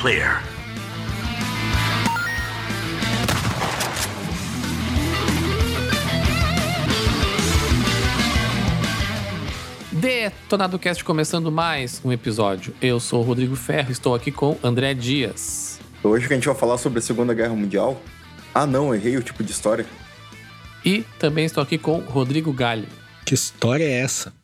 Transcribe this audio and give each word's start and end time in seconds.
clear. 0.00 0.44
Detonado 9.90 10.78
Cast 10.78 11.02
começando 11.02 11.50
mais 11.50 12.00
um 12.04 12.12
episódio. 12.12 12.72
Eu 12.80 13.00
sou 13.00 13.20
o 13.20 13.24
Rodrigo 13.24 13.56
Ferro, 13.56 13.90
estou 13.90 14.14
aqui 14.14 14.30
com 14.30 14.56
André 14.62 14.94
Dias. 14.94 15.80
Hoje 16.04 16.28
que 16.28 16.32
a 16.32 16.36
gente 16.36 16.46
vai 16.46 16.54
falar 16.54 16.78
sobre 16.78 17.00
a 17.00 17.02
Segunda 17.02 17.34
Guerra 17.34 17.54
Mundial. 17.54 18.00
Ah, 18.54 18.66
não, 18.66 18.94
errei 18.94 19.16
o 19.16 19.22
tipo 19.22 19.42
de 19.42 19.50
história. 19.50 19.84
E 20.84 21.04
também 21.18 21.44
estou 21.44 21.60
aqui 21.60 21.76
com 21.76 21.98
Rodrigo 21.98 22.52
Galho. 22.52 22.86
Que 23.26 23.34
história 23.34 23.84
é 23.84 24.00
essa? 24.00 24.37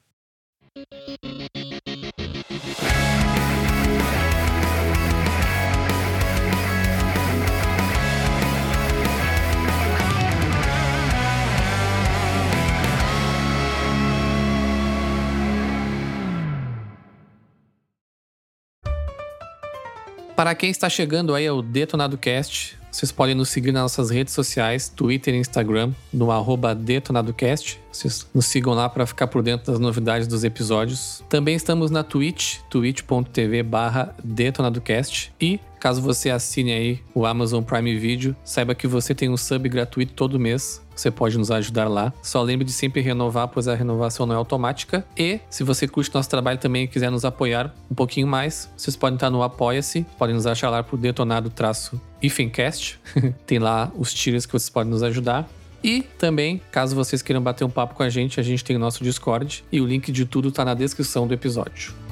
Para 20.37 20.55
quem 20.55 20.71
está 20.71 20.89
chegando 20.89 21.33
aí 21.33 21.47
ao 21.47 21.63
Detonado 21.63 22.19
Cast, 22.19 22.77
vocês 22.95 23.11
podem 23.11 23.35
nos 23.35 23.49
seguir 23.49 23.73
nas 23.73 23.83
nossas 23.83 24.09
redes 24.09 24.33
sociais, 24.33 24.89
Twitter 24.89 25.35
e 25.35 25.39
Instagram, 25.39 25.93
no 26.13 26.31
arroba 26.31 26.77
DetonadoCast. 26.77 27.81
Vocês 27.91 28.25
nos 28.33 28.47
sigam 28.47 28.73
lá 28.73 28.89
para 28.89 29.05
ficar 29.05 29.27
por 29.27 29.43
dentro 29.43 29.71
das 29.73 29.81
novidades 29.81 30.29
dos 30.29 30.45
episódios. 30.45 31.21
Também 31.29 31.57
estamos 31.57 31.91
na 31.91 32.05
Twitch, 32.05 32.59
twitch.tv 32.71 33.65
barra 33.65 34.15
DetonadoCast. 34.23 35.33
E 35.41 35.59
caso 35.81 36.01
você 36.01 36.31
assine 36.31 36.73
aí 36.73 37.01
o 37.13 37.27
Amazon 37.27 37.65
Prime 37.65 37.99
Video, 37.99 38.35
saiba 38.45 38.77
que 38.77 38.87
você 38.87 39.13
tem 39.13 39.29
um 39.29 39.37
sub 39.37 39.69
gratuito 39.69 40.13
todo 40.15 40.39
mês. 40.39 40.81
Você 40.95 41.11
pode 41.11 41.37
nos 41.39 41.51
ajudar 41.51 41.89
lá. 41.89 42.13
Só 42.23 42.43
lembre 42.43 42.65
de 42.65 42.73
sempre 42.73 43.01
renovar, 43.01 43.49
pois 43.49 43.69
a 43.69 43.75
renovação 43.75 44.27
não 44.27 44.35
é 44.35 44.39
automática. 44.39 45.05
E 45.17 45.41
se 45.51 45.65
você 45.65 45.89
curte 45.89 46.15
nosso 46.15 46.29
trabalho 46.29 46.59
também 46.59 46.85
e 46.85 46.89
quiser 46.89 47.11
nos 47.11 47.25
apoiar 47.25 47.75
um 47.91 47.95
pouquinho 47.95 48.27
mais, 48.27 48.69
vocês 48.77 48.97
podem 48.97 49.17
estar 49.17 49.31
no 49.31 49.43
Apoia-se, 49.43 50.07
podem 50.19 50.35
nos 50.35 50.47
achar 50.47 50.71
lá 50.71 50.83
por 50.83 50.99
detonado 50.99 51.51
traço 51.51 52.01
Ifencast. 52.23 53.01
Tem 53.47 53.59
lá 53.59 53.91
os 53.97 54.13
tiros 54.13 54.47
que 54.47 54.53
vocês 54.53 54.71
podem 54.71 54.91
nos 54.91 55.03
ajudar. 55.03 55.49
E 55.83 56.01
também, 56.19 56.63
caso 56.73 56.97
vocês 56.97 57.21
queiram 57.21 57.43
bater 57.43 57.63
um 57.63 57.69
papo 57.69 57.95
com 57.95 58.03
a 58.03 58.09
gente, 58.09 58.41
a 58.41 58.43
gente 58.43 58.65
tem 58.65 58.75
o 58.75 58.79
nosso 58.79 59.05
Discord 59.05 59.63
e 59.71 59.83
o 59.83 59.87
link 59.87 60.11
de 60.11 60.25
tudo 60.25 60.51
tá 60.51 60.65
na 60.65 60.73
descrição 60.73 61.27
do 61.27 61.35
episódio. 61.35 62.04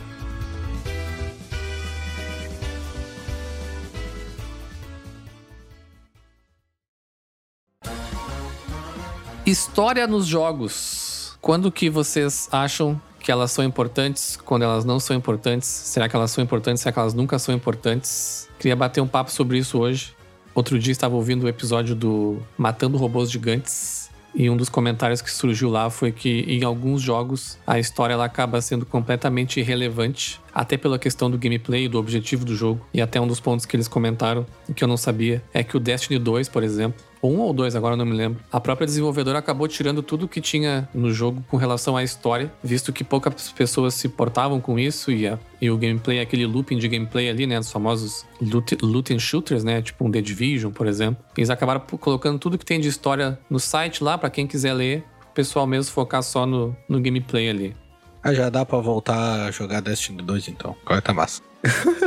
História 9.53 10.06
nos 10.06 10.27
jogos. 10.27 11.36
Quando 11.39 11.70
que 11.70 11.91
vocês 11.91 12.48
acham 12.50 12.98
que 13.20 13.31
elas 13.31 13.50
são 13.50 13.62
importantes, 13.62 14.34
quando 14.34 14.62
elas 14.62 14.83
não 14.83 14.98
são 14.98 15.14
importantes? 15.14 15.69
Será 15.69 16.08
que 16.08 16.17
elas 16.17 16.31
são 16.31 16.42
importantes? 16.42 16.83
Será 16.83 16.91
que 16.91 16.98
elas 16.98 17.13
nunca 17.13 17.39
são 17.39 17.55
importantes? 17.55 18.48
Queria 18.58 18.74
bater 18.74 19.02
um 19.02 19.07
papo 19.07 19.30
sobre 19.30 19.58
isso 19.58 19.79
hoje. 19.79 20.17
Outro 20.55 20.79
dia 20.79 20.90
estava 20.90 21.14
ouvindo 21.17 21.42
o 21.45 21.48
episódio 21.51 21.95
do 21.95 22.39
Matando 22.57 22.96
Robôs 22.96 23.30
Gigantes 23.30 24.11
e 24.35 24.48
um 24.48 24.57
dos 24.57 24.70
comentários 24.70 25.20
que 25.20 25.30
surgiu 25.30 25.69
lá 25.69 25.90
foi 25.90 26.11
que 26.11 26.46
em 26.48 26.64
alguns 26.64 27.02
jogos 27.02 27.58
a 27.67 27.79
história 27.79 28.14
ela 28.14 28.24
acaba 28.24 28.58
sendo 28.63 28.86
completamente 28.86 29.61
irrelevante, 29.61 30.40
até 30.55 30.79
pela 30.79 30.98
questão 30.98 31.30
do 31.30 31.36
gameplay, 31.36 31.89
do 31.89 31.98
objetivo 31.98 32.42
do 32.42 32.57
jogo. 32.57 32.86
E 32.95 33.02
até 33.02 33.20
um 33.20 33.27
dos 33.27 33.39
pontos 33.39 33.67
que 33.67 33.77
eles 33.77 33.86
comentaram, 33.86 34.46
que 34.74 34.83
eu 34.83 34.89
não 34.89 34.96
sabia, 34.96 35.42
é 35.52 35.63
que 35.63 35.77
o 35.77 35.80
Destiny 35.80 36.19
2, 36.19 36.48
por 36.48 36.63
exemplo, 36.63 36.98
um 37.30 37.38
ou 37.40 37.52
dois, 37.52 37.77
agora 37.77 37.96
não 37.96 38.05
me 38.05 38.14
lembro. 38.14 38.42
A 38.50 38.60
própria 38.60 38.86
desenvolvedora 38.86 39.38
acabou 39.38 39.68
tirando 39.68 40.02
tudo 40.02 40.27
que 40.27 40.40
tinha 40.40 40.88
no 40.92 41.12
jogo 41.12 41.44
com 41.48 41.56
relação 41.56 41.96
à 41.96 42.02
história, 42.02 42.52
visto 42.62 42.92
que 42.92 43.05
poucas 43.05 43.52
pessoas 43.52 43.94
se 43.94 44.08
portavam 44.08 44.60
com 44.60 44.78
isso 44.78 45.10
e, 45.12 45.27
a, 45.27 45.38
e 45.60 45.70
o 45.70 45.77
gameplay, 45.77 46.20
aquele 46.20 46.46
looping 46.46 46.78
de 46.78 46.88
gameplay 46.88 47.28
ali, 47.28 47.46
né, 47.46 47.58
os 47.58 47.70
famosos 47.70 48.27
loot, 48.40 48.77
loot 48.83 49.14
and 49.14 49.18
shooters, 49.18 49.62
né, 49.62 49.80
tipo 49.80 50.05
um 50.06 50.10
The 50.10 50.20
Division, 50.20 50.72
por 50.72 50.86
exemplo. 50.86 51.24
Eles 51.36 51.50
acabaram 51.50 51.80
colocando 51.80 52.38
tudo 52.38 52.58
que 52.58 52.64
tem 52.64 52.80
de 52.80 52.88
história 52.88 53.39
no 53.48 53.60
site 53.60 54.02
lá 54.02 54.18
para 54.18 54.30
quem 54.30 54.46
quiser 54.46 54.72
ler, 54.72 55.04
o 55.30 55.34
pessoal 55.34 55.66
mesmo 55.66 55.92
focar 55.92 56.22
só 56.22 56.44
no, 56.44 56.77
no 56.89 57.00
gameplay 57.00 57.48
ali. 57.48 57.77
Ah, 58.22 58.33
já 58.33 58.48
dá 58.48 58.64
pra 58.64 58.78
voltar 58.78 59.46
a 59.46 59.50
jogar 59.50 59.80
Destiny 59.80 60.22
2 60.22 60.48
então. 60.48 60.77
Agora 60.84 61.02
tá 61.02 61.12
massa. 61.12 61.42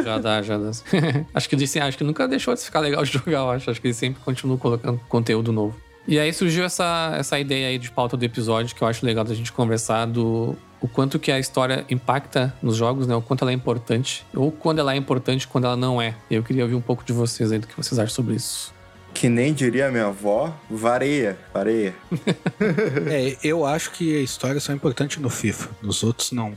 Já 0.03 0.17
dá, 0.17 0.41
já 0.41 0.57
dá. 0.57 0.71
acho 1.33 1.49
que 1.49 1.55
disse, 1.55 1.79
acho 1.79 1.97
que 1.97 2.03
nunca 2.03 2.27
deixou 2.27 2.53
de 2.53 2.61
ficar 2.61 2.79
legal 2.79 3.03
de 3.03 3.11
jogar, 3.13 3.39
eu 3.39 3.49
acho. 3.51 3.69
Acho 3.69 3.81
que 3.81 3.87
ele 3.87 3.93
sempre 3.93 4.21
continua 4.23 4.57
colocando 4.57 4.99
conteúdo 5.07 5.51
novo. 5.51 5.75
E 6.07 6.19
aí 6.19 6.31
surgiu 6.31 6.63
essa, 6.63 7.15
essa 7.17 7.39
ideia 7.39 7.67
aí 7.69 7.79
de 7.79 7.89
pauta 7.89 8.15
do 8.15 8.23
episódio 8.23 8.75
que 8.75 8.81
eu 8.81 8.87
acho 8.87 9.03
legal 9.03 9.23
da 9.23 9.33
gente 9.33 9.51
conversar 9.51 10.05
do 10.05 10.55
o 10.79 10.87
quanto 10.87 11.17
que 11.17 11.31
a 11.31 11.39
história 11.39 11.83
impacta 11.89 12.53
nos 12.61 12.75
jogos, 12.75 13.07
né? 13.07 13.15
O 13.15 13.21
quanto 13.21 13.43
ela 13.43 13.49
é 13.49 13.55
importante. 13.55 14.23
Ou 14.35 14.51
quando 14.51 14.77
ela 14.77 14.93
é 14.93 14.97
importante, 14.97 15.47
quando 15.47 15.65
ela 15.65 15.75
não 15.75 15.99
é. 15.99 16.13
Eu 16.29 16.43
queria 16.43 16.61
ouvir 16.61 16.75
um 16.75 16.81
pouco 16.81 17.03
de 17.03 17.11
vocês 17.11 17.51
aí, 17.51 17.57
do 17.57 17.65
que 17.65 17.75
vocês 17.75 17.97
acham 17.97 18.13
sobre 18.13 18.35
isso. 18.35 18.74
Que 19.15 19.29
nem 19.29 19.53
diria 19.53 19.89
minha 19.89 20.07
avó, 20.07 20.53
vareia, 20.69 21.37
vareia. 21.53 21.95
é, 23.09 23.37
eu 23.41 23.65
acho 23.65 23.91
que 23.91 24.17
a 24.17 24.21
história 24.21 24.59
só 24.59 24.73
é 24.73 24.75
importante 24.75 25.21
no 25.21 25.29
FIFA, 25.29 25.69
nos 25.81 26.03
outros 26.03 26.33
não. 26.33 26.51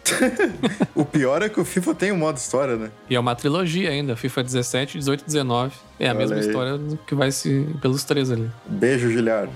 o 0.92 1.04
pior 1.04 1.40
é 1.40 1.48
que 1.48 1.60
o 1.60 1.64
FIFA 1.64 1.94
tem 1.94 2.10
um 2.10 2.16
modo 2.16 2.36
história, 2.36 2.74
né? 2.74 2.90
E 3.08 3.14
é 3.14 3.20
uma 3.20 3.36
trilogia 3.36 3.90
ainda, 3.90 4.16
FIFA 4.16 4.42
17, 4.42 4.98
18 4.98 5.20
e 5.20 5.24
19. 5.26 5.72
É 6.00 6.08
a 6.08 6.10
Olha 6.10 6.18
mesma 6.18 6.36
aí. 6.36 6.40
história 6.40 6.80
que 7.06 7.14
vai 7.14 7.30
se 7.30 7.64
pelos 7.80 8.02
três 8.02 8.28
ali. 8.28 8.50
Beijo, 8.66 9.08
Giliardo. 9.08 9.52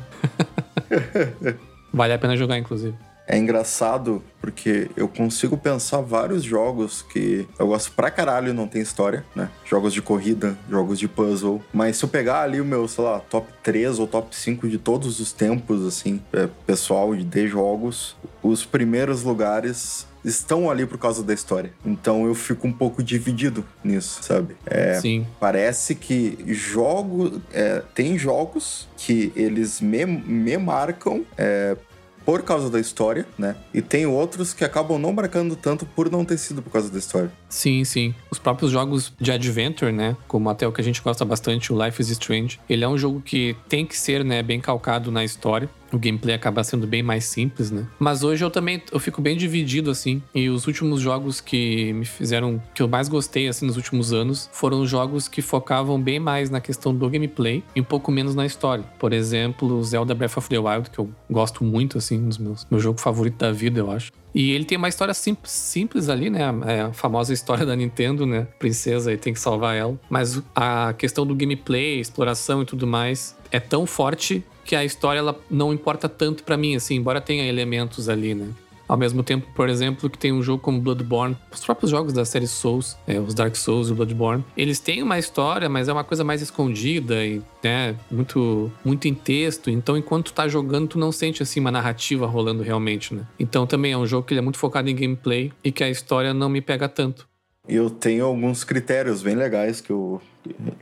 vale 1.93 2.13
a 2.13 2.19
pena 2.19 2.37
jogar, 2.37 2.57
inclusive. 2.57 2.95
É 3.27 3.39
engraçado 3.39 4.23
porque 4.41 4.91
eu 4.97 5.07
consigo 5.07 5.57
pensar 5.57 6.01
vários 6.01 6.43
jogos 6.43 7.03
que 7.03 7.47
eu 7.59 7.69
gosto 7.69 7.93
pra 7.93 8.11
caralho 8.11 8.51
e 8.51 8.53
não 8.53 8.67
tem 8.67 8.83
história, 8.83 9.25
né? 9.35 9.49
Jogos 9.65 9.93
de 9.93 10.03
corrida, 10.03 10.59
jogos 10.69 10.99
de 10.99 11.07
puzzle. 11.07 11.63
Mas 11.73 11.97
se 11.97 12.05
eu 12.05 12.09
pegar 12.09 12.43
ali 12.43 12.61
o 12.61 12.65
meu, 12.65 12.89
sei 12.89 13.05
lá, 13.05 13.21
top 13.21 13.47
3 13.63 13.99
ou 13.99 14.07
top 14.07 14.35
5 14.35 14.69
de 14.69 14.79
todos 14.79 15.21
os 15.21 15.33
tempos, 15.33 15.87
assim, 15.87 16.21
é, 16.33 16.49
pessoal 16.67 17.15
de 17.15 17.47
jogos, 17.47 18.17
os 18.43 18.65
primeiros 18.65 19.23
lugares 19.23 20.07
estão 20.25 20.71
ali 20.71 20.87
por 20.87 20.99
causa 20.99 21.23
da 21.23 21.33
história. 21.33 21.73
Então 21.85 22.27
eu 22.27 22.35
fico 22.35 22.67
um 22.67 22.73
pouco 22.73 23.03
dividido 23.03 23.65
nisso, 23.83 24.23
sabe? 24.23 24.57
É, 24.67 24.95
Sim. 25.01 25.27
Parece 25.41 25.95
que 25.95 26.39
jogo. 26.49 27.41
É, 27.53 27.83
tem 27.95 28.19
jogos 28.19 28.89
que 28.97 29.33
eles 29.35 29.81
me, 29.81 30.05
me 30.05 30.57
marcam 30.57 31.25
é, 31.37 31.77
por 32.25 32.43
causa 32.43 32.71
da 32.71 32.81
história, 32.81 33.27
né? 33.39 33.57
E 33.73 33.81
tem 33.83 34.07
outros 34.07 34.53
que 34.55 34.65
acabam 34.65 34.99
não 34.99 35.13
marcando 35.13 35.57
tanto 35.57 35.85
por 35.85 36.11
não 36.11 36.25
ter 36.25 36.39
sido 36.39 36.63
por 36.63 36.71
causa 36.71 36.91
da 36.91 36.99
história. 36.99 37.31
Sim, 37.53 37.85
sim. 37.85 38.15
Os 38.31 38.39
próprios 38.39 38.71
jogos 38.71 39.13
de 39.21 39.31
adventure, 39.31 39.93
né? 39.93 40.17
Como 40.27 40.49
até 40.49 40.67
o 40.67 40.73
que 40.73 40.81
a 40.81 40.85
gente 40.85 41.03
gosta 41.03 41.23
bastante, 41.23 41.71
o 41.71 41.85
Life 41.85 42.01
is 42.01 42.09
Strange. 42.09 42.59
Ele 42.67 42.83
é 42.83 42.89
um 42.89 42.97
jogo 42.97 43.21
que 43.21 43.55
tem 43.69 43.85
que 43.85 43.97
ser, 43.97 44.25
né, 44.25 44.43
bem 44.43 44.59
calcado 44.59 45.13
na 45.13 45.23
história 45.23 45.69
o 45.93 45.99
gameplay 45.99 46.35
acaba 46.35 46.65
sendo 46.65 46.87
bem 46.87 47.03
mais 47.03 47.25
simples, 47.25 47.71
né? 47.71 47.87
Mas 47.99 48.25
hoje 48.25 48.43
eu 48.43 48.51
também 48.51 48.83
eu 48.91 48.99
fico 48.99 49.21
bem 49.21 49.37
dividido 49.37 49.91
assim. 49.91 50.23
E 50.35 50.49
os 50.49 50.67
últimos 50.67 51.01
jogos 51.01 51.41
que 51.41 51.93
me 51.93 52.05
fizeram 52.05 52.63
que 52.75 52.83
eu 52.83 52.89
mais 52.89 53.09
gostei 53.09 53.47
assim 53.47 53.67
nos 53.67 53.77
últimos 53.77 54.13
anos 54.13 54.49
foram 54.53 54.87
jogos 54.87 55.29
que 55.29 55.43
focavam 55.43 56.01
bem 56.01 56.19
mais 56.19 56.51
na 56.51 56.61
questão 56.61 56.95
do 56.95 57.09
gameplay 57.11 57.63
e 57.77 57.81
um 57.81 57.85
pouco 57.85 58.11
menos 58.11 58.35
na 58.35 58.47
história. 58.47 58.85
Por 58.99 59.13
exemplo, 59.13 59.83
Zelda 59.83 60.15
Breath 60.15 60.39
of 60.39 60.49
the 60.49 60.59
Wild, 60.59 60.91
que 60.91 60.99
eu 60.99 61.11
gosto 61.31 61.63
muito 61.63 61.99
assim, 61.99 62.19
um 62.19 62.29
dos 62.29 62.39
meus 62.39 62.67
meu 62.71 62.81
jogo 62.81 62.99
favorito 62.99 63.37
da 63.37 63.53
vida, 63.53 63.81
eu 63.81 63.91
acho. 63.91 64.11
E 64.35 64.53
ele 64.53 64.65
tem 64.65 64.79
uma 64.79 64.89
história 64.89 65.13
simples, 65.13 65.53
simples 65.53 66.09
ali, 66.09 66.31
né? 66.31 66.41
É 66.67 66.81
a 66.83 66.93
famosa 66.93 67.33
história 67.33 67.67
da 67.67 67.77
Nintendo, 67.77 68.25
né? 68.27 68.47
Princesa 68.59 69.13
e 69.13 69.17
tem 69.17 69.33
que 69.33 69.41
salvar 69.41 69.77
ela. 69.77 69.99
Mas 70.09 70.43
a 70.55 70.95
questão 70.97 71.27
do 71.27 71.35
gameplay, 71.35 72.01
exploração 72.01 72.63
e 72.63 72.65
tudo 72.65 72.87
mais 72.87 73.37
é 73.51 73.61
tão 73.61 73.87
forte 73.87 74.43
que 74.65 74.75
a 74.75 74.85
história 74.85 75.19
ela 75.19 75.39
não 75.51 75.73
importa 75.73 76.09
tanto 76.09 76.45
para 76.45 76.57
mim, 76.57 76.77
assim, 76.77 76.95
embora 76.95 77.21
tenha 77.21 77.45
elementos 77.45 78.09
ali, 78.09 78.35
né? 78.35 78.49
Ao 78.93 78.99
mesmo 78.99 79.23
tempo, 79.23 79.47
por 79.55 79.71
exemplo, 79.71 80.11
que 80.11 80.19
tem 80.19 80.35
um 80.35 80.43
jogo 80.43 80.63
como 80.63 80.79
Bloodborne, 80.79 81.35
os 81.51 81.65
próprios 81.65 81.91
jogos 81.91 82.13
da 82.13 82.27
série 82.27 82.47
Souls, 82.47 82.95
é, 83.07 83.19
os 83.19 83.33
Dark 83.33 83.57
Souls 83.57 83.89
e 83.89 83.93
o 83.93 83.95
Bloodborne, 83.95 84.45
eles 84.55 84.79
têm 84.79 85.03
uma 85.03 85.19
história, 85.19 85.67
mas 85.67 85.89
é 85.89 85.93
uma 85.95 86.05
coisa 86.05 86.23
mais 86.23 86.43
escondida 86.43 87.25
e, 87.25 87.41
né, 87.65 87.97
muito, 88.11 88.71
muito 88.85 89.09
em 89.09 89.15
texto. 89.15 89.71
Então, 89.71 89.97
enquanto 89.97 90.27
tu 90.27 90.35
tá 90.35 90.47
jogando, 90.47 90.89
tu 90.89 90.99
não 90.99 91.11
sente, 91.11 91.43
assim, 91.43 91.59
uma 91.59 91.71
narrativa 91.71 92.27
rolando 92.27 92.63
realmente, 92.63 93.15
né? 93.15 93.23
Então, 93.41 93.67
também 93.67 93.93
é 93.93 93.97
um 93.97 94.07
jogo 94.07 94.27
que 94.27 94.35
ele 94.35 94.41
é 94.41 94.43
muito 94.43 94.59
focado 94.59 94.91
em 94.91 94.95
gameplay 94.95 95.51
e 95.65 95.73
que 95.73 95.83
a 95.83 95.89
história 95.89 96.35
não 96.35 96.51
me 96.51 96.61
pega 96.61 96.87
tanto. 96.87 97.27
Eu 97.67 97.89
tenho 97.89 98.27
alguns 98.27 98.63
critérios 98.63 99.23
bem 99.23 99.37
legais 99.37 99.81
que 99.81 99.91
eu 99.91 100.21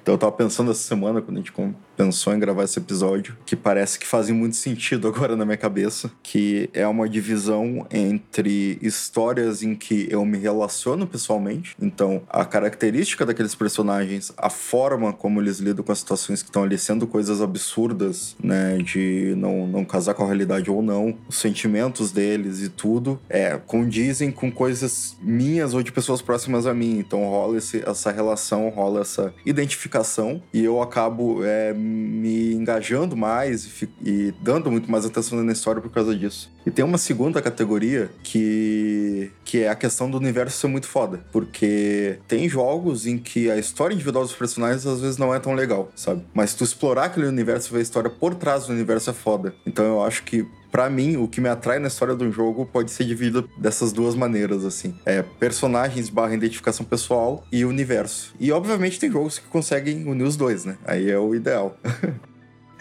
Então 0.02 0.14
eu 0.14 0.18
tava 0.18 0.32
pensando 0.32 0.70
essa 0.70 0.82
semana, 0.82 1.20
quando 1.20 1.38
a 1.38 1.40
gente 1.40 1.52
pensou 1.96 2.34
em 2.34 2.38
gravar 2.38 2.64
esse 2.64 2.78
episódio, 2.78 3.36
que 3.44 3.54
parece 3.54 3.98
que 3.98 4.06
faz 4.06 4.30
muito 4.30 4.56
sentido 4.56 5.06
agora 5.08 5.36
na 5.36 5.44
minha 5.44 5.56
cabeça, 5.56 6.10
que 6.22 6.70
é 6.72 6.86
uma 6.86 7.08
divisão 7.08 7.86
entre 7.90 8.78
histórias 8.80 9.62
em 9.62 9.74
que 9.74 10.08
eu 10.10 10.24
me 10.24 10.38
relaciono 10.38 11.06
pessoalmente, 11.06 11.76
então 11.80 12.22
a 12.28 12.44
característica 12.44 13.26
daqueles 13.26 13.54
personagens, 13.54 14.32
a 14.36 14.48
forma 14.48 15.12
como 15.12 15.40
eles 15.40 15.58
lidam 15.58 15.84
com 15.84 15.92
as 15.92 15.98
situações 15.98 16.42
que 16.42 16.48
estão 16.48 16.62
ali, 16.62 16.78
sendo 16.78 17.06
coisas 17.06 17.42
absurdas, 17.42 18.36
né, 18.42 18.78
de 18.78 19.34
não, 19.36 19.66
não 19.66 19.84
casar 19.84 20.14
com 20.14 20.22
a 20.22 20.26
realidade 20.26 20.70
ou 20.70 20.82
não, 20.82 21.16
os 21.28 21.36
sentimentos 21.36 22.12
deles 22.12 22.62
e 22.62 22.68
tudo, 22.68 23.20
é, 23.28 23.58
condizem 23.58 24.30
com 24.30 24.50
coisas 24.50 25.16
minhas 25.20 25.74
ou 25.74 25.82
de 25.82 25.92
pessoas 25.92 26.22
próximas 26.22 26.66
a 26.66 26.72
mim, 26.72 26.98
então 26.98 27.24
rola 27.24 27.58
esse, 27.58 27.82
essa 27.86 28.10
relação, 28.10 28.68
rola 28.70 29.00
essa 29.00 29.34
identificação 29.50 30.42
e 30.52 30.64
eu 30.64 30.80
acabo 30.80 31.44
é, 31.44 31.72
me 31.72 32.52
engajando 32.54 33.16
mais 33.16 33.64
e, 33.64 33.88
e, 34.04 34.34
dando 34.40 34.70
muito 34.70 34.90
mais 34.90 35.04
atenção 35.04 35.42
na 35.42 35.52
história 35.52 35.80
por 35.80 35.90
causa 35.90 36.14
disso. 36.14 36.50
E 36.64 36.70
tem 36.70 36.84
uma 36.84 36.98
segunda 36.98 37.40
categoria 37.40 38.10
que, 38.22 39.30
que 39.44 39.60
é 39.62 39.68
a 39.68 39.74
questão 39.74 40.10
do 40.10 40.18
universo 40.18 40.58
ser 40.58 40.66
muito 40.66 40.86
foda, 40.86 41.20
porque 41.32 42.18
tem 42.28 42.48
jogos 42.48 43.06
em 43.06 43.18
que 43.18 43.50
a 43.50 43.56
história 43.56 43.94
individual 43.94 44.24
dos 44.24 44.34
personagens 44.34 44.86
às 44.86 45.00
vezes 45.00 45.16
não 45.16 45.34
é 45.34 45.38
tão 45.38 45.54
legal, 45.54 45.90
sabe? 45.96 46.22
Mas 46.34 46.54
tu 46.54 46.64
explorar 46.64 47.04
aquele 47.04 47.26
universo 47.26 47.68
e 47.68 47.72
ver 47.72 47.78
a 47.78 47.82
história 47.82 48.10
por 48.10 48.34
trás 48.34 48.66
do 48.66 48.72
universo 48.72 49.10
é 49.10 49.12
foda. 49.12 49.54
Então 49.66 49.84
eu 49.84 50.04
acho 50.04 50.22
que 50.24 50.46
para 50.70 50.88
mim, 50.88 51.16
o 51.16 51.26
que 51.26 51.40
me 51.40 51.48
atrai 51.48 51.78
na 51.78 51.88
história 51.88 52.14
do 52.14 52.30
jogo 52.30 52.64
pode 52.64 52.90
ser 52.90 53.04
dividido 53.04 53.48
dessas 53.58 53.92
duas 53.92 54.14
maneiras, 54.14 54.64
assim. 54.64 54.94
É 55.04 55.22
personagens 55.22 56.08
barra 56.08 56.34
identificação 56.34 56.86
pessoal 56.86 57.44
e 57.50 57.64
universo. 57.64 58.34
E, 58.38 58.52
obviamente, 58.52 58.98
tem 58.98 59.10
jogos 59.10 59.38
que 59.38 59.46
conseguem 59.46 60.06
unir 60.06 60.24
os 60.24 60.36
dois, 60.36 60.64
né? 60.64 60.78
Aí 60.84 61.10
é 61.10 61.18
o 61.18 61.34
ideal. 61.34 61.76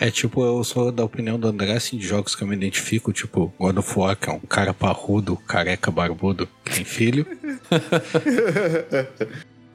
É 0.01 0.09
tipo, 0.09 0.45
eu 0.45 0.63
sou 0.63 0.93
da 0.93 1.03
opinião 1.03 1.37
do 1.37 1.49
André, 1.49 1.73
assim, 1.73 1.97
de 1.97 2.07
jogos 2.07 2.33
que 2.33 2.41
eu 2.41 2.47
me 2.47 2.55
identifico, 2.55 3.11
tipo 3.11 3.53
God 3.59 3.79
of 3.79 3.99
War, 3.99 4.15
que 4.15 4.29
é 4.29 4.33
um 4.33 4.39
cara 4.39 4.73
parrudo, 4.73 5.35
careca, 5.35 5.91
barbudo, 5.91 6.47
que 6.63 6.75
tem 6.75 6.85
filho. 6.85 7.27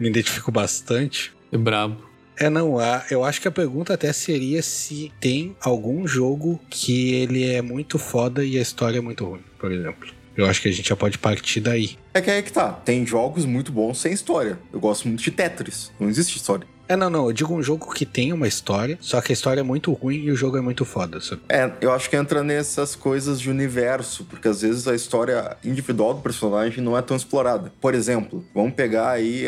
me 0.00 0.08
identifico 0.08 0.50
bastante. 0.50 1.30
É 1.52 1.58
brabo. 1.58 2.13
É, 2.38 2.50
não, 2.50 2.76
eu 3.10 3.24
acho 3.24 3.40
que 3.40 3.48
a 3.48 3.52
pergunta 3.52 3.94
até 3.94 4.12
seria 4.12 4.62
se 4.62 5.12
tem 5.20 5.56
algum 5.60 6.06
jogo 6.06 6.60
que 6.68 7.14
ele 7.14 7.48
é 7.48 7.62
muito 7.62 7.98
foda 7.98 8.44
e 8.44 8.58
a 8.58 8.62
história 8.62 8.98
é 8.98 9.00
muito 9.00 9.24
ruim, 9.24 9.42
por 9.58 9.70
exemplo. 9.70 10.08
Eu 10.36 10.46
acho 10.46 10.60
que 10.60 10.68
a 10.68 10.72
gente 10.72 10.88
já 10.88 10.96
pode 10.96 11.16
partir 11.16 11.60
daí. 11.60 11.96
É 12.12 12.20
que 12.20 12.30
aí 12.30 12.42
que 12.42 12.52
tá. 12.52 12.72
Tem 12.72 13.06
jogos 13.06 13.44
muito 13.44 13.70
bons 13.70 13.98
sem 13.98 14.12
história. 14.12 14.58
Eu 14.72 14.80
gosto 14.80 15.06
muito 15.06 15.22
de 15.22 15.30
Tetris. 15.30 15.92
Não 15.98 16.08
existe 16.08 16.36
história. 16.36 16.66
É, 16.88 16.96
não, 16.96 17.08
não. 17.08 17.26
Eu 17.26 17.32
digo 17.32 17.54
um 17.54 17.62
jogo 17.62 17.92
que 17.94 18.04
tem 18.04 18.32
uma 18.32 18.46
história, 18.46 18.98
só 19.00 19.20
que 19.20 19.32
a 19.32 19.34
história 19.34 19.60
é 19.60 19.62
muito 19.62 19.92
ruim 19.92 20.24
e 20.24 20.30
o 20.30 20.36
jogo 20.36 20.58
é 20.58 20.60
muito 20.60 20.84
foda. 20.84 21.20
Sabe? 21.20 21.42
É, 21.48 21.72
eu 21.80 21.92
acho 21.92 22.10
que 22.10 22.16
entra 22.16 22.42
nessas 22.42 22.94
coisas 22.94 23.40
de 23.40 23.48
universo, 23.48 24.24
porque 24.24 24.48
às 24.48 24.60
vezes 24.60 24.86
a 24.86 24.94
história 24.94 25.56
individual 25.64 26.14
do 26.14 26.20
personagem 26.20 26.82
não 26.82 26.96
é 26.96 27.00
tão 27.00 27.16
explorada. 27.16 27.72
Por 27.80 27.94
exemplo, 27.94 28.44
vamos 28.54 28.74
pegar 28.74 29.10
aí. 29.10 29.46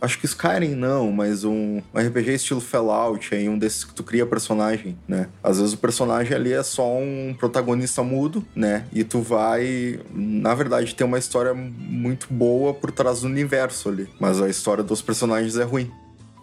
Acho 0.00 0.18
que 0.18 0.26
Skyrim 0.26 0.74
não, 0.74 1.12
mas 1.12 1.44
um, 1.44 1.82
um 1.94 1.98
RPG 1.98 2.34
estilo 2.34 2.60
Fallout, 2.60 3.34
aí 3.34 3.48
um 3.48 3.58
desses 3.58 3.84
que 3.84 3.94
tu 3.94 4.02
cria 4.02 4.24
personagem, 4.24 4.96
né? 5.06 5.28
Às 5.42 5.58
vezes 5.58 5.74
o 5.74 5.78
personagem 5.78 6.34
ali 6.34 6.52
é 6.52 6.62
só 6.62 6.96
um 6.96 7.34
protagonista 7.38 8.02
mudo, 8.02 8.44
né? 8.54 8.86
E 8.92 9.04
tu 9.04 9.20
vai, 9.20 10.00
na 10.12 10.54
verdade, 10.54 10.94
ter 10.94 11.04
uma 11.04 11.18
história 11.18 11.52
muito 11.54 12.28
boa 12.30 12.72
por 12.72 12.90
trás 12.90 13.20
do 13.20 13.26
universo 13.26 13.88
ali. 13.88 14.08
Mas 14.18 14.40
a 14.40 14.48
história 14.48 14.82
dos 14.82 15.02
personagens 15.02 15.56
é 15.56 15.64
ruim 15.64 15.90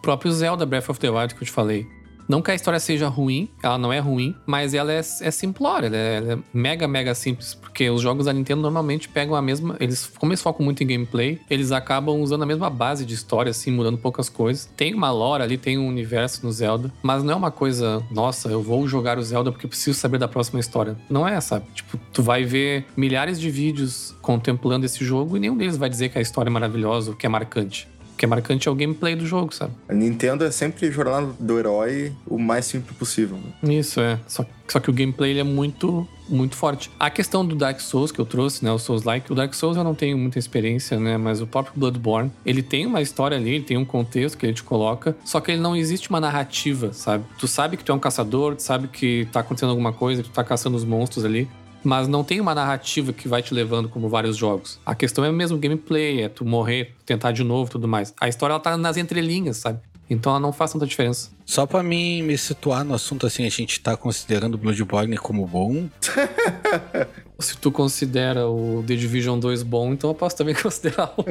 próprio 0.08 0.32
Zelda 0.32 0.66
Breath 0.66 0.88
of 0.88 1.02
the 1.02 1.10
Wild 1.10 1.36
que 1.36 1.44
eu 1.44 1.46
te 1.46 1.52
falei. 1.52 1.86
Não 2.28 2.42
que 2.42 2.52
a 2.52 2.56
história 2.56 2.80
seja 2.80 3.08
ruim, 3.08 3.50
ela 3.64 3.78
não 3.78 3.92
é 3.92 4.00
ruim, 4.00 4.36
mas 4.46 4.74
ela 4.74 4.92
é, 4.92 5.00
é 5.00 5.32
simplória, 5.32 5.88
ela 5.88 5.96
é, 5.96 6.16
ela 6.18 6.34
é, 6.34 6.38
mega, 6.54 6.88
mega 6.88 7.16
simples. 7.16 7.54
Porque 7.54 7.90
os 7.90 8.02
jogos 8.02 8.26
da 8.26 8.34
Nintendo 8.34 8.62
normalmente 8.62 9.08
pegam 9.08 9.36
a 9.36 9.42
mesma. 9.42 9.78
Eles, 9.80 10.12
como 10.18 10.32
eles 10.32 10.42
focam 10.42 10.66
muito 10.66 10.84
em 10.84 10.88
gameplay, 10.88 11.40
eles 11.50 11.72
acabam 11.72 12.20
usando 12.22 12.44
a 12.44 12.46
mesma 12.46 12.70
base 12.70 13.06
de 13.06 13.14
história, 13.14 13.52
assim, 13.52 13.72
mudando 13.72 13.98
poucas 13.98 14.28
coisas. 14.28 14.70
Tem 14.76 14.94
uma 14.94 15.12
lore 15.12 15.44
ali, 15.44 15.58
tem 15.58 15.78
um 15.78 15.88
universo 15.88 16.46
no 16.46 16.52
Zelda, 16.52 16.92
mas 17.02 17.24
não 17.24 17.34
é 17.34 17.36
uma 17.36 17.52
coisa, 17.52 18.04
nossa, 18.12 18.50
eu 18.50 18.62
vou 18.62 18.88
jogar 18.88 19.18
o 19.18 19.24
Zelda 19.24 19.52
porque 19.52 19.66
eu 19.66 19.70
preciso 19.70 19.98
saber 19.98 20.18
da 20.18 20.28
próxima 20.28 20.60
história. 20.60 20.98
Não 21.10 21.28
é, 21.28 21.40
sabe? 21.40 21.66
Tipo, 21.74 21.98
tu 22.12 22.22
vai 22.22 22.44
ver 22.44 22.86
milhares 22.96 23.40
de 23.40 23.50
vídeos 23.50 24.16
contemplando 24.22 24.86
esse 24.86 25.04
jogo 25.06 25.38
e 25.38 25.40
nenhum 25.40 25.56
deles 25.56 25.78
vai 25.78 25.90
dizer 25.90 26.10
que 26.10 26.18
a 26.18 26.22
história 26.22 26.50
é 26.50 26.52
maravilhosa 26.52 27.12
ou 27.12 27.16
que 27.16 27.26
é 27.26 27.30
marcante 27.30 27.88
que 28.18 28.26
é 28.26 28.28
marcante 28.28 28.68
é 28.68 28.72
o 28.72 28.76
gameplay 28.76 29.16
do 29.16 29.26
jogo, 29.26 29.54
sabe? 29.54 29.72
A 29.88 29.94
Nintendo 29.94 30.44
é 30.44 30.52
sempre 30.52 30.92
jornada 30.92 31.28
do 31.40 31.60
herói 31.60 32.12
o 32.26 32.38
mais 32.40 32.66
simples 32.66 32.98
possível. 32.98 33.38
Né? 33.38 33.76
Isso, 33.76 34.02
é. 34.02 34.20
Só, 34.28 34.46
só 34.68 34.80
que 34.80 34.90
o 34.90 34.94
gameplay 34.94 35.40
é 35.40 35.44
muito, 35.44 36.08
muito 36.28 36.56
forte. 36.56 36.90
A 37.00 37.10
questão 37.10 37.46
do 37.46 37.56
Dark 37.56 37.80
Souls 37.80 38.12
que 38.12 38.20
eu 38.20 38.26
trouxe, 38.26 38.66
né? 38.66 38.72
O 38.72 38.80
Souls-like. 38.80 39.32
O 39.32 39.36
Dark 39.36 39.54
Souls 39.54 39.78
eu 39.78 39.84
não 39.84 39.94
tenho 39.94 40.18
muita 40.18 40.40
experiência, 40.40 41.00
né? 41.00 41.18
Mas 41.18 41.42
o 41.42 41.48
próprio 41.48 41.74
Bloodborne, 41.78 42.32
ele 42.46 42.64
tem 42.64 42.86
uma 42.86 43.02
história 43.02 43.38
ali, 43.38 43.52
ele 43.52 43.64
tem 43.64 43.78
um 43.78 43.86
contexto 43.86 44.38
que 44.38 44.46
ele 44.46 44.54
te 44.54 44.64
coloca. 44.64 45.16
Só 45.24 45.40
que 45.40 45.52
ele 45.52 45.62
não 45.62 45.76
existe 45.76 46.10
uma 46.10 46.20
narrativa, 46.20 46.92
sabe? 46.94 47.24
Tu 47.38 47.48
sabe 47.48 47.78
que 47.78 47.84
tu 47.84 47.92
é 47.92 47.96
um 47.96 48.00
caçador, 48.00 48.56
tu 48.56 48.64
sabe 48.64 48.88
que 48.88 49.28
tá 49.32 49.42
acontecendo 49.42 49.70
alguma 49.70 49.94
coisa, 49.94 50.24
que 50.24 50.30
tu 50.30 50.34
tá 50.34 50.44
caçando 50.44 50.76
os 50.76 50.84
monstros 50.84 51.24
ali 51.24 51.48
mas 51.84 52.08
não 52.08 52.24
tem 52.24 52.40
uma 52.40 52.56
narrativa 52.56 53.14
que 53.14 53.28
vai 53.28 53.42
te 53.42 53.54
levando 53.54 53.90
como 53.90 54.10
vários 54.10 54.36
jogos. 54.36 54.80
A 54.86 54.96
questão 54.96 55.24
é 55.24 55.32
mesmo 55.32 55.58
gameplay, 55.58 56.22
é 56.24 56.30
tu 56.30 56.46
morrer, 56.46 56.94
tentar 57.06 57.32
de 57.32 57.44
novo 57.44 57.72
tudo 57.72 57.88
mais. 57.88 58.14
A 58.20 58.28
história 58.28 58.54
ela 58.54 58.60
tá 58.60 58.78
nas 58.78 58.98
entrelinhas, 58.98 59.58
sabe? 59.58 59.80
Então 60.10 60.32
ela 60.32 60.40
não 60.40 60.54
faz 60.54 60.72
tanta 60.72 60.86
diferença. 60.86 61.30
Só 61.46 61.66
para 61.66 61.84
mim 61.84 62.22
me 62.24 62.38
situar 62.38 62.84
no 62.84 62.94
assunto 62.94 63.26
assim, 63.26 63.46
a 63.46 63.50
gente 63.50 63.80
tá 63.80 63.96
considerando 63.96 64.58
Bloodborne 64.58 65.18
como 65.18 65.46
bom. 65.46 65.88
Se 67.40 67.56
tu 67.56 67.72
considera 67.72 68.48
o 68.48 68.84
The 68.88 68.96
Division 68.96 69.38
2 69.38 69.62
bom, 69.62 69.94
então 69.94 70.10
eu 70.10 70.16
posso 70.16 70.36
também 70.36 70.56
considerar 70.60 71.14
o, 71.18 71.24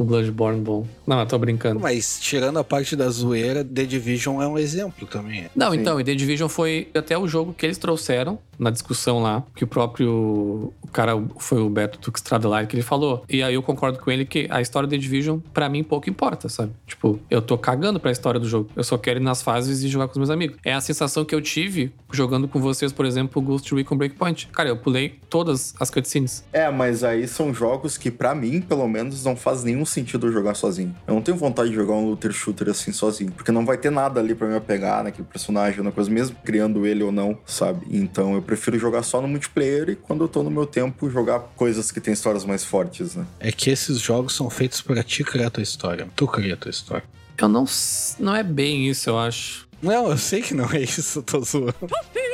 o 0.00 0.04
Bloodborne 0.04 0.60
bom. 0.60 0.86
Não, 1.06 1.18
eu 1.18 1.26
tô 1.26 1.36
brincando. 1.38 1.80
Mas 1.80 2.20
tirando 2.20 2.58
a 2.58 2.64
parte 2.64 2.94
da 2.94 3.08
zoeira, 3.10 3.64
The 3.64 3.84
Division 3.84 4.40
é 4.40 4.46
um 4.46 4.56
exemplo 4.56 5.08
também. 5.08 5.46
Não, 5.54 5.74
então, 5.74 6.00
e 6.00 6.04
The 6.04 6.14
Division 6.14 6.48
foi 6.48 6.88
até 6.94 7.18
o 7.18 7.26
jogo 7.26 7.52
que 7.52 7.66
eles 7.66 7.78
trouxeram 7.78 8.38
na 8.58 8.70
discussão 8.70 9.22
lá, 9.22 9.42
que 9.54 9.64
o 9.64 9.66
próprio 9.66 10.72
o 10.82 10.88
cara 10.92 11.12
foi 11.38 11.60
o 11.60 11.68
Beto 11.68 11.98
Tux 11.98 12.20
Stradlari 12.20 12.66
que 12.66 12.76
ele 12.76 12.82
falou. 12.82 13.24
E 13.28 13.42
aí 13.42 13.54
eu 13.54 13.62
concordo 13.62 13.98
com 13.98 14.10
ele 14.10 14.24
que 14.24 14.46
a 14.50 14.60
história 14.60 14.88
The 14.88 14.96
Division, 14.96 15.38
para 15.52 15.68
mim, 15.68 15.82
pouco 15.82 16.08
importa, 16.08 16.48
sabe? 16.48 16.72
Tipo, 16.86 17.18
eu 17.30 17.42
tô 17.42 17.58
cagando 17.58 17.98
pra 17.98 18.10
história 18.10 18.38
do 18.38 18.48
jogo. 18.48 18.70
Eu 18.76 18.84
só 18.84 18.96
quero 18.96 19.18
ir 19.18 19.22
nas 19.22 19.42
fases 19.42 19.82
e 19.82 19.88
jogar 19.88 20.06
com 20.06 20.12
os 20.12 20.18
meus 20.18 20.30
amigos. 20.30 20.56
É 20.64 20.72
a 20.72 20.80
sensação 20.80 21.24
que 21.24 21.34
eu 21.34 21.40
tive 21.40 21.92
jogando 22.12 22.46
com 22.46 22.60
vocês, 22.60 22.92
por 22.92 23.04
exemplo, 23.04 23.40
Ghost 23.42 23.74
Recon 23.74 23.96
Breakpoint. 23.96 24.48
Cara, 24.48 24.68
eu 24.68 24.76
pulei 24.76 25.18
todas 25.28 25.74
as 25.80 25.90
cutscenes. 25.90 26.44
É, 26.52 26.70
mas 26.70 27.02
aí 27.02 27.26
são 27.26 27.52
jogos 27.52 27.98
que, 27.98 28.10
para 28.10 28.34
mim, 28.34 28.60
pelo 28.60 28.86
menos, 28.86 29.24
não 29.24 29.36
faz 29.36 29.64
nenhum 29.64 29.84
sentido 29.84 30.30
jogar 30.30 30.54
sozinho. 30.54 30.94
Eu 31.06 31.14
não 31.14 31.22
tenho 31.22 31.36
vontade 31.36 31.70
de 31.70 31.74
jogar 31.74 31.94
um 31.94 32.06
looter 32.06 32.32
shooter 32.32 32.68
assim 32.68 32.92
sozinho, 32.92 33.32
porque 33.32 33.50
não 33.50 33.64
vai 33.66 33.76
ter 33.76 33.90
nada 33.90 34.20
ali 34.20 34.34
para 34.34 34.46
me 34.46 34.56
apegar 34.56 35.02
naquele 35.02 35.26
personagem, 35.26 35.82
na 35.82 35.90
coisa, 35.90 36.10
mesmo 36.10 36.36
criando 36.44 36.86
ele 36.86 37.02
ou 37.02 37.10
não, 37.10 37.38
sabe? 37.44 37.86
Então 37.90 38.34
eu 38.34 38.42
prefiro 38.44 38.78
jogar 38.78 39.02
só 39.02 39.20
no 39.20 39.28
multiplayer 39.28 39.90
e 39.90 39.96
quando 39.96 40.24
eu 40.24 40.28
tô 40.28 40.42
no 40.42 40.50
meu 40.50 40.66
tempo 40.66 41.10
jogar 41.10 41.40
coisas 41.56 41.90
que 41.90 42.00
têm 42.00 42.14
histórias 42.14 42.44
mais 42.44 42.64
fortes, 42.64 43.14
né? 43.16 43.26
É 43.40 43.50
que 43.50 43.70
esses 43.70 43.98
jogos 43.98 44.34
são 44.34 44.48
feitos 44.48 44.80
para 44.80 45.02
ti 45.02 45.24
criar 45.24 45.48
a 45.48 45.50
tua 45.50 45.62
história. 45.62 46.08
Tu 46.14 46.26
cria 46.26 46.54
a 46.54 46.56
tua 46.56 46.70
história. 46.70 47.04
Eu 47.36 47.48
não. 47.48 47.64
Não 48.18 48.34
é 48.34 48.42
bem 48.42 48.88
isso, 48.88 49.10
eu 49.10 49.18
acho. 49.18 49.66
Não, 49.82 50.08
eu 50.08 50.16
sei 50.16 50.40
que 50.40 50.54
não 50.54 50.70
é 50.70 50.80
isso, 50.80 51.18
eu 51.18 51.22
tô 51.22 51.40
zoando. 51.40 51.74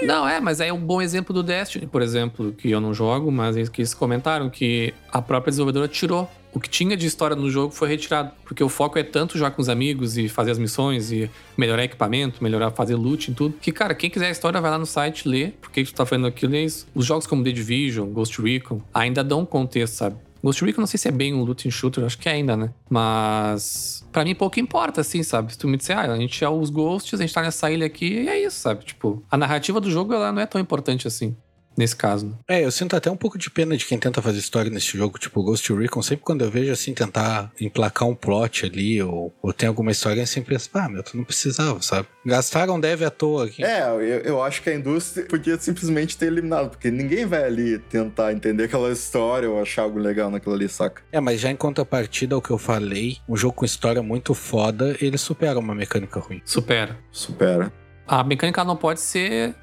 Não, 0.02 0.26
é, 0.26 0.40
mas 0.40 0.60
é 0.60 0.72
um 0.72 0.80
bom 0.80 1.02
exemplo 1.02 1.34
do 1.34 1.42
Destiny, 1.42 1.86
por 1.86 2.00
exemplo, 2.00 2.52
que 2.52 2.70
eu 2.70 2.80
não 2.80 2.94
jogo, 2.94 3.30
mas 3.30 3.56
é 3.56 3.64
que 3.64 3.80
eles 3.80 3.92
comentaram 3.92 4.48
que 4.48 4.94
a 5.12 5.20
própria 5.20 5.50
desenvolvedora 5.50 5.88
tirou. 5.88 6.30
O 6.52 6.60
que 6.60 6.68
tinha 6.68 6.96
de 6.96 7.06
história 7.06 7.36
no 7.36 7.50
jogo 7.50 7.72
foi 7.72 7.88
retirado, 7.88 8.32
porque 8.44 8.62
o 8.62 8.68
foco 8.68 8.98
é 8.98 9.02
tanto 9.02 9.38
jogar 9.38 9.52
com 9.52 9.62
os 9.62 9.68
amigos 9.68 10.18
e 10.18 10.28
fazer 10.28 10.50
as 10.50 10.58
missões 10.58 11.12
e 11.12 11.30
melhorar 11.56 11.84
equipamento, 11.84 12.42
melhorar, 12.42 12.70
fazer 12.72 12.96
loot 12.96 13.30
e 13.30 13.34
tudo, 13.34 13.54
que, 13.60 13.70
cara, 13.70 13.94
quem 13.94 14.10
quiser 14.10 14.26
a 14.26 14.30
história 14.30 14.60
vai 14.60 14.70
lá 14.70 14.78
no 14.78 14.86
site, 14.86 15.28
ler, 15.28 15.56
porque 15.60 15.84
tu 15.84 15.94
tá 15.94 16.04
fazendo 16.04 16.26
aquilo 16.26 16.54
e 16.54 16.58
é 16.58 16.64
isso. 16.64 16.86
Os 16.94 17.06
jogos 17.06 17.26
como 17.26 17.44
The 17.44 17.52
Division, 17.52 18.08
Ghost 18.08 18.40
Recon, 18.42 18.80
ainda 18.92 19.22
dão 19.22 19.46
contexto, 19.46 19.94
sabe? 19.94 20.16
Ghost 20.42 20.64
Recon 20.64 20.80
não 20.80 20.86
sei 20.86 20.98
se 20.98 21.06
é 21.06 21.10
bem 21.10 21.34
um 21.34 21.42
looting 21.42 21.70
shooter, 21.70 22.04
acho 22.04 22.18
que 22.18 22.28
é 22.28 22.32
ainda, 22.32 22.56
né? 22.56 22.70
Mas 22.88 24.06
para 24.10 24.24
mim 24.24 24.34
pouco 24.34 24.58
importa, 24.58 25.02
assim, 25.02 25.22
sabe? 25.22 25.52
Se 25.52 25.58
tu 25.58 25.68
me 25.68 25.76
disser, 25.76 25.96
ah, 25.96 26.12
a 26.12 26.16
gente 26.16 26.42
é 26.42 26.48
os 26.48 26.70
ghosts, 26.70 27.18
a 27.18 27.22
gente 27.22 27.32
tá 27.32 27.42
nessa 27.42 27.70
ilha 27.70 27.86
aqui, 27.86 28.06
e 28.06 28.28
é 28.28 28.42
isso, 28.42 28.58
sabe? 28.58 28.84
Tipo, 28.84 29.22
a 29.30 29.36
narrativa 29.36 29.80
do 29.80 29.90
jogo 29.90 30.14
ela 30.14 30.32
não 30.32 30.40
é 30.40 30.46
tão 30.46 30.60
importante 30.60 31.06
assim. 31.06 31.36
Nesse 31.80 31.96
caso. 31.96 32.26
Né? 32.26 32.32
É, 32.46 32.64
eu 32.64 32.70
sinto 32.70 32.94
até 32.94 33.10
um 33.10 33.16
pouco 33.16 33.38
de 33.38 33.50
pena 33.50 33.76
de 33.76 33.86
quem 33.86 33.98
tenta 33.98 34.20
fazer 34.22 34.38
história 34.38 34.70
nesse 34.70 34.96
jogo, 34.96 35.18
tipo 35.18 35.42
Ghost 35.42 35.72
Recon. 35.72 36.02
Sempre 36.02 36.24
quando 36.24 36.44
eu 36.44 36.50
vejo 36.50 36.70
assim, 36.70 36.94
tentar 36.94 37.50
emplacar 37.60 38.06
um 38.06 38.14
plot 38.14 38.66
ali, 38.66 39.02
ou, 39.02 39.34
ou 39.42 39.52
tem 39.52 39.68
alguma 39.68 39.90
história, 39.90 40.20
eu 40.20 40.26
sempre 40.26 40.54
penso, 40.54 40.70
ah, 40.74 40.88
meu, 40.88 41.02
tu 41.02 41.16
não 41.16 41.24
precisava, 41.24 41.80
sabe? 41.80 42.06
Gastaram 42.24 42.78
deve 42.78 43.04
à 43.04 43.10
toa 43.10 43.46
aqui. 43.46 43.64
É, 43.64 43.82
eu, 43.88 44.00
eu 44.00 44.42
acho 44.42 44.62
que 44.62 44.68
a 44.68 44.74
indústria 44.74 45.26
podia 45.26 45.56
simplesmente 45.58 46.16
ter 46.16 46.26
eliminado, 46.26 46.70
porque 46.70 46.90
ninguém 46.90 47.24
vai 47.24 47.44
ali 47.44 47.78
tentar 47.78 48.32
entender 48.32 48.64
aquela 48.64 48.92
história 48.92 49.48
ou 49.50 49.60
achar 49.60 49.82
algo 49.82 49.98
legal 49.98 50.30
naquilo 50.30 50.54
ali, 50.54 50.68
saca? 50.68 51.02
É, 51.10 51.18
mas 51.18 51.40
já 51.40 51.50
em 51.50 51.56
contrapartida 51.56 52.34
ao 52.34 52.42
que 52.42 52.50
eu 52.50 52.58
falei, 52.58 53.16
um 53.28 53.36
jogo 53.36 53.54
com 53.54 53.64
história 53.64 54.02
muito 54.02 54.34
foda, 54.34 54.96
ele 55.00 55.16
supera 55.16 55.58
uma 55.58 55.74
mecânica 55.74 56.20
ruim. 56.20 56.42
Supera. 56.44 56.98
Supera. 57.10 57.72
A 58.06 58.22
mecânica 58.22 58.62
não 58.64 58.76
pode 58.76 59.00
ser 59.00 59.54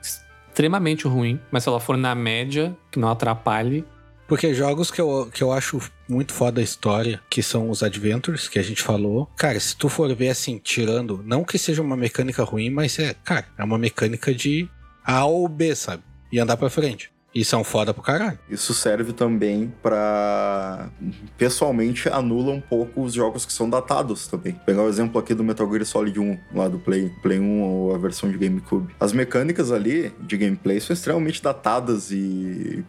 extremamente 0.57 1.07
ruim, 1.07 1.39
mas 1.51 1.61
se 1.61 1.69
ela 1.69 1.79
for 1.79 1.95
na 1.95 2.15
média, 2.15 2.75
que 2.89 2.97
não 2.97 3.09
atrapalhe. 3.09 3.85
Porque 4.27 4.55
jogos 4.55 4.89
que 4.89 4.99
eu, 4.99 5.29
que 5.31 5.43
eu 5.43 5.51
acho 5.53 5.79
muito 6.09 6.33
foda 6.33 6.59
a 6.59 6.63
história, 6.63 7.21
que 7.29 7.43
são 7.43 7.69
os 7.69 7.83
Adventures, 7.83 8.49
que 8.49 8.57
a 8.57 8.63
gente 8.63 8.81
falou. 8.81 9.29
Cara, 9.37 9.59
se 9.59 9.77
tu 9.77 9.87
for 9.87 10.13
ver 10.15 10.29
assim, 10.29 10.57
tirando, 10.57 11.23
não 11.23 11.43
que 11.43 11.59
seja 11.59 11.81
uma 11.81 11.95
mecânica 11.95 12.43
ruim, 12.43 12.71
mas 12.71 12.97
é, 12.97 13.13
cara, 13.23 13.45
é 13.55 13.63
uma 13.63 13.77
mecânica 13.77 14.33
de 14.33 14.67
A 15.05 15.25
ou 15.25 15.47
B, 15.47 15.75
sabe? 15.75 16.01
E 16.31 16.39
andar 16.39 16.57
pra 16.57 16.71
frente. 16.71 17.11
E 17.37 17.45
são 17.45 17.63
foda 17.63 17.93
pro 17.93 18.01
caralho. 18.01 18.39
Isso 18.49 18.73
serve 18.73 19.13
também 19.13 19.71
para 19.83 20.89
Pessoalmente, 21.37 22.09
anula 22.09 22.51
um 22.51 22.59
pouco 22.59 23.03
os 23.03 23.13
jogos 23.13 23.45
que 23.45 23.53
são 23.53 23.69
datados 23.69 24.25
também. 24.25 24.53
Vou 24.53 24.61
pegar 24.65 24.81
o 24.81 24.89
exemplo 24.89 25.19
aqui 25.19 25.35
do 25.35 25.43
Metal 25.43 25.69
Gear 25.69 25.85
Solid 25.85 26.19
1, 26.19 26.39
lá 26.55 26.67
do 26.67 26.79
Play, 26.79 27.11
Play 27.21 27.39
1 27.39 27.61
ou 27.61 27.93
a 27.93 27.97
versão 27.99 28.31
de 28.31 28.39
GameCube. 28.39 28.91
As 28.99 29.13
mecânicas 29.13 29.71
ali 29.71 30.11
de 30.19 30.35
gameplay 30.35 30.79
são 30.79 30.95
extremamente 30.95 31.43
datadas 31.43 32.09
e 32.09 32.83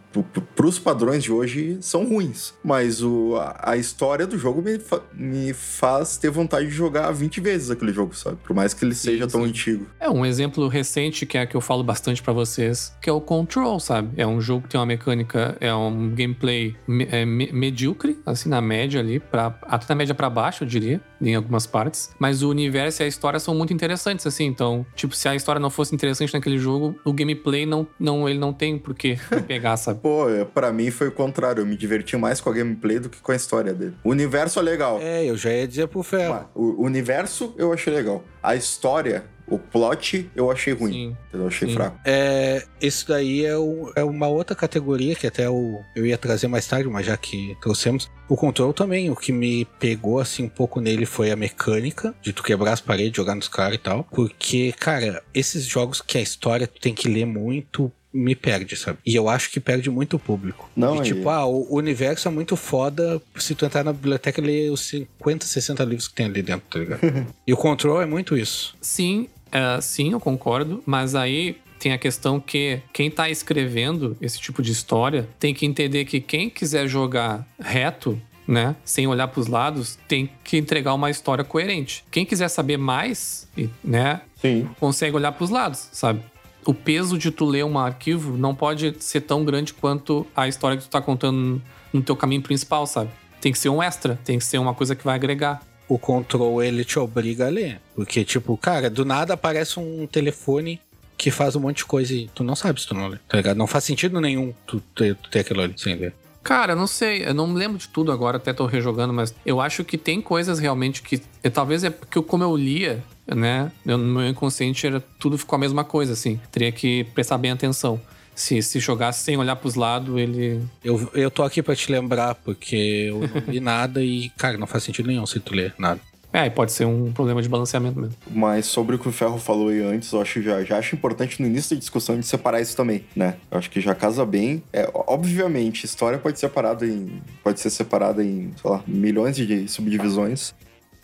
pros 0.57 0.79
padrões 0.79 1.23
de 1.23 1.31
hoje 1.31 1.77
são 1.83 2.09
ruins. 2.09 2.55
Mas 2.65 3.03
o, 3.03 3.35
a, 3.59 3.77
história 3.77 4.27
do 4.27 4.39
jogo 4.39 4.63
me, 4.63 4.79
fa 4.79 5.03
me 5.13 5.53
faz 5.53 6.17
ter 6.17 6.31
vontade 6.31 6.69
de 6.69 6.73
jogar 6.73 7.13
20 7.13 7.39
vezes 7.43 7.71
aquele 7.71 7.93
jogo, 7.93 8.17
sabe? 8.17 8.39
Por 8.43 8.57
mais 8.57 8.73
que 8.73 8.83
ele 8.83 8.95
sim, 8.95 9.11
seja 9.11 9.27
tão 9.27 9.45
antigo. 9.45 9.87
É 10.01 10.09
um 10.09 10.25
exemplo 10.25 10.69
recente 10.69 11.27
que 11.27 11.37
é 11.37 11.45
que 11.45 11.55
eu 11.55 11.61
falo 11.61 11.85
bastante 11.85 12.23
para 12.23 12.33
vocês, 12.33 12.95
que 13.03 13.11
é 13.11 13.13
o 13.13 13.21
Control, 13.21 13.79
sabe? 13.79 14.09
É 14.17 14.27
um 14.27 14.38
jogo 14.41 14.63
que 14.63 14.71
tem 14.71 14.81
uma 14.81 14.87
mecânica, 14.87 15.57
é 15.61 15.75
um 15.75 16.15
gameplay 16.15 16.77
é, 17.11 17.25
medíocre, 17.25 18.19
assim, 18.25 18.49
na 18.49 18.61
média 18.61 19.01
ali, 19.01 19.19
pra, 19.19 19.59
até 19.63 19.87
na 19.89 19.95
média 19.95 20.15
para 20.15 20.29
baixo, 20.31 20.65
eu 20.65 20.69
diria, 20.69 21.01
em 21.21 21.35
algumas 21.35 21.67
partes. 21.67 22.11
Mas 22.19 22.43
o 22.43 22.51
universo 22.51 23.03
e 23.03 23.05
a 23.05 23.07
história 23.07 23.39
são 23.41 23.55
muito 23.55 23.73
interessantes, 23.73 24.27
assim. 24.27 24.45
Então, 24.45 24.85
tipo, 24.95 25.15
se 25.15 25.29
a 25.29 25.35
história 25.35 25.61
não 25.61 25.71
fosse 25.71 25.95
interessante 25.95 26.33
naquele 26.35 26.59
jogo, 26.59 26.99
o 27.05 27.13
gameplay 27.13 27.67
não, 27.67 27.87
não 27.99 28.29
ele 28.29 28.39
não 28.39 28.53
tem 28.53 28.79
por 28.79 28.95
que 28.95 29.19
pegar, 29.47 29.77
sabe? 29.77 30.01
Pô, 30.01 30.29
é, 30.29 30.45
pra 30.45 30.73
mim 30.73 30.91
foi 30.91 31.09
o 31.09 31.13
contrário. 31.13 31.63
Eu 31.63 31.67
me 31.67 31.77
diverti 31.77 32.17
mais 32.17 32.41
com 32.41 32.51
a 32.51 32.53
gameplay 32.53 32.99
do 32.99 33.09
que 33.09 33.21
com 33.21 33.33
a 33.33 33.37
história 33.37 33.73
dele. 33.73 33.95
O 34.05 34.11
universo 34.11 34.59
é 34.59 34.63
legal. 34.63 34.99
É, 35.01 35.25
eu 35.25 35.37
já 35.37 35.51
ia 35.51 35.67
dizer 35.67 35.89
pro 35.89 36.03
Ferro. 36.03 36.49
O 36.55 36.85
universo 36.85 37.55
eu 37.57 37.73
achei 37.73 37.93
legal. 37.93 38.25
A 38.43 38.55
história 38.55 39.25
o 39.51 39.59
plot 39.59 40.31
eu 40.35 40.51
achei 40.51 40.73
ruim. 40.73 40.93
Sim. 40.93 41.17
Eu 41.33 41.47
achei 41.47 41.69
Sim. 41.69 41.75
fraco. 41.75 41.99
É, 42.05 42.65
isso 42.81 43.09
daí 43.09 43.45
é, 43.45 43.57
o, 43.57 43.93
é, 43.97 44.05
uma 44.05 44.29
outra 44.29 44.55
categoria 44.55 45.15
que 45.15 45.27
até 45.27 45.49
o, 45.49 45.81
eu 45.95 46.07
ia 46.07 46.19
trazer 46.19 46.49
mais 46.49 46.67
tarde, 46.67 46.89
mas 46.89 47.07
já 47.07 47.17
que 47.17 47.57
trouxemos. 47.61 48.11
O 48.29 48.37
control 48.37 48.73
também, 48.73 49.11
o 49.11 49.17
que 49.17 49.33
me 49.33 49.65
pegou 49.79 50.19
assim 50.19 50.45
um 50.45 50.49
pouco 50.49 50.81
nele 50.81 51.07
foi 51.07 51.31
a 51.31 51.37
mecânica 51.37 52.15
de 52.21 52.33
tu 52.33 52.43
quebrar 52.43 52.73
as 52.73 52.81
paredes, 52.81 53.17
jogar 53.17 53.35
nos 53.35 53.49
caras 53.49 53.77
e 53.77 53.79
tal. 53.79 54.05
Porque, 54.05 54.73
cara, 54.79 55.23
esses 55.33 55.65
jogos 55.65 56.01
que 56.01 56.19
a 56.19 56.21
história 56.21 56.67
tu 56.67 56.81
tem 56.81 56.95
que 56.95 57.09
ler 57.09 57.25
muito, 57.25 57.91
me 58.13 58.35
perde, 58.35 58.77
sabe? 58.77 58.99
E 59.05 59.15
eu 59.15 59.29
acho 59.29 59.51
que 59.51 59.61
perde 59.61 59.91
muito 59.91 60.17
o 60.17 60.19
público. 60.19 60.71
Não, 60.75 60.97
e, 60.97 61.03
tipo, 61.03 61.29
ah, 61.29 61.47
o 61.47 61.77
universo 61.77 62.29
é 62.29 62.31
muito 62.31 62.57
foda 62.57 63.21
se 63.37 63.55
tu 63.55 63.65
entrar 63.65 63.85
na 63.85 63.93
biblioteca 63.93 64.41
e 64.41 64.45
ler 64.45 64.71
os 64.71 64.81
50, 64.81 65.47
60 65.47 65.85
livros 65.85 66.09
que 66.09 66.15
tem 66.15 66.27
ali 66.27 66.43
dentro, 66.43 66.67
tá 66.69 66.79
ligado? 66.79 67.01
e 67.47 67.53
o 67.53 67.57
control 67.57 68.01
é 68.01 68.07
muito 68.07 68.37
isso. 68.37 68.75
Sim, 68.81 69.29
Uh, 69.49 69.81
sim, 69.81 70.13
eu 70.13 70.21
concordo, 70.21 70.83
mas 70.87 71.15
aí 71.15 71.57
tem 71.79 71.93
a 71.93 71.99
questão 71.99 72.41
que 72.41 72.81
quem 72.93 73.09
está 73.09 73.31
escrevendo 73.31 74.17
esse 74.21 74.41
tipo 74.41 74.61
de 74.61 74.73
história 74.73 75.29
tem 75.39 75.55
que 75.55 75.65
entender 75.65 76.05
que 76.05 76.21
quem 76.21 76.51
quiser 76.51 76.89
jogar 76.89 77.47
reto, 77.59 78.21
né, 78.47 78.75
sem 78.85 79.07
olhar 79.07 79.29
para 79.29 79.41
os 79.41 79.47
lados, 79.47 79.99
tem 80.09 80.29
que 80.43 80.57
entregar 80.57 80.95
uma 80.95 81.11
história 81.11 81.45
coerente. 81.45 82.05
Quem 82.11 82.25
quiser 82.25 82.49
saber 82.49 82.77
mais, 82.77 83.47
né, 83.85 84.23
Sim. 84.37 84.69
consegue 84.81 85.15
olhar 85.17 85.33
para 85.33 85.45
os 85.45 85.51
lados, 85.51 85.89
sabe? 85.93 86.21
O 86.65 86.75
peso 86.75 87.17
de 87.17 87.31
tu 87.31 87.45
ler 87.45 87.65
um 87.65 87.79
arquivo 87.79 88.37
não 88.37 88.55
pode 88.55 88.97
ser 88.99 89.21
tão 89.23 89.45
grande 89.45 89.73
quanto 89.73 90.27
a 90.35 90.49
história 90.49 90.77
que 90.77 90.83
tu 90.83 90.87
está 90.87 91.01
contando 91.01 91.63
no 91.93 92.03
teu 92.03 92.17
caminho 92.17 92.43
principal, 92.43 92.87
sabe? 92.87 93.11
Tem 93.41 93.53
que 93.53 93.59
ser 93.59 93.69
um 93.69 93.83
extra, 93.83 94.19
tem 94.25 94.39
que 94.39 94.45
ser 94.45 94.59
uma 94.59 94.75
coisa 94.75 94.97
que 94.97 95.05
vai 95.05 95.15
agregar 95.15 95.63
o 95.89 95.99
control 95.99 96.63
ele 96.63 96.85
te 96.85 96.99
obriga 96.99 97.47
a 97.47 97.51
ler. 97.51 97.81
Porque, 97.95 98.25
tipo, 98.25 98.57
cara, 98.57 98.91
do 98.91 99.05
nada 99.05 99.35
aparece 99.35 99.81
um 99.81 100.07
telefone 100.07 100.81
que 101.17 101.31
faz 101.31 101.57
um 101.57 101.61
monte 101.61 101.79
de 101.79 101.85
coisa 101.85 102.15
e 102.15 102.29
tu 102.35 102.45
não 102.45 102.55
sabe 102.55 102.81
se 102.81 102.87
tu 102.87 102.95
não 102.95 103.09
lê, 103.09 103.19
tá 103.29 103.39
ligado? 103.39 103.57
Não 103.57 103.67
faz 103.67 103.85
sentido 103.85 104.21
nenhum 104.21 104.55
tu 104.67 104.81
ter, 104.95 105.17
tu 105.17 105.29
ter 105.29 105.41
aquilo 105.41 105.63
ali 105.63 105.75
sem 105.77 105.97
ler. 105.97 106.15
Cara, 106.45 106.75
não 106.75 106.87
sei, 106.87 107.25
eu 107.27 107.35
não 107.35 107.47
me 107.47 107.59
lembro 107.59 107.77
de 107.77 107.89
tudo 107.89 108.13
agora, 108.13 108.37
até 108.37 108.53
tô 108.53 108.65
rejogando, 108.65 109.13
mas 109.13 109.35
eu 109.45 109.61
acho 109.61 109.85
que 109.85 109.99
tem 109.99 110.21
coisas 110.21 110.59
realmente 110.59 111.03
que. 111.03 111.19
Talvez 111.53 111.83
é 111.83 111.91
porque 111.91 112.23
como 112.23 112.45
eu 112.45 112.57
lia, 112.57 113.03
né? 113.27 113.71
no 113.85 113.99
meu 113.99 114.29
inconsciente 114.29 114.87
era, 114.87 115.01
tudo 115.19 115.37
ficou 115.37 115.57
a 115.57 115.61
mesma 115.61 115.85
coisa, 115.85 116.13
assim. 116.13 116.41
Teria 116.53 116.71
que 116.71 117.05
prestar 117.15 117.37
bem 117.37 117.51
atenção 117.51 118.01
se, 118.39 118.63
se 118.63 118.79
jogasse 118.79 119.25
sem 119.25 119.37
olhar 119.37 119.57
pros 119.57 119.75
lados, 119.75 120.17
ele. 120.17 120.63
Eu, 120.83 121.11
eu 121.13 121.31
tô 121.31 121.43
aqui 121.43 121.63
para 121.63 121.75
te 121.75 121.91
lembrar, 121.91 122.35
porque 122.37 123.07
eu 123.09 123.21
não 123.21 123.53
li 123.53 123.61
nada 123.61 124.03
e, 124.03 124.31
cara, 124.31 124.57
não 124.57 124.67
faz 124.67 124.85
sentido 124.85 125.07
nenhum 125.09 125.27
se 125.27 125.41
tu 125.41 125.55
ler 125.55 125.75
nada. 125.79 126.01
É, 126.33 126.47
e 126.47 126.51
pode 126.51 126.73
ser 126.73 126.85
um 126.85 127.11
problema 127.11 127.41
de 127.41 127.49
balanceamento 127.49 127.99
mesmo. 127.99 128.15
Mas 128.31 128.67
sobre 128.67 128.95
o 128.95 128.99
que 128.99 129.09
o 129.09 129.13
Ferro 129.13 129.39
falou 129.39 129.69
aí 129.69 129.81
antes, 129.81 130.13
eu 130.13 130.21
acho 130.21 130.43
já, 130.43 130.63
já 130.63 130.79
acho 130.79 130.95
importante 130.95 131.41
no 131.41 131.49
início 131.49 131.75
da 131.75 131.81
discussão 131.81 132.21
de 132.21 132.27
separar 132.27 132.61
isso 132.61 132.77
também, 132.77 133.03
né? 133.17 133.37
Eu 133.51 133.59
acho 133.59 133.71
que 133.71 133.81
já 133.81 133.95
casa 133.95 134.27
bem. 134.27 134.63
É, 134.73 134.89
obviamente, 134.93 135.85
história 135.85 136.19
pode 136.19 136.39
ser 136.39 136.47
separada 136.47 136.87
em. 136.87 137.21
pode 137.43 137.59
ser 137.61 137.71
separada 137.71 138.23
em, 138.23 138.53
sei 138.61 138.71
lá, 138.71 138.83
milhões 138.87 139.37
de 139.37 139.67
subdivisões. 139.69 140.55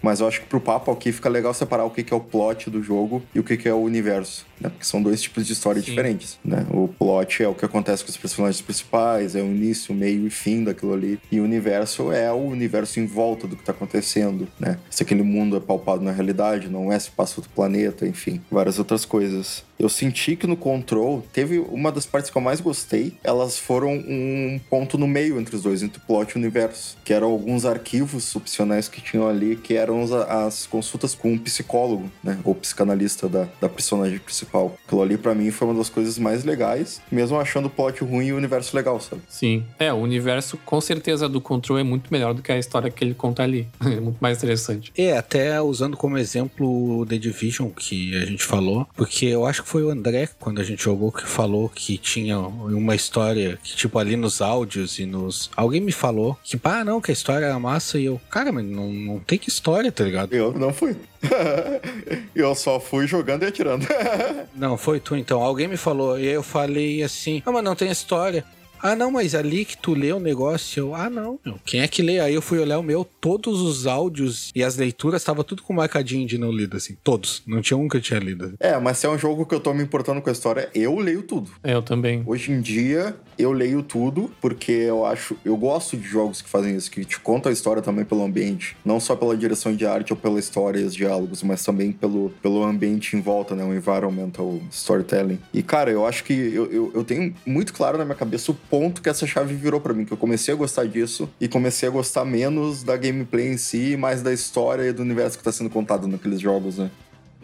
Mas 0.03 0.21
eu 0.21 0.29
acho 0.29 0.41
que 0.43 0.47
pro 0.47 0.61
papo 0.61 0.91
aqui 0.91 1.13
fica 1.13 1.29
legal 1.29 1.55
separar 1.55 1.85
o 1.85 1.91
que, 1.91 2.03
que 2.03 2.13
é 2.13 2.17
o 2.17 2.21
plot 2.21 2.69
do 2.71 2.83
jogo 2.83 3.23
e 3.35 3.41
o 3.41 3.45
que, 3.45 3.57
que 3.57 3.69
é 3.69 3.73
o 3.73 3.79
universo, 3.79 4.45
né? 4.61 4.69
Porque 4.69 4.85
são 4.85 5.03
dois 5.03 5.23
tipos 5.23 5.47
de 5.47 5.53
história 5.53 5.81
Sim. 5.81 5.91
diferentes, 5.91 6.39
né? 6.45 6.67
O 6.71 6.89
plot 6.89 7.43
é 7.43 7.49
o 7.49 7.55
que 7.55 7.65
acontece 7.65 8.05
com 8.05 8.11
os 8.11 8.17
personagens 8.17 8.61
principais, 8.61 9.35
é 9.35 9.41
o 9.41 9.47
início, 9.47 9.95
meio 9.95 10.27
e 10.27 10.31
fim 10.31 10.63
daquilo 10.63 10.93
ali. 10.93 11.19
E 11.31 11.41
o 11.41 11.45
universo 11.45 12.13
é 12.13 12.31
o 12.31 12.37
universo 12.37 13.01
em 13.01 13.07
volta 13.07 13.47
do 13.47 13.57
que 13.57 13.65
tá 13.65 13.73
acontecendo, 13.73 14.47
né? 14.59 14.79
Se 14.91 15.03
aquele 15.03 15.23
mundo 15.23 15.57
é 15.57 15.61
palpado 15.61 16.03
na 16.03 16.13
realidade, 16.13 16.69
não 16.69 16.93
é 16.93 16.99
se 16.99 17.11
passa 17.11 17.41
outro 17.41 17.51
planeta, 17.55 18.07
enfim, 18.07 18.43
várias 18.51 18.79
outras 18.79 19.05
coisas. 19.05 19.65
Eu 19.79 19.89
senti 19.89 20.37
que 20.37 20.47
no 20.47 20.57
Control 20.57 21.25
teve 21.33 21.59
uma 21.59 21.91
das 21.91 22.07
partes 22.07 22.31
que 22.31 22.37
eu 22.37 22.43
mais 22.43 22.61
gostei. 22.61 23.15
Elas 23.25 23.59
foram 23.59 23.93
um 23.93 24.61
ponto 24.71 24.97
no 24.97 25.07
meio 25.07 25.41
entre 25.41 25.57
os 25.57 25.63
dois, 25.63 25.83
entre 25.83 25.99
o 25.99 26.01
plot 26.03 26.33
e 26.33 26.35
o 26.37 26.39
universo. 26.39 26.97
Que 27.05 27.13
eram 27.13 27.29
alguns 27.31 27.65
arquivos 27.65 28.35
opcionais 28.37 28.89
que 28.89 29.01
tinham 29.01 29.29
ali, 29.29 29.57
que 29.57 29.77
eram 29.85 30.03
as, 30.03 30.13
as 30.13 30.67
consultas 30.67 31.15
com 31.15 31.33
um 31.33 31.39
psicólogo, 31.39 32.11
né? 32.23 32.39
Ou 32.45 32.55
psicanalista 32.55 33.29
da, 33.29 33.49
da 33.61 33.69
personagem 33.69 34.19
principal. 34.19 34.77
Aquilo 34.87 35.03
ali, 35.03 35.17
para 35.17 35.35
mim, 35.35 35.51
foi 35.51 35.69
uma 35.69 35.79
das 35.79 35.89
coisas 35.89 36.19
mais 36.19 36.45
legais, 36.45 37.01
mesmo 37.11 37.39
achando 37.39 37.67
o 37.67 37.71
plot 37.71 38.03
ruim 38.03 38.27
e 38.27 38.33
o 38.33 38.37
universo 38.37 38.77
legal, 38.77 39.01
sabe? 39.01 39.23
Sim. 39.29 39.65
É, 39.79 39.93
o 39.93 39.97
universo, 39.97 40.57
com 40.65 40.81
certeza, 40.81 41.29
do 41.29 41.41
Control 41.41 41.79
é 41.79 41.83
muito 41.83 42.13
melhor 42.13 42.35
do 42.35 42.43
que 42.43 42.53
a 42.53 42.59
história 42.59 42.91
que 42.91 43.05
ele 43.05 43.15
conta 43.15 43.43
ali. 43.43 43.69
é 43.81 44.01
muito 44.01 44.19
mais 44.21 44.39
interessante. 44.39 44.93
É, 44.97 45.17
até 45.17 45.61
usando 45.61 45.97
como 45.97 46.19
exemplo 46.19 47.07
The 47.07 47.19
Division, 47.19 47.71
que 47.71 48.17
a 48.17 48.27
gente 48.27 48.45
falou, 48.45 48.87
porque 48.95 49.27
eu 49.27 49.47
acho 49.47 49.63
que 49.63 49.69
foi 49.69 49.83
o 49.83 49.91
André, 49.91 50.29
quando 50.39 50.61
a 50.61 50.65
gente 50.65 50.83
jogou, 50.83 51.13
que 51.13 51.27
falou 51.27 51.69
que 51.69 51.99
tinha 51.99 52.39
uma 52.39 52.95
história 52.95 53.59
que, 53.63 53.77
tipo, 53.77 53.99
ali 53.99 54.17
nos 54.17 54.41
áudios 54.41 54.99
e 54.99 55.07
nos. 55.07 55.51
Alguém 55.57 55.81
me 55.81 55.93
falou 55.93 56.39
que, 56.43 56.57
pá, 56.57 56.85
não, 56.85 57.01
que 57.01 57.11
a 57.11 57.15
história 57.15 57.47
era 57.47 57.59
massa 57.59 57.99
e 57.99 58.07
eu, 58.07 58.21
cara, 58.31 58.53
mas 58.53 58.65
não, 58.65 58.93
não 58.93 59.19
tem 59.19 59.39
que 59.39 59.49
história, 59.49 59.74
tá 59.93 60.05
ligado? 60.05 60.33
Eu 60.33 60.53
não 60.53 60.73
fui. 60.73 60.97
eu 62.35 62.55
só 62.55 62.79
fui 62.79 63.07
jogando 63.07 63.43
e 63.43 63.47
atirando. 63.47 63.87
não, 64.55 64.77
foi 64.77 65.01
tu 65.01 65.17
então. 65.17 65.43
Alguém 65.43 65.69
me 65.69 65.77
falou 65.77 66.19
e 66.19 66.27
eu 66.27 66.43
falei 66.43 67.03
assim, 67.03 67.43
ah, 67.45 67.53
mas 67.53 67.65
não 67.65 67.75
tem 67.75 67.91
história. 67.91 68.45
Ah, 68.85 68.95
não, 68.95 69.11
mas 69.11 69.35
ali 69.35 69.65
que 69.65 69.79
tu 69.79 69.95
lê 69.95 70.13
o 70.13 70.21
negócio, 70.21 70.79
eu, 70.79 70.95
ah, 70.95 71.09
não, 71.09 71.41
meu, 71.43 71.59
quem 71.65 71.81
é 71.81 71.89
que 71.89 72.03
lê? 72.03 72.21
Aí 72.21 72.35
eu 72.35 72.43
fui 72.43 72.59
olhar 72.59 72.79
o 72.79 72.83
meu, 72.83 73.03
todos 73.19 73.63
os 73.63 73.87
áudios 73.87 74.53
e 74.55 74.63
as 74.63 74.77
leituras 74.77 75.23
estavam 75.23 75.43
tudo 75.43 75.63
com 75.63 75.73
marcadinho 75.73 76.27
de 76.27 76.37
não 76.37 76.53
lido, 76.53 76.77
assim, 76.77 76.95
todos. 77.03 77.43
Não 77.47 77.63
tinha 77.63 77.79
um 77.79 77.89
que 77.89 77.97
eu 77.97 78.03
tinha 78.03 78.21
lido. 78.21 78.53
É, 78.61 78.79
mas 78.79 78.99
se 78.99 79.07
é 79.07 79.09
um 79.09 79.17
jogo 79.17 79.47
que 79.47 79.55
eu 79.55 79.61
tô 79.61 79.73
me 79.73 79.83
importando 79.83 80.21
com 80.21 80.29
a 80.29 80.33
história, 80.33 80.69
eu 80.75 80.99
leio 80.99 81.23
tudo. 81.23 81.51
É, 81.63 81.73
eu 81.73 81.81
também. 81.81 82.23
Hoje 82.27 82.53
em 82.53 82.61
dia, 82.61 83.17
eu 83.39 83.53
leio 83.53 83.83
tudo, 83.83 84.31
porque 84.41 84.73
eu 84.73 85.05
acho. 85.05 85.37
Eu 85.45 85.57
gosto 85.57 85.97
de 85.97 86.07
jogos 86.07 86.41
que 86.43 86.49
fazem 86.49 86.77
isso, 86.77 86.91
que 86.91 87.05
te 87.05 87.19
contam 87.19 87.51
a 87.51 87.53
história 87.53 87.83
também 87.83 88.05
pelo 88.05 88.25
ambiente. 88.25 88.77
Não 88.85 89.01
só 89.01 89.17
pela 89.17 89.37
direção 89.37 89.75
de 89.75 89.87
arte 89.87 90.13
ou 90.13 90.17
pela 90.17 90.39
história 90.39 90.79
e 90.79 90.85
os 90.85 90.95
diálogos, 90.95 91.43
mas 91.43 91.65
também 91.65 91.93
pelo, 91.93 92.31
pelo 92.43 92.63
ambiente 92.63 93.17
em 93.17 93.21
volta, 93.21 93.55
né? 93.55 93.65
O 93.65 93.75
environmental 93.75 94.61
storytelling. 94.71 95.39
E, 95.53 95.63
cara, 95.63 95.91
eu 95.91 96.07
acho 96.07 96.25
que 96.25 96.33
eu, 96.33 96.71
eu, 96.71 96.93
eu 96.95 97.05
tenho 97.05 97.35
muito 97.47 97.73
claro 97.73 97.99
na 97.99 98.05
minha 98.05 98.17
cabeça 98.17 98.51
o 98.51 98.55
ponto 98.55 99.03
que 99.03 99.09
essa 99.09 99.27
chave 99.27 99.55
virou 99.55 99.81
para 99.81 99.93
mim, 99.93 100.05
que 100.05 100.13
eu 100.13 100.17
comecei 100.17 100.53
a 100.55 100.57
gostar 100.57 100.87
disso 100.87 101.29
e 101.41 101.49
comecei 101.49 101.89
a 101.89 101.93
gostar 101.93 102.25
menos 102.25 102.83
da 102.83 102.97
gameplay 102.97 103.49
em 103.49 103.57
si 103.57 103.97
mais 103.97 104.23
da 104.23 104.33
história 104.33 104.83
e 104.89 104.93
do 104.93 105.03
universo 105.03 105.39
que 105.39 105.45
tá 105.45 105.53
sendo 105.53 105.71
contado 105.71 106.07
naqueles 106.07 106.41
jogos, 106.41 106.79
né? 106.79 106.91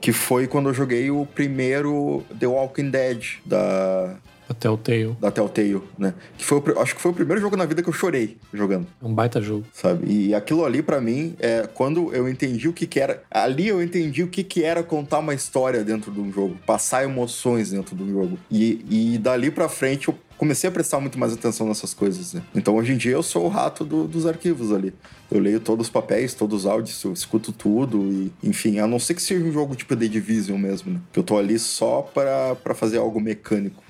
Que 0.00 0.12
foi 0.12 0.46
quando 0.46 0.70
eu 0.70 0.74
joguei 0.74 1.10
o 1.10 1.26
primeiro 1.26 2.24
The 2.38 2.46
Walking 2.46 2.90
Dead 2.90 3.38
da, 3.44 4.16
Da 4.50 4.54
Telltale. 4.54 5.16
da 5.20 5.30
Telltale, 5.30 5.80
né? 5.96 6.12
Que 6.36 6.44
foi 6.44 6.58
o, 6.58 6.80
acho 6.80 6.96
que 6.96 7.00
foi 7.00 7.12
o 7.12 7.14
primeiro 7.14 7.40
jogo 7.40 7.56
na 7.56 7.64
vida 7.64 7.84
que 7.84 7.88
eu 7.88 7.92
chorei 7.92 8.36
jogando, 8.52 8.84
É 9.00 9.06
um 9.06 9.14
baita 9.14 9.40
jogo. 9.40 9.64
sabe? 9.72 10.12
E 10.12 10.34
aquilo 10.34 10.64
ali 10.64 10.82
pra 10.82 11.00
mim 11.00 11.36
é 11.38 11.68
quando 11.72 12.12
eu 12.12 12.28
entendi 12.28 12.66
o 12.68 12.72
que 12.72 12.84
que 12.84 12.98
era, 12.98 13.22
ali 13.30 13.68
eu 13.68 13.80
entendi 13.80 14.24
o 14.24 14.26
que 14.28 14.42
que 14.42 14.64
era 14.64 14.82
contar 14.82 15.20
uma 15.20 15.34
história 15.34 15.84
dentro 15.84 16.10
de 16.10 16.18
um 16.18 16.32
jogo, 16.32 16.56
passar 16.66 17.04
emoções 17.04 17.70
dentro 17.70 17.94
do 17.94 18.10
jogo. 18.10 18.36
E, 18.50 18.84
e 19.14 19.18
dali 19.18 19.52
pra 19.52 19.68
frente 19.68 20.08
eu 20.08 20.18
comecei 20.36 20.68
a 20.68 20.72
prestar 20.72 20.98
muito 20.98 21.16
mais 21.16 21.32
atenção 21.32 21.68
nessas 21.68 21.94
coisas, 21.94 22.32
né? 22.34 22.42
Então 22.52 22.74
hoje 22.74 22.92
em 22.92 22.96
dia 22.96 23.12
eu 23.12 23.22
sou 23.22 23.44
o 23.44 23.48
rato 23.48 23.84
do- 23.84 24.08
dos 24.08 24.26
arquivos 24.26 24.72
ali. 24.72 24.92
Eu 25.30 25.38
leio 25.38 25.60
todos 25.60 25.86
os 25.86 25.92
papéis, 25.92 26.34
todos 26.34 26.64
os 26.64 26.66
áudios, 26.66 27.04
eu 27.04 27.12
escuto 27.12 27.52
tudo 27.52 27.98
e, 28.10 28.32
enfim, 28.42 28.80
a 28.80 28.86
não 28.88 28.98
ser 28.98 29.14
que 29.14 29.22
seja 29.22 29.44
um 29.44 29.52
jogo 29.52 29.76
tipo 29.76 29.94
The 29.94 30.08
Division 30.08 30.58
mesmo, 30.58 30.94
né? 30.94 31.00
Que 31.12 31.20
eu 31.20 31.22
tô 31.22 31.38
ali 31.38 31.56
só 31.56 32.02
pra 32.02 32.74
fazer 32.74 32.98
algo 32.98 33.20
mecânico. 33.20 33.80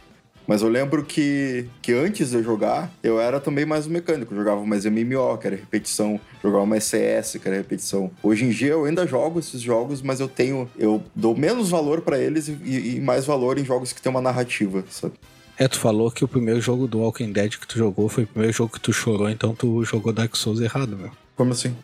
Mas 0.50 0.62
eu 0.62 0.69
lembro 0.69 1.04
que, 1.04 1.64
que 1.80 1.92
antes 1.92 2.30
de 2.30 2.38
eu 2.38 2.42
jogar, 2.42 2.92
eu 3.04 3.21
era 3.21 3.38
também 3.38 3.64
mais 3.64 3.87
um 3.87 3.90
mecânico. 3.90 4.35
Eu 4.35 4.38
jogava 4.38 4.66
mais 4.66 4.85
MMO, 4.85 5.38
que 5.38 5.47
era 5.47 5.54
repetição. 5.54 6.19
Jogava 6.42 6.66
mais 6.66 6.83
CS, 6.83 7.38
que 7.40 7.47
era 7.47 7.57
repetição. 7.57 8.11
Hoje 8.21 8.47
em 8.47 8.49
dia 8.49 8.73
eu 8.73 8.85
ainda 8.85 9.07
jogo 9.07 9.38
esses 9.38 9.61
jogos, 9.61 10.02
mas 10.02 10.19
eu 10.19 10.26
tenho... 10.26 10.69
Eu 10.76 11.00
dou 11.14 11.37
menos 11.37 11.71
valor 11.71 12.00
pra 12.00 12.19
eles 12.19 12.49
e, 12.49 12.97
e 12.97 13.00
mais 13.00 13.25
valor 13.25 13.61
em 13.61 13.64
jogos 13.64 13.92
que 13.92 14.02
tem 14.02 14.11
uma 14.11 14.21
narrativa, 14.21 14.85
sabe? 14.90 15.14
É, 15.57 15.69
tu 15.69 15.78
falou 15.78 16.11
que 16.11 16.25
o 16.25 16.28
primeiro 16.28 16.61
jogo 16.61 16.88
do 16.88 16.99
Walking 16.99 17.30
Dead 17.30 17.57
que 17.57 17.69
tu 17.69 17.78
jogou 17.78 18.09
foi 18.09 18.25
o 18.25 18.26
primeiro 18.26 18.52
jogo 18.52 18.73
que 18.73 18.80
tu 18.80 18.92
chorou, 18.92 19.30
então 19.30 19.54
tu 19.54 19.85
jogou 19.85 20.12
Dark 20.12 20.35
Souls 20.35 20.61
errado, 20.61 20.97
meu. 20.97 21.12
Como 21.37 21.52
assim? 21.52 21.76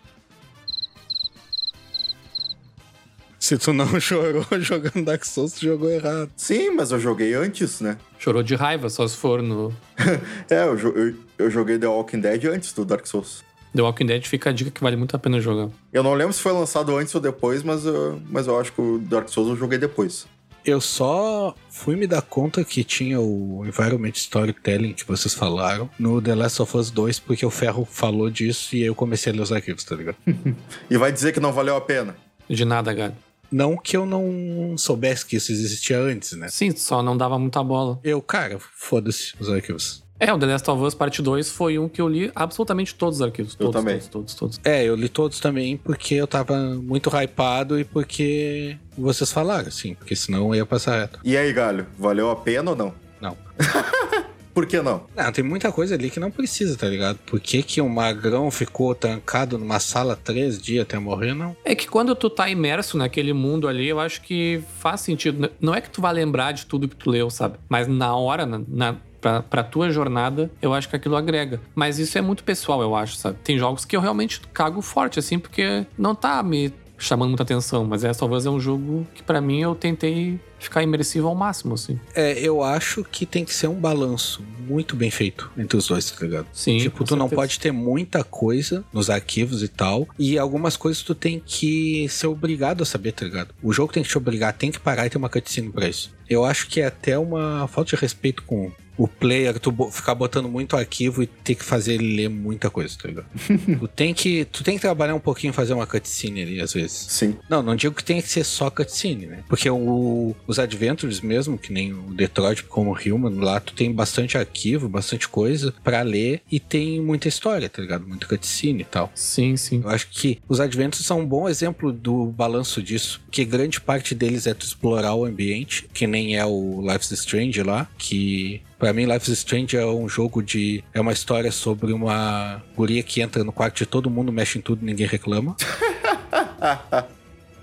Se 3.47 3.57
tu 3.57 3.73
não 3.73 3.87
chorou 4.01 4.45
jogando 4.59 5.05
Dark 5.05 5.25
Souls, 5.25 5.53
tu 5.53 5.67
jogou 5.67 5.89
errado. 5.89 6.29
Sim, 6.37 6.71
mas 6.71 6.91
eu 6.91 6.99
joguei 6.99 7.33
antes, 7.33 7.81
né? 7.81 7.97
Chorou 8.19 8.43
de 8.43 8.57
raiva, 8.57 8.89
só 8.91 9.07
se 9.07 9.17
for 9.17 9.41
no 9.41 9.73
É, 10.51 10.65
eu, 10.65 10.77
eu, 10.77 11.15
eu 11.39 11.49
joguei 11.49 11.79
The 11.79 11.87
Walking 11.87 12.19
Dead 12.19 12.45
antes 12.47 12.73
do 12.73 12.85
Dark 12.85 13.07
Souls. 13.07 13.45
The 13.73 13.83
Walking 13.83 14.07
Dead. 14.07 14.27
Fica 14.27 14.51
a 14.51 14.53
dica 14.53 14.73
que 14.73 14.83
vale 14.83 14.97
muito 14.97 15.15
a 15.15 15.19
pena 15.21 15.41
jogar. 15.41 15.69
Eu 15.93 16.03
não 16.03 16.15
lembro 16.15 16.33
se 16.33 16.43
foi 16.43 16.51
lançado 16.51 16.97
antes 16.97 17.15
ou 17.15 17.21
depois, 17.21 17.63
mas 17.63 17.87
eu, 17.87 18.21
mas 18.29 18.49
eu 18.49 18.59
acho 18.59 18.73
que 18.73 18.81
o 18.81 18.99
Dark 18.99 19.29
Souls 19.29 19.49
eu 19.51 19.57
joguei 19.57 19.79
depois. 19.79 20.27
Eu 20.65 20.81
só 20.81 21.55
fui 21.71 21.95
me 21.95 22.09
dar 22.09 22.23
conta 22.23 22.65
que 22.65 22.83
tinha 22.83 23.21
o 23.21 23.65
Environment 23.65 24.11
Storytelling 24.13 24.93
que 24.93 25.07
vocês 25.07 25.35
falaram 25.35 25.89
no 26.01 26.21
The 26.21 26.35
Last 26.35 26.61
of 26.63 26.77
Us 26.77 26.91
2, 26.91 27.21
porque 27.21 27.47
o 27.47 27.51
Ferro 27.51 27.85
falou 27.89 28.29
disso 28.29 28.75
e 28.75 28.81
aí 28.81 28.89
eu 28.89 28.95
comecei 28.97 29.33
a 29.33 29.37
ler 29.37 29.43
os 29.43 29.53
arquivos, 29.53 29.85
tá 29.85 29.95
ligado? 29.95 30.17
E 30.91 30.99
vai 30.99 31.13
dizer 31.13 31.33
que 31.33 31.39
não 31.39 31.53
valeu 31.53 31.77
a 31.77 31.81
pena. 31.81 32.17
De 32.51 32.65
nada, 32.65 32.93
galho. 32.93 33.15
Não 33.51 33.77
que 33.77 33.97
eu 33.97 34.05
não 34.07 34.77
soubesse 34.77 35.25
que 35.27 35.37
isso 35.37 35.53
existia 35.53 35.99
antes, 36.01 36.33
né? 36.33 36.49
Sim, 36.49 36.75
só 36.77 37.03
não 37.03 37.17
dava 37.17 37.39
muita 37.39 37.63
bola. 37.63 37.99
Eu, 38.03 38.21
cara, 38.23 38.59
foda-se 38.77 39.35
os 39.39 39.49
arquivos. 39.49 40.05
É, 40.19 40.33
o 40.33 40.39
The 40.39 40.47
Last 40.47 40.71
of 40.71 40.83
Us 40.83 40.95
Parte 40.95 41.21
2 41.21 41.51
foi 41.51 41.79
um 41.79 41.91
que 41.91 42.01
eu 42.01 42.09
li 42.09 42.33
absolutamente 42.35 42.95
todos 42.95 43.17
os 43.17 43.23
arquivos. 43.23 43.53
Eu 43.53 43.67
Todos, 43.67 43.75
também. 43.81 43.99
todos, 43.99 44.09
todos, 44.11 44.35
todos. 44.35 44.61
É, 44.65 44.83
eu 44.83 44.97
li 44.97 45.11
todos 45.11 45.39
também 45.41 45.77
porque 45.77 46.15
eu 46.15 46.27
tava 46.27 46.57
muito 46.75 47.11
hypado 47.15 47.79
e 47.79 47.85
porque 47.85 48.79
vocês 48.97 49.31
falaram, 49.31 49.69
assim, 49.69 49.95
porque 49.95 50.17
senão 50.17 50.49
eu 50.49 50.55
ia 50.55 50.65
passar 50.67 51.01
reto. 51.01 51.21
E 51.23 51.37
aí, 51.37 51.53
Galho, 51.53 51.87
valeu 51.99 52.31
a 52.31 52.37
pena 52.37 52.71
ou 52.71 52.77
não? 52.77 52.95
Não. 53.21 53.37
Por 54.57 54.65
que 54.65 54.81
não? 54.81 55.03
Não, 55.15 55.31
tem 55.31 55.45
muita 55.45 55.71
coisa 55.71 55.95
ali 55.95 56.09
que 56.09 56.19
não 56.19 56.31
precisa, 56.31 56.79
tá 56.79 56.89
ligado? 56.89 57.19
Por 57.27 57.39
que, 57.39 57.63
que 57.63 57.79
o 57.79 57.89
magrão 57.91 58.51
ficou 58.51 58.95
trancado 58.95 59.59
numa 59.59 59.79
sala 59.79 60.17
três 60.17 60.59
dias 60.59 60.85
até 60.85 60.99
morrer, 60.99 61.35
não? 61.35 61.55
É 61.63 61.75
que 61.75 61.87
quando 61.87 62.17
tu 62.17 62.31
tá 62.31 62.49
imerso 62.49 62.97
naquele 62.97 63.35
mundo 63.35 63.69
ali, 63.69 63.87
eu 63.87 64.01
acho 64.01 64.23
que 64.23 64.63
faz 64.79 65.03
sentido. 65.03 65.51
Não 65.61 65.75
é 65.75 65.83
que 65.83 65.91
tu 65.91 66.01
vai 66.01 66.15
lembrar 66.15 66.53
de 66.53 66.65
tudo 66.65 66.89
que 66.89 66.97
tu 66.97 67.11
leu, 67.11 67.29
sabe? 67.29 67.59
Mas 67.69 67.87
na 67.87 68.17
hora, 68.17 68.47
na, 68.47 68.63
na, 68.67 68.97
pra, 69.21 69.43
pra 69.43 69.63
tua 69.63 69.91
jornada, 69.91 70.51
eu 70.63 70.73
acho 70.73 70.89
que 70.89 70.97
aquilo 70.97 71.17
agrega. 71.17 71.61
Mas 71.75 71.99
isso 71.99 72.17
é 72.17 72.23
muito 72.23 72.43
pessoal, 72.43 72.81
eu 72.81 72.97
acho, 72.97 73.17
sabe? 73.17 73.37
Tem 73.45 73.59
jogos 73.59 73.85
que 73.85 73.95
eu 73.95 74.01
realmente 74.01 74.41
cago 74.55 74.81
forte, 74.81 75.19
assim, 75.19 75.39
porque 75.39 75.85
não 75.99 76.15
tá 76.15 76.43
me 76.43 76.73
chamando 76.99 77.29
muita 77.29 77.43
atenção. 77.43 77.85
Mas 77.85 78.05
essa 78.05 78.21
talvez 78.21 78.47
é 78.47 78.51
um 78.51 78.61
jogo 78.61 79.07
que 79.15 79.23
pra 79.23 79.41
mim 79.41 79.61
eu 79.61 79.75
tentei 79.75 80.39
ficar 80.59 80.83
imersivo 80.83 81.29
ao 81.29 81.35
máximo, 81.35 81.75
assim. 81.75 81.99
É, 82.15 82.39
eu 82.41 82.63
acho 82.63 83.05
que 83.05 83.27
tem 83.27 83.45
que 83.45 83.55
ser 83.55 83.69
um 83.69 83.75
balanço 83.75 84.43
muito 84.67 84.97
bem 84.97 85.11
feito 85.11 85.51
entre 85.57 85.77
os 85.77 85.87
dois, 85.87 86.11
tá 86.11 86.25
ligado? 86.25 86.47
Sim. 86.53 86.79
Tipo, 86.79 87.05
tu 87.05 87.15
não 87.15 87.27
certeza. 87.27 87.43
pode 87.43 87.61
ter 87.61 87.73
muita 87.73 88.25
coisa 88.25 88.85
nos 88.93 89.11
arquivos 89.11 89.63
e 89.63 89.69
tal. 89.69 90.09
E 90.19 90.39
algumas 90.39 90.77
coisas 90.77 91.03
tu 91.03 91.15
tem 91.15 91.43
que 91.45 92.09
ser 92.09 92.27
obrigado 92.27 92.83
a 92.83 92.87
saber, 92.87 93.13
tá 93.13 93.25
ligado? 93.25 93.55
O 93.63 93.73
jogo 93.73 93.93
tem 93.93 94.03
que 94.03 94.09
te 94.09 94.19
obrigar, 94.19 94.53
tem 94.53 94.71
que 94.71 94.81
parar 94.81 95.07
e 95.07 95.11
ter 95.11 95.19
uma 95.19 95.29
cutscene 95.29 95.71
pra 95.71 95.89
isso. 95.89 96.15
Eu 96.29 96.45
acho 96.45 96.69
que 96.69 96.81
é 96.81 96.87
até 96.87 97.19
uma 97.19 97.69
falta 97.69 97.95
de 97.95 98.01
respeito 98.01 98.43
com 98.43 98.73
o 98.97 99.07
player, 99.09 99.59
tu 99.59 99.73
ficar 99.91 100.15
botando 100.15 100.49
muito 100.49 100.77
arquivo 100.77 101.23
e 101.23 101.27
ter 101.27 101.55
que 101.55 101.65
fazer 101.65 101.95
ele 101.95 102.17
ler 102.17 102.29
muita 102.29 102.71
coisa, 102.71 102.97
tá 103.01 103.09
ligado? 103.09 103.27
tu, 103.81 103.89
tem 103.89 104.15
que, 104.15 104.45
tu 104.47 104.63
tem 104.65 104.77
que 104.77 104.81
trabalhar 104.81 105.15
um 105.15 105.21
pouquinho 105.21 105.53
fazer 105.53 105.75
uma 105.75 105.87
cutscene 105.87 106.43
ali, 106.43 106.61
às 106.61 106.73
vezes. 106.73 107.07
Sim. 107.09 107.37
Não, 107.49 107.63
não 107.63 107.77
digo 107.77 107.95
que 107.95 108.05
tem 108.05 108.21
que 108.21 108.29
ser 108.29 108.45
só 108.45 108.71
cutscene, 108.71 109.27
né? 109.27 109.45
Porque 109.49 109.69
o- 109.69 110.35
os 110.47 110.59
Adventures 110.59 111.21
mesmo, 111.21 111.59
que 111.59 111.73
nem 111.73 111.93
o 111.93 112.15
Detroit 112.15 112.63
como 112.65 112.91
o 112.93 112.97
Human, 113.15 113.39
lá 113.41 113.61
tu 113.61 113.73
tem 113.75 113.93
bastante 113.93 114.37
arquivo, 114.39 114.89
bastante 114.89 115.29
coisa 115.29 115.75
pra 115.85 116.03
ler 116.03 116.41
e 116.51 116.59
tem 116.61 117.01
muita 117.01 117.29
história, 117.29 117.69
tá 117.69 117.83
ligado? 117.83 118.07
Muita 118.07 118.27
cutscene 118.27 118.83
e 118.83 118.85
tal. 118.85 119.11
Sim, 119.15 119.57
sim. 119.57 119.81
Eu 119.85 119.91
acho 119.91 120.09
que 120.11 120.39
os 120.49 120.61
Adventures 120.61 121.05
são 121.07 121.21
um 121.21 121.27
bom 121.27 121.49
exemplo 121.49 121.93
do 121.93 122.27
balanço 122.27 122.83
disso, 122.83 123.21
porque 123.27 123.45
grande 123.45 123.81
parte 123.81 124.15
deles 124.15 124.47
é 124.47 124.55
tu 124.55 124.65
explorar 124.65 125.15
o 125.15 125.25
ambiente, 125.25 125.89
que 125.93 126.07
nem 126.07 126.37
é 126.37 126.45
o 126.45 126.81
Life's 126.83 127.11
Strange 127.13 127.63
lá, 127.63 127.89
que 127.99 128.61
Pra 128.79 128.93
mim, 128.93 129.07
Life 129.07 129.31
is 129.31 129.39
Strange 129.39 129.77
é 129.77 129.87
um 129.87 130.09
jogo 130.09 130.43
de. 130.43 130.85
É 130.93 131.01
uma 131.01 131.13
história 131.13 131.51
sobre 131.51 131.93
uma 131.93 132.63
guria 132.77 133.03
que 133.03 133.23
entra 133.23 133.43
no 133.43 133.53
quarto 133.53 133.77
de 133.79 133.87
todo 133.87 134.11
mundo, 134.11 134.31
mexe 134.31 134.59
em 134.59 134.63
tudo, 134.63 134.85
ninguém 134.85 135.07
reclama. 135.07 135.57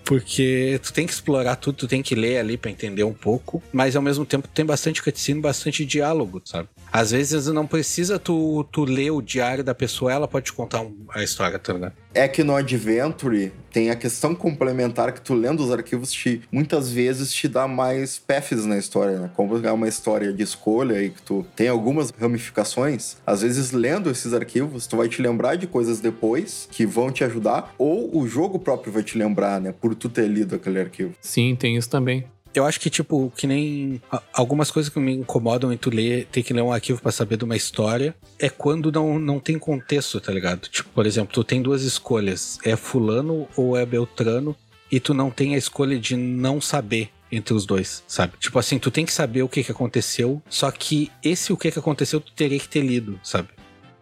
Porque 0.03 0.79
tu 0.83 0.91
tem 0.91 1.05
que 1.05 1.13
explorar 1.13 1.55
tudo, 1.55 1.75
tu 1.75 1.87
tem 1.87 2.01
que 2.01 2.13
ler 2.13 2.37
ali 2.37 2.57
pra 2.57 2.69
entender 2.69 3.03
um 3.03 3.13
pouco, 3.13 3.63
mas 3.71 3.95
ao 3.95 4.01
mesmo 4.01 4.25
tempo 4.25 4.47
tem 4.47 4.65
bastante 4.65 5.01
cutscene, 5.01 5.39
bastante 5.39 5.85
diálogo, 5.85 6.41
sabe? 6.43 6.67
Às 6.93 7.09
vezes 7.09 7.47
não 7.47 7.65
precisa 7.65 8.19
tu, 8.19 8.63
tu 8.71 8.85
ler 8.85 9.09
o 9.09 9.19
diário 9.19 9.63
da 9.63 9.73
pessoa, 9.73 10.13
ela 10.13 10.27
pode 10.27 10.45
te 10.45 10.53
contar 10.53 10.85
a 11.09 11.23
história, 11.23 11.57
tá 11.57 11.73
ligado? 11.73 11.93
É 12.13 12.27
que 12.27 12.43
no 12.43 12.55
Adventure 12.55 13.51
tem 13.71 13.89
a 13.89 13.95
questão 13.95 14.35
complementar 14.35 15.11
que 15.11 15.19
tu 15.19 15.33
lendo 15.33 15.63
os 15.63 15.71
arquivos 15.71 16.11
te, 16.11 16.43
muitas 16.51 16.91
vezes 16.91 17.33
te 17.33 17.47
dá 17.47 17.67
mais 17.67 18.19
paths 18.19 18.63
na 18.65 18.77
história, 18.77 19.17
né? 19.17 19.31
Como 19.35 19.57
é 19.65 19.71
uma 19.71 19.87
história 19.87 20.31
de 20.31 20.43
escolha 20.43 21.01
e 21.01 21.09
que 21.09 21.23
tu 21.23 21.43
tem 21.55 21.67
algumas 21.67 22.11
ramificações, 22.11 23.17
às 23.25 23.41
vezes 23.41 23.71
lendo 23.71 24.11
esses 24.11 24.31
arquivos, 24.31 24.85
tu 24.85 24.95
vai 24.95 25.09
te 25.09 25.19
lembrar 25.19 25.55
de 25.55 25.65
coisas 25.65 25.99
depois 25.99 26.69
que 26.71 26.85
vão 26.85 27.11
te 27.11 27.23
ajudar, 27.23 27.73
ou 27.75 28.15
o 28.15 28.27
jogo 28.27 28.59
próprio 28.59 28.93
vai 28.93 29.01
te 29.01 29.17
lembrar, 29.17 29.59
né? 29.59 29.73
Por 29.73 29.95
tu 29.95 30.09
ter 30.09 30.27
lido 30.27 30.53
aquele 30.53 30.79
arquivo. 30.79 31.15
Sim, 31.19 31.55
tem 31.55 31.75
isso 31.75 31.89
também. 31.89 32.23
Eu 32.53 32.65
acho 32.65 32.79
que, 32.79 32.89
tipo, 32.89 33.31
que 33.35 33.47
nem 33.47 34.01
algumas 34.31 34.69
coisas 34.69 34.91
que 34.91 34.99
me 34.99 35.13
incomodam 35.13 35.73
em 35.73 35.77
tu 35.77 35.89
ler, 35.89 36.27
ter 36.31 36.43
que 36.43 36.53
ler 36.53 36.61
um 36.61 36.71
arquivo 36.71 37.01
pra 37.01 37.11
saber 37.11 37.37
de 37.37 37.43
uma 37.43 37.55
história, 37.55 38.15
é 38.37 38.49
quando 38.49 38.91
não, 38.91 39.17
não 39.17 39.39
tem 39.39 39.57
contexto, 39.57 40.19
tá 40.21 40.31
ligado? 40.31 40.67
Tipo, 40.67 40.89
por 40.89 41.05
exemplo, 41.05 41.33
tu 41.33 41.43
tem 41.43 41.61
duas 41.61 41.81
escolhas, 41.83 42.59
é 42.63 42.75
fulano 42.75 43.47
ou 43.57 43.75
é 43.75 43.85
beltrano, 43.85 44.55
e 44.91 44.99
tu 44.99 45.13
não 45.13 45.31
tem 45.31 45.55
a 45.55 45.57
escolha 45.57 45.97
de 45.97 46.15
não 46.15 46.61
saber 46.61 47.09
entre 47.31 47.53
os 47.53 47.65
dois, 47.65 48.03
sabe? 48.07 48.33
Tipo 48.39 48.59
assim, 48.59 48.77
tu 48.77 48.91
tem 48.91 49.05
que 49.05 49.13
saber 49.13 49.41
o 49.41 49.49
que 49.49 49.63
que 49.63 49.71
aconteceu, 49.71 50.41
só 50.47 50.69
que 50.69 51.11
esse 51.23 51.51
o 51.51 51.57
que 51.57 51.71
que 51.71 51.79
aconteceu 51.79 52.21
tu 52.21 52.31
teria 52.33 52.59
que 52.59 52.69
ter 52.69 52.81
lido, 52.81 53.19
sabe? 53.23 53.49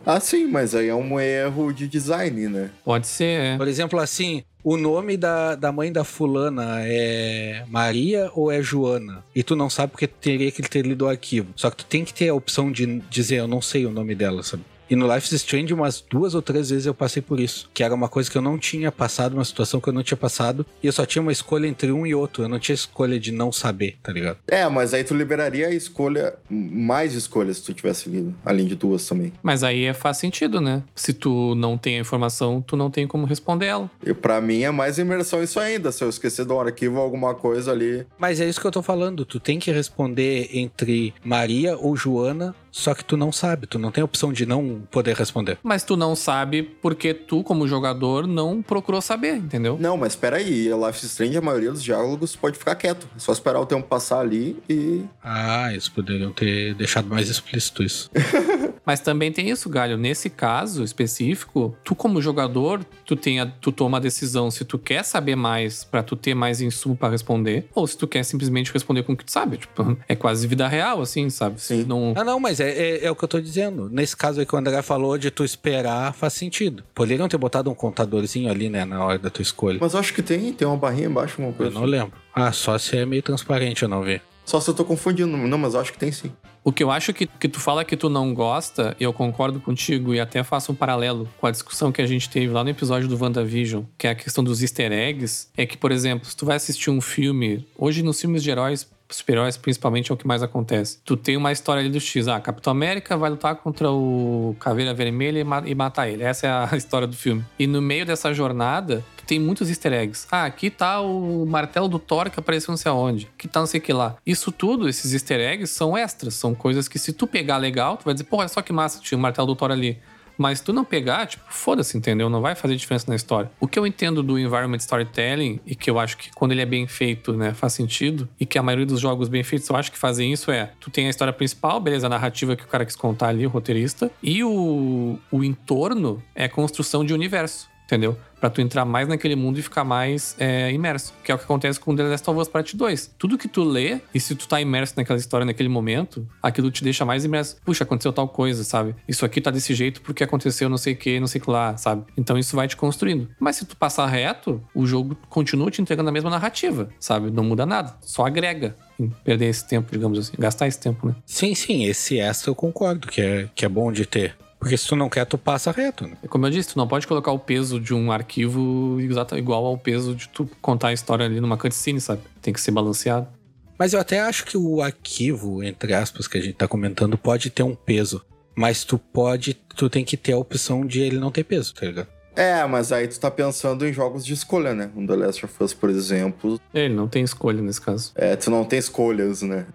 Ah, 0.05 0.19
sim, 0.19 0.47
mas 0.47 0.73
aí 0.73 0.87
é 0.87 0.95
um 0.95 1.19
erro 1.19 1.71
de 1.71 1.87
design, 1.87 2.47
né? 2.47 2.71
Pode 2.83 3.07
ser, 3.07 3.39
é. 3.39 3.57
Por 3.57 3.67
exemplo, 3.67 3.99
assim, 3.99 4.43
o 4.63 4.77
nome 4.77 5.17
da, 5.17 5.55
da 5.55 5.71
mãe 5.71 5.91
da 5.91 6.03
fulana 6.03 6.81
é 6.81 7.63
Maria 7.67 8.31
ou 8.33 8.51
é 8.51 8.61
Joana? 8.61 9.23
E 9.35 9.43
tu 9.43 9.55
não 9.55 9.69
sabe 9.69 9.91
porque 9.91 10.07
teria 10.07 10.51
que 10.51 10.61
ter 10.61 10.85
lido 10.85 11.05
o 11.05 11.07
arquivo. 11.07 11.49
Só 11.55 11.69
que 11.69 11.77
tu 11.77 11.85
tem 11.85 12.03
que 12.05 12.13
ter 12.13 12.29
a 12.29 12.33
opção 12.33 12.71
de 12.71 12.99
dizer 13.09 13.37
eu 13.37 13.47
não 13.47 13.61
sei 13.61 13.85
o 13.85 13.91
nome 13.91 14.15
dela, 14.15 14.43
sabe? 14.43 14.63
E 14.91 14.95
no 14.95 15.08
Life 15.08 15.34
is 15.34 15.41
Strange, 15.41 15.73
umas 15.73 16.01
duas 16.01 16.36
ou 16.36 16.41
três 16.41 16.69
vezes 16.69 16.86
eu 16.86 16.93
passei 16.93 17.21
por 17.21 17.39
isso. 17.39 17.69
Que 17.73 17.82
era 17.82 17.95
uma 17.95 18.10
coisa 18.10 18.30
que 18.30 18.38
eu 18.38 18.41
não 18.41 18.58
tinha 18.58 18.91
passado, 18.91 19.36
uma 19.36 19.45
situação 19.45 19.80
que 19.80 19.88
eu 19.88 19.93
não 19.93 20.04
tinha 20.04 20.17
passado. 20.17 20.65
E 20.84 20.88
eu 20.88 20.91
só 20.91 21.06
tinha 21.06 21.21
uma 21.21 21.32
escolha 21.32 21.65
entre 21.65 21.93
um 21.93 22.06
e 22.06 22.13
outro. 22.13 22.43
Eu 22.43 22.49
não 22.49 22.60
tinha 22.60 22.75
escolha 22.75 23.17
de 23.17 23.32
não 23.32 23.54
saber, 23.54 23.97
tá 24.04 24.12
ligado? 24.12 24.39
É, 24.45 24.67
mas 24.67 24.93
aí 24.93 25.06
tu 25.06 25.13
liberaria 25.13 25.67
a 25.67 25.73
escolha, 25.73 26.34
mais 26.49 27.13
escolhas 27.13 27.56
se 27.56 27.63
tu 27.63 27.73
tivesse 27.73 28.10
lido, 28.10 28.36
além 28.45 28.65
de 28.65 28.75
duas 28.75 29.06
também. 29.08 29.32
Mas 29.41 29.63
aí 29.63 29.86
é, 29.86 29.93
faz 29.93 30.17
sentido, 30.17 30.60
né? 30.60 30.84
Se 30.93 31.13
tu 31.13 31.56
não 31.56 31.77
tem 31.77 31.95
a 31.95 32.01
informação, 32.01 32.62
tu 32.62 32.75
não 32.75 32.91
tem 32.91 33.08
como 33.08 33.25
responder 33.25 33.67
ela. 33.67 33.89
E 34.06 34.13
pra 34.13 34.41
mim 34.41 34.63
é 34.63 34.71
mais 34.71 34.97
imersão 34.97 35.41
isso 35.41 35.58
ainda. 35.58 35.89
Se 35.93 36.04
eu 36.04 36.10
esquecer 36.10 36.45
de 36.45 36.51
um 36.51 36.60
arquivo 36.60 36.99
alguma 36.99 37.34
coisa 37.34 37.71
ali. 37.71 38.06
Mas 38.19 38.41
é 38.41 38.49
isso 38.49 38.60
que 38.60 38.67
eu 38.67 38.71
tô 38.71 38.84
falando. 38.84 39.23
Tu 39.23 39.39
tem 39.39 39.58
que 39.58 39.71
responder 39.71 40.49
entre 40.51 41.13
Maria 41.23 41.77
ou 41.77 41.95
Joana, 41.95 42.54
só 42.71 42.93
que 42.93 43.03
tu 43.03 43.17
não 43.17 43.31
sabe. 43.31 43.67
Tu 43.67 43.77
não 43.77 43.91
tem 43.91 44.01
a 44.01 44.05
opção 44.05 44.31
de 44.31 44.45
não 44.45 44.81
poder 44.89 45.15
responder. 45.15 45.57
Mas 45.62 45.84
tu 45.84 45.95
não 45.97 46.15
sabe 46.15 46.63
porque 46.63 47.13
tu, 47.13 47.43
como 47.43 47.67
jogador, 47.67 48.25
não 48.25 48.62
procurou 48.62 49.01
saber, 49.01 49.36
entendeu? 49.36 49.77
Não, 49.79 49.97
mas 49.97 50.15
peraí, 50.15 50.71
a 50.71 50.75
Life 50.88 50.99
is 51.05 51.12
Strange, 51.12 51.38
a 51.38 51.41
maioria 51.41 51.71
dos 51.71 51.84
diálogos 51.84 52.36
pode 52.36 52.57
ficar 52.57 52.75
quieto. 52.75 53.07
É 53.15 53.19
só 53.19 53.31
esperar 53.31 53.60
o 53.60 53.65
tempo 53.65 53.88
passar 53.88 54.19
ali 54.19 54.57
e. 54.69 55.03
Ah, 55.23 55.71
eles 55.71 55.89
poderiam 55.89 56.31
ter 56.31 56.73
deixado 56.75 57.07
mais 57.07 57.29
explícito 57.29 57.84
isso. 57.84 58.10
Mas 58.86 58.99
também 58.99 59.31
tem 59.31 59.49
isso, 59.49 59.69
Galho. 59.69 59.97
Nesse 59.97 60.29
caso 60.29 60.84
específico, 60.84 61.75
tu 61.84 61.93
como 61.93 62.21
jogador, 62.21 62.84
tu, 63.05 63.15
tem 63.15 63.39
a- 63.39 63.45
tu 63.45 63.71
toma 63.71 63.97
a 63.97 63.99
decisão 64.01 64.49
se 64.49 64.65
tu 64.65 64.79
quer 64.79 65.03
saber 65.03 65.36
mais 65.36 65.84
pra 65.84 66.01
tu 66.01 66.15
ter 66.15 66.34
mais 66.34 66.62
insumo 66.62 66.95
pra 66.95 67.10
responder, 67.10 67.67
ou 67.75 67.86
se 67.86 67.97
tu 67.97 68.07
quer 68.07 68.23
simplesmente 68.23 68.71
responder 68.73 69.03
com 69.03 69.13
o 69.13 69.17
que 69.17 69.25
tu 69.25 69.31
sabe. 69.31 69.57
Tipo, 69.57 69.97
é 70.07 70.15
quase 70.15 70.47
vida 70.47 70.67
real, 70.67 71.01
assim, 71.01 71.29
sabe? 71.29 71.60
Se 71.62 71.81
Sim. 71.81 71.84
Não... 71.84 72.13
Ah, 72.15 72.23
não, 72.23 72.39
mas 72.39 72.60
é, 72.62 72.69
é, 72.69 73.06
é 73.06 73.12
o 73.12 73.15
que 73.15 73.24
eu 73.24 73.28
tô 73.28 73.39
dizendo. 73.39 73.89
Nesse 73.89 74.15
caso 74.15 74.39
aí 74.39 74.45
que 74.45 74.56
o 74.56 74.58
André 74.58 74.82
falou 74.82 75.17
de 75.17 75.30
tu 75.32 75.43
esperar, 75.43 76.13
faz 76.13 76.34
sentido. 76.34 76.84
Poderiam 76.93 77.28
ter 77.28 77.38
botado 77.38 77.69
um 77.69 77.76
contadorzinho 77.76 78.50
ali, 78.50 78.69
né, 78.69 78.86
na 78.86 79.04
hora 79.06 79.19
da 79.19 79.30
tua 79.30 79.41
escolha. 79.43 79.78
Mas 79.82 79.93
eu 79.93 80.00
acho 80.00 80.13
que 80.13 80.21
tem, 80.21 80.54
tem 80.54 80.67
uma 80.67 80.78
barrinha 80.78 81.08
embaixo, 81.08 81.41
alguma 81.41 81.50
Eu 81.50 81.54
coisa. 81.58 81.74
não 81.80 81.86
lembro. 81.86 82.13
Ah, 82.34 82.52
só 82.52 82.78
se 82.78 82.97
é 82.97 83.06
meio 83.06 83.21
transparente 83.21 83.84
eu 83.84 83.89
não 83.89 84.02
ver. 84.02 84.21
Só 84.45 84.60
se 84.60 84.69
eu 84.69 84.74
tô 84.74 84.84
confundindo. 84.84 85.38
Não, 85.38 85.58
mas 85.58 85.74
eu 85.74 85.80
acho 85.80 85.93
que 85.93 86.00
tem 86.00 86.12
sim. 86.12 86.32
O 86.63 86.71
que 86.71 86.84
eu 86.84 86.91
acho 86.91 87.12
que, 87.13 87.26
que 87.26 87.47
tu 87.47 87.60
fala 87.60 87.84
que 87.84 87.97
tu 87.97 88.08
não 88.08 88.34
gosta, 88.36 88.95
e 89.00 89.04
eu 89.04 89.12
concordo 89.12 89.60
contigo, 89.60 90.13
e 90.13 90.19
até 90.19 90.43
faço 90.43 90.71
um 90.71 90.76
paralelo 90.76 91.28
com 91.39 91.47
a 91.47 91.52
discussão 91.52 91.91
que 91.91 92.02
a 92.02 92.06
gente 92.06 92.30
teve 92.30 92.47
lá 92.54 92.63
no 92.63 92.69
episódio 92.69 93.08
do 93.08 93.19
WandaVision, 93.19 93.84
que 93.97 94.06
é 94.06 94.12
a 94.12 94.15
questão 94.15 94.43
dos 94.43 94.62
easter 94.62 94.91
eggs, 94.91 95.47
é 95.58 95.65
que, 95.65 95.76
por 95.76 95.91
exemplo, 95.91 96.28
se 96.30 96.38
tu 96.38 96.45
vai 96.45 96.58
assistir 96.58 96.91
um 96.91 97.02
filme, 97.02 97.67
hoje 97.76 98.04
nos 98.04 98.21
filmes 98.21 98.43
de 98.43 98.52
heróis, 98.52 98.88
super-heróis 99.15 99.58
principalmente 99.58 100.12
é 100.12 100.13
o 100.13 100.17
que 100.17 100.26
mais 100.28 100.41
acontece. 100.43 101.00
Tu 101.06 101.15
tem 101.17 101.36
uma 101.38 101.52
história 101.52 101.82
ali 101.82 101.89
do 101.89 102.00
X, 102.00 102.28
ah, 102.28 102.39
Capitão 102.39 102.71
América 102.71 103.15
vai 103.17 103.30
lutar 103.30 103.56
contra 103.56 103.89
o 103.91 104.56
Caveira 104.60 104.93
Vermelha 104.93 105.39
e, 105.39 105.43
ma- 105.43 105.63
e 105.65 105.74
matar 105.76 106.08
ele. 106.10 106.24
Essa 106.24 106.47
é 106.47 106.50
a 106.50 106.69
história 106.78 107.08
do 107.08 107.15
filme. 107.15 107.43
E 107.60 107.67
no 107.67 107.82
meio 107.82 108.06
dessa 108.06 108.34
jornada, 108.34 109.04
tu 109.17 109.24
tem 109.26 109.39
muitos 109.39 109.69
easter 109.69 109.93
eggs. 109.93 110.28
Ah, 110.32 110.45
aqui 110.45 110.69
tá 110.69 111.02
o 111.02 111.45
martelo 111.45 111.88
do 111.88 112.00
Thor 112.00 112.30
que 112.30 112.39
apareceu 112.39 112.71
não 112.71 112.78
sei 112.78 112.91
aonde. 112.91 113.30
Aqui 113.38 113.47
tá 113.47 113.60
não 113.60 113.67
sei 113.67 113.80
o 113.80 113.84
que 113.84 113.93
lá. 113.93 114.15
Isso 114.26 114.52
tudo, 114.52 114.88
esses 114.89 115.13
easter 115.13 115.39
eggs, 115.39 115.74
são 115.74 115.97
extras. 115.97 116.34
São 116.36 116.54
coisas 116.56 116.88
que 116.88 116.97
se 117.00 117.13
tu 117.13 117.26
pegar 117.28 117.58
legal, 117.58 117.97
tu 117.97 118.06
vai 118.06 118.13
dizer, 118.13 118.26
pô, 118.26 118.38
olha 118.38 118.47
só 118.47 118.62
que 118.62 118.71
massa, 118.74 119.00
tinha 119.02 119.17
o 119.17 119.21
martelo 119.21 119.47
do 119.47 119.56
Thor 119.56 119.71
ali. 119.71 119.97
Mas 120.37 120.61
tu 120.61 120.73
não 120.73 120.83
pegar, 120.83 121.27
tipo, 121.27 121.43
foda-se, 121.49 121.97
entendeu? 121.97 122.29
Não 122.29 122.41
vai 122.41 122.55
fazer 122.55 122.75
diferença 122.75 123.05
na 123.07 123.15
história. 123.15 123.51
O 123.59 123.67
que 123.67 123.77
eu 123.77 123.85
entendo 123.85 124.23
do 124.23 124.37
environment 124.37 124.77
storytelling, 124.77 125.59
e 125.65 125.75
que 125.75 125.89
eu 125.89 125.99
acho 125.99 126.17
que 126.17 126.31
quando 126.31 126.51
ele 126.51 126.61
é 126.61 126.65
bem 126.65 126.87
feito, 126.87 127.33
né, 127.33 127.53
faz 127.53 127.73
sentido, 127.73 128.27
e 128.39 128.45
que 128.45 128.57
a 128.57 128.63
maioria 128.63 128.85
dos 128.85 128.99
jogos 128.99 129.29
bem 129.29 129.43
feitos 129.43 129.69
eu 129.69 129.75
acho 129.75 129.91
que 129.91 129.97
fazem 129.97 130.31
isso 130.31 130.51
é: 130.51 130.71
tu 130.79 130.89
tem 130.89 131.07
a 131.07 131.09
história 131.09 131.33
principal, 131.33 131.79
beleza, 131.79 132.07
a 132.07 132.09
narrativa 132.09 132.55
que 132.55 132.63
o 132.63 132.67
cara 132.67 132.85
quis 132.85 132.95
contar 132.95 133.29
ali, 133.29 133.45
o 133.45 133.49
roteirista, 133.49 134.11
e 134.21 134.43
o, 134.43 135.17
o 135.31 135.43
entorno 135.43 136.21
é 136.35 136.47
construção 136.47 137.05
de 137.05 137.13
universo, 137.13 137.70
entendeu? 137.91 138.17
Pra 138.39 138.49
tu 138.49 138.62
entrar 138.62 138.86
mais 138.86 139.08
naquele 139.08 139.36
mundo 139.36 139.60
e 139.60 139.62
ficar 139.62 139.84
mais 139.84 140.36
é, 140.39 140.71
imerso. 140.71 141.13
Que 141.23 141.32
é 141.32 141.36
o 141.36 141.38
que 141.38 141.43
acontece 141.43 141.80
com 141.80 141.95
The 141.95 142.04
Last 142.04 142.27
of 142.30 142.39
Us 142.39 142.47
Part 142.47 142.75
2. 142.75 143.15
Tudo 143.17 143.38
que 143.38 143.47
tu 143.47 143.63
lê, 143.63 143.99
e 144.13 144.19
se 144.19 144.34
tu 144.34 144.47
tá 144.47 144.60
imerso 144.60 144.93
naquela 144.97 145.19
história 145.19 145.45
naquele 145.45 145.69
momento, 145.69 146.27
aquilo 146.41 146.71
te 146.71 146.84
deixa 146.84 147.06
mais 147.06 147.25
imerso. 147.25 147.58
Puxa, 147.63 147.84
aconteceu 147.84 148.12
tal 148.13 148.27
coisa, 148.27 148.63
sabe? 148.63 148.95
Isso 149.08 149.25
aqui 149.25 149.41
tá 149.41 149.51
desse 149.51 149.75
jeito 149.75 150.01
porque 150.01 150.23
aconteceu 150.23 150.69
não 150.69 150.77
sei 150.77 150.93
o 150.93 150.97
que, 150.97 151.19
não 151.19 151.27
sei 151.27 151.39
o 151.39 151.43
que 151.43 151.51
lá, 151.51 151.75
sabe? 151.77 152.06
Então 152.17 152.38
isso 152.38 152.56
vai 152.56 152.67
te 152.67 152.75
construindo. 152.75 153.30
Mas 153.39 153.58
se 153.58 153.65
tu 153.65 153.75
passar 153.75 154.08
reto, 154.08 154.62
o 154.73 154.88
jogo 154.88 155.15
continua 155.30 155.69
te 155.69 155.82
entregando 155.82 156.10
a 156.10 156.13
mesma 156.13 156.30
narrativa, 156.30 156.89
sabe? 156.99 157.30
Não 157.30 157.43
muda 157.43 157.65
nada. 157.65 157.95
Só 158.01 158.25
agrega 158.25 158.75
perder 159.23 159.47
esse 159.47 159.67
tempo, 159.67 159.91
digamos 159.91 160.17
assim. 160.17 160.34
Gastar 160.38 160.67
esse 160.67 160.80
tempo, 160.80 161.08
né? 161.08 161.15
Sim, 161.25 161.54
sim, 161.54 161.86
esse 161.86 162.19
extra 162.19 162.49
eu 162.49 162.56
concordo 162.56 163.08
que 163.08 163.21
é, 163.21 163.49
que 163.54 163.65
é 163.65 163.69
bom 163.69 163.91
de 163.91 164.06
ter. 164.06 164.36
Porque 164.62 164.78
se 164.78 164.88
tu 164.88 164.95
não 164.95 165.10
quer, 165.10 165.26
tu 165.26 165.39
passa 165.39 165.71
reto, 165.71 166.06
né? 166.06 166.15
É 166.21 166.28
Como 166.28 166.45
eu 166.45 166.52
disse, 166.52 166.69
tu 166.69 166.78
não 166.78 166.88
pode 166.88 167.08
colocar 167.08 167.32
o 167.32 167.39
peso 167.39 167.80
de 167.80 167.95
um 167.95 168.12
arquivo 168.12 169.00
igual 169.36 169.65
ao 169.65 169.76
peso 169.76 170.13
de 170.13 170.30
tu 170.30 170.47
contar 170.62 170.89
a 170.89 170.93
história 170.93 171.26
ali 171.26 171.41
numa 171.41 171.58
cutscene, 171.58 172.00
sabe? 172.00 172.21
Tem 172.43 172.54
que 172.54 172.62
ser 172.62 172.69
balanceado. 172.69 173.28
Mas 173.76 173.93
eu 173.93 174.00
até 174.00 174.19
acho 174.19 174.45
que 174.45 174.56
o 174.56 174.80
arquivo, 174.80 175.63
entre 175.63 175.95
aspas, 175.95 176.28
que 176.28 176.38
a 176.38 176.41
gente 176.41 176.54
tá 176.54 176.67
comentando, 176.67 177.17
pode 177.17 177.50
ter 177.50 177.63
um 177.63 177.74
peso. 177.74 178.24
Mas 178.56 178.84
tu 178.84 179.00
pode, 179.00 179.56
tu 179.76 179.89
tem 179.89 180.06
que 180.06 180.15
ter 180.15 180.34
a 180.34 180.38
opção 180.38 180.86
de 180.86 181.02
ele 181.02 181.17
não 181.17 181.32
ter 181.32 181.43
peso, 181.43 181.74
tá 181.74 181.88
ligado? 181.88 182.08
É, 182.36 182.63
mas 182.67 182.91
aí 182.91 183.08
tu 183.08 183.19
tá 183.19 183.32
pensando 183.32 183.84
em 183.86 183.91
jogos 183.91 184.24
de 184.24 184.34
escolha, 184.34 184.76
né? 184.76 184.91
Um 184.95 185.08
The 185.08 185.15
Last 185.15 185.43
of 185.43 185.63
Us, 185.63 185.74
por 185.74 185.89
exemplo. 185.89 186.62
Ele 186.71 186.93
não 186.93 187.08
tem 187.08 187.24
escolha 187.24 187.63
nesse 187.63 187.82
caso. 187.82 188.12
É, 188.13 188.36
tu 188.36 188.52
não 188.52 188.63
tem 188.63 188.78
escolhas, 188.78 189.41
né? 189.41 189.65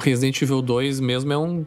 O 0.00 0.02
Resident 0.02 0.40
Evil 0.40 0.62
2 0.62 0.98
mesmo 0.98 1.30
é 1.30 1.36
um. 1.36 1.62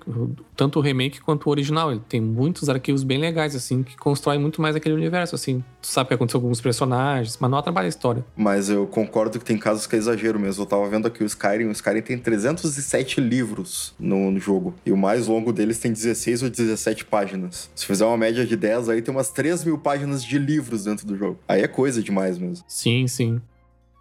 Tanto 0.57 0.79
o 0.79 0.81
remake 0.81 1.21
quanto 1.21 1.45
o 1.45 1.51
original. 1.51 1.91
Ele 1.91 2.01
tem 2.09 2.19
muitos 2.19 2.67
arquivos 2.67 3.03
bem 3.03 3.19
legais, 3.19 3.55
assim, 3.55 3.83
que 3.83 3.95
constroem 3.95 4.39
muito 4.39 4.59
mais 4.59 4.75
aquele 4.75 4.95
universo, 4.95 5.35
assim. 5.35 5.63
Tu 5.79 5.87
sabe 5.87 6.05
o 6.05 6.07
que 6.07 6.13
aconteceu 6.15 6.39
com 6.39 6.47
alguns 6.47 6.59
personagens, 6.59 7.37
mas 7.39 7.51
não 7.51 7.59
atrapalha 7.59 7.85
a 7.85 7.89
história. 7.89 8.25
Mas 8.35 8.69
eu 8.69 8.87
concordo 8.87 9.37
que 9.37 9.45
tem 9.45 9.55
casos 9.55 9.85
que 9.85 9.95
é 9.95 9.99
exagero 9.99 10.39
mesmo. 10.39 10.63
Eu 10.63 10.65
tava 10.65 10.89
vendo 10.89 11.07
aqui 11.07 11.23
o 11.23 11.27
Skyrim. 11.27 11.65
O 11.65 11.71
Skyrim 11.71 12.01
tem 12.01 12.17
307 12.17 13.21
livros 13.21 13.93
no, 13.99 14.31
no 14.31 14.39
jogo. 14.39 14.73
E 14.83 14.91
o 14.91 14.97
mais 14.97 15.27
longo 15.27 15.53
deles 15.53 15.77
tem 15.77 15.93
16 15.93 16.41
ou 16.41 16.49
17 16.49 17.05
páginas. 17.05 17.69
Se 17.75 17.85
fizer 17.85 18.05
uma 18.05 18.17
média 18.17 18.43
de 18.47 18.55
10, 18.55 18.89
aí 18.89 19.03
tem 19.03 19.13
umas 19.13 19.29
3 19.29 19.63
mil 19.63 19.77
páginas 19.77 20.23
de 20.23 20.39
livros 20.39 20.85
dentro 20.85 21.05
do 21.05 21.15
jogo. 21.15 21.37
Aí 21.47 21.61
é 21.61 21.67
coisa 21.67 22.01
demais 22.01 22.39
mesmo. 22.39 22.65
Sim, 22.67 23.07
sim. 23.07 23.39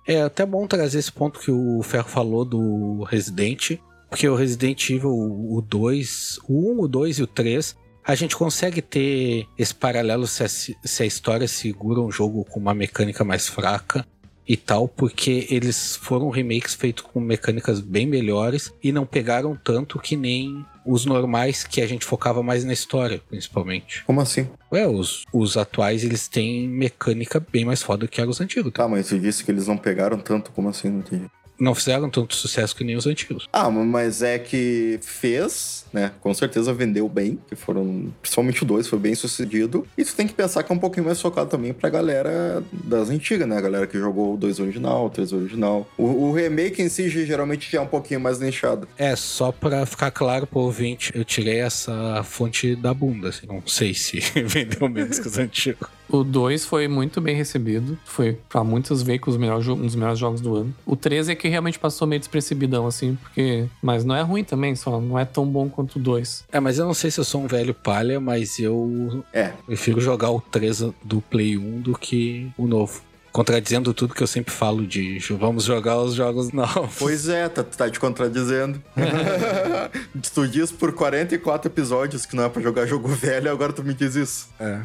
É 0.08 0.22
até 0.22 0.46
bom 0.46 0.66
trazer 0.66 0.98
esse 0.98 1.12
ponto 1.12 1.38
que 1.38 1.50
o 1.50 1.82
Ferro 1.82 2.08
falou 2.08 2.46
do 2.46 3.04
Resident, 3.04 3.78
porque 4.12 4.28
o 4.28 4.34
Resident 4.34 4.90
Evil, 4.90 5.10
o 5.10 5.64
2, 5.66 6.40
o 6.46 6.74
1, 6.74 6.80
o 6.82 6.86
2 6.86 7.18
e 7.18 7.22
o 7.22 7.26
3, 7.26 7.74
a 8.04 8.14
gente 8.14 8.36
consegue 8.36 8.82
ter 8.82 9.46
esse 9.56 9.74
paralelo 9.74 10.26
se 10.26 10.44
a, 10.44 10.48
se 10.48 11.02
a 11.02 11.06
história 11.06 11.48
segura 11.48 11.98
um 11.98 12.12
jogo 12.12 12.44
com 12.44 12.60
uma 12.60 12.74
mecânica 12.74 13.24
mais 13.24 13.48
fraca 13.48 14.06
e 14.46 14.54
tal, 14.54 14.86
porque 14.86 15.46
eles 15.48 15.96
foram 15.96 16.28
remakes 16.28 16.74
feitos 16.74 17.04
com 17.04 17.20
mecânicas 17.20 17.80
bem 17.80 18.06
melhores 18.06 18.70
e 18.84 18.92
não 18.92 19.06
pegaram 19.06 19.56
tanto 19.56 19.98
que 19.98 20.14
nem 20.14 20.62
os 20.84 21.06
normais 21.06 21.64
que 21.64 21.80
a 21.80 21.86
gente 21.86 22.04
focava 22.04 22.42
mais 22.42 22.64
na 22.64 22.74
história, 22.74 23.22
principalmente. 23.30 24.04
Como 24.04 24.20
assim? 24.20 24.46
Ué, 24.70 24.86
os, 24.86 25.24
os 25.32 25.56
atuais 25.56 26.04
eles 26.04 26.28
têm 26.28 26.68
mecânica 26.68 27.40
bem 27.50 27.64
mais 27.64 27.82
foda 27.82 28.06
que 28.06 28.20
os 28.20 28.42
antigos. 28.42 28.74
Tá, 28.74 28.86
mas 28.86 29.08
tu 29.08 29.18
disse 29.18 29.42
que 29.42 29.50
eles 29.50 29.68
não 29.68 29.78
pegaram 29.78 30.18
tanto. 30.18 30.52
Como 30.52 30.68
assim? 30.68 30.90
Não 30.90 30.98
entendi. 30.98 31.30
Não 31.58 31.74
fizeram 31.74 32.10
tanto 32.10 32.34
sucesso 32.34 32.74
que 32.74 32.84
nem 32.84 32.96
os 32.96 33.06
antigos. 33.06 33.48
Ah, 33.52 33.70
mas 33.70 34.22
é 34.22 34.38
que 34.38 34.98
fez, 35.02 35.84
né? 35.92 36.12
Com 36.20 36.32
certeza 36.34 36.72
vendeu 36.72 37.08
bem, 37.08 37.38
que 37.48 37.54
foram. 37.54 38.12
Principalmente 38.20 38.62
o 38.62 38.66
2 38.66 38.88
foi 38.88 38.98
bem 38.98 39.14
sucedido. 39.14 39.86
E 39.96 40.04
tu 40.04 40.14
tem 40.14 40.26
que 40.26 40.34
pensar 40.34 40.62
que 40.62 40.72
é 40.72 40.74
um 40.74 40.78
pouquinho 40.78 41.06
mais 41.06 41.20
focado 41.20 41.50
também 41.50 41.72
pra 41.72 41.88
galera 41.88 42.62
das 42.72 43.10
antigas, 43.10 43.46
né? 43.46 43.56
A 43.56 43.60
galera 43.60 43.86
que 43.86 43.98
jogou 43.98 44.34
o 44.34 44.36
2 44.36 44.60
original, 44.60 45.06
o 45.06 45.10
3 45.10 45.32
original. 45.32 45.88
O, 45.96 46.04
o 46.04 46.32
remake 46.32 46.82
em 46.82 46.88
si 46.88 47.08
geralmente 47.08 47.70
já 47.70 47.78
é 47.78 47.80
um 47.80 47.86
pouquinho 47.86 48.20
mais 48.20 48.40
nichado. 48.40 48.88
É, 48.96 49.14
só 49.14 49.52
pra 49.52 49.86
ficar 49.86 50.10
claro 50.10 50.46
pro 50.46 50.60
ouvinte, 50.60 51.12
eu 51.14 51.24
tirei 51.24 51.60
essa 51.60 52.22
fonte 52.24 52.74
da 52.74 52.92
bunda, 52.92 53.28
assim. 53.28 53.46
Não 53.46 53.62
sei 53.66 53.94
se 53.94 54.20
vendeu 54.44 54.88
menos 54.88 55.18
que 55.18 55.28
os 55.28 55.38
antigos. 55.38 55.88
O 56.12 56.22
2 56.22 56.64
foi 56.66 56.86
muito 56.88 57.20
bem 57.20 57.34
recebido. 57.34 57.98
Foi 58.04 58.38
pra 58.48 58.62
muitos 58.62 59.02
veículos 59.02 59.38
melhor 59.38 59.62
jo- 59.62 59.72
um 59.74 59.86
dos 59.86 59.94
melhores 59.94 60.18
jogos 60.18 60.40
do 60.42 60.54
ano. 60.56 60.74
O 60.84 60.94
3 60.94 61.28
é 61.30 61.34
que 61.34 61.48
realmente 61.48 61.78
passou 61.78 62.06
meio 62.06 62.20
despercebidão, 62.20 62.86
assim, 62.86 63.16
porque. 63.22 63.64
Mas 63.82 64.04
não 64.04 64.14
é 64.14 64.20
ruim 64.22 64.44
também, 64.44 64.76
só 64.76 65.00
não 65.00 65.18
é 65.18 65.24
tão 65.24 65.46
bom 65.46 65.68
quanto 65.70 65.96
o 65.96 65.98
2. 65.98 66.44
É, 66.52 66.60
mas 66.60 66.78
eu 66.78 66.84
não 66.84 66.94
sei 66.94 67.10
se 67.10 67.18
eu 67.18 67.24
sou 67.24 67.42
um 67.42 67.46
velho 67.46 67.72
palha, 67.74 68.20
mas 68.20 68.58
eu 68.58 69.24
É. 69.32 69.52
prefiro 69.66 70.00
jogar 70.00 70.30
o 70.30 70.40
3 70.40 70.84
do 71.02 71.20
Play 71.22 71.56
1 71.56 71.80
do 71.80 71.94
que 71.98 72.50
o 72.58 72.66
novo. 72.66 73.00
contradizendo 73.32 73.94
tudo 73.94 74.12
que 74.14 74.22
eu 74.22 74.26
sempre 74.26 74.52
falo 74.52 74.86
de 74.86 75.18
vamos 75.40 75.64
jogar 75.64 75.98
os 75.98 76.12
jogos 76.14 76.52
novos. 76.52 76.96
Pois 76.98 77.26
é, 77.30 77.48
tá, 77.48 77.62
tá 77.64 77.88
te 77.90 77.98
contradizendo. 77.98 78.78
tu 80.34 80.46
diz 80.46 80.70
por 80.70 80.92
44 80.92 81.70
episódios 81.70 82.26
que 82.26 82.36
não 82.36 82.44
é 82.44 82.48
pra 82.50 82.60
jogar 82.60 82.84
jogo 82.86 83.08
velho, 83.08 83.50
agora 83.50 83.72
tu 83.72 83.82
me 83.82 83.94
diz 83.94 84.14
isso. 84.16 84.48
É. 84.60 84.80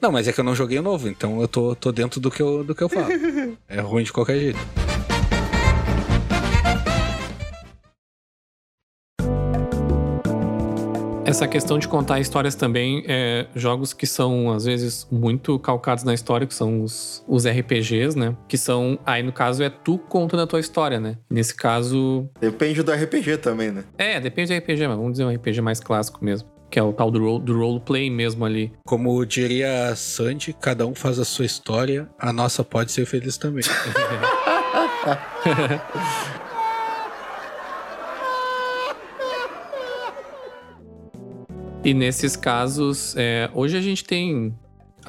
Não, 0.00 0.12
mas 0.12 0.28
é 0.28 0.32
que 0.32 0.40
eu 0.40 0.44
não 0.44 0.54
joguei 0.54 0.78
o 0.78 0.82
novo, 0.82 1.08
então 1.08 1.40
eu 1.40 1.48
tô, 1.48 1.74
tô 1.74 1.90
dentro 1.90 2.20
do 2.20 2.30
que 2.30 2.42
eu, 2.42 2.62
do 2.62 2.74
que 2.74 2.82
eu 2.82 2.88
falo. 2.88 3.08
é 3.68 3.80
ruim 3.80 4.04
de 4.04 4.12
qualquer 4.12 4.38
jeito. 4.38 4.58
Essa 11.24 11.48
questão 11.48 11.76
de 11.76 11.88
contar 11.88 12.20
histórias 12.20 12.54
também, 12.54 13.04
é, 13.08 13.48
jogos 13.56 13.92
que 13.92 14.06
são, 14.06 14.52
às 14.52 14.64
vezes, 14.64 15.08
muito 15.10 15.58
calcados 15.58 16.04
na 16.04 16.14
história, 16.14 16.46
que 16.46 16.54
são 16.54 16.82
os, 16.82 17.24
os 17.26 17.44
RPGs, 17.44 18.16
né? 18.16 18.36
Que 18.46 18.56
são, 18.56 18.96
aí 19.04 19.24
no 19.24 19.32
caso, 19.32 19.60
é 19.62 19.68
tu 19.68 19.98
contando 19.98 20.44
a 20.44 20.46
tua 20.46 20.60
história, 20.60 21.00
né? 21.00 21.18
Nesse 21.28 21.52
caso... 21.52 22.30
Depende 22.40 22.80
do 22.80 22.92
RPG 22.92 23.38
também, 23.38 23.72
né? 23.72 23.82
É, 23.98 24.20
depende 24.20 24.54
do 24.54 24.58
RPG, 24.58 24.86
mas 24.86 24.96
vamos 24.96 25.12
dizer 25.12 25.24
um 25.24 25.34
RPG 25.34 25.60
mais 25.62 25.80
clássico 25.80 26.24
mesmo. 26.24 26.55
Que 26.76 26.80
é 26.80 26.82
o 26.82 26.92
tal 26.92 27.10
do, 27.10 27.18
role, 27.18 27.42
do 27.42 27.58
roleplay 27.58 28.10
mesmo 28.10 28.44
ali. 28.44 28.70
Como 28.84 29.24
diria 29.24 29.88
a 29.88 29.96
Sandy, 29.96 30.54
cada 30.60 30.86
um 30.86 30.94
faz 30.94 31.18
a 31.18 31.24
sua 31.24 31.46
história, 31.46 32.06
a 32.18 32.30
nossa 32.34 32.62
pode 32.62 32.92
ser 32.92 33.06
feliz 33.06 33.38
também. 33.38 33.64
E 41.82 41.94
nesses 41.94 42.34
casos, 42.34 43.14
é, 43.16 43.48
hoje 43.54 43.76
a 43.76 43.80
gente 43.80 44.02
tem 44.02 44.52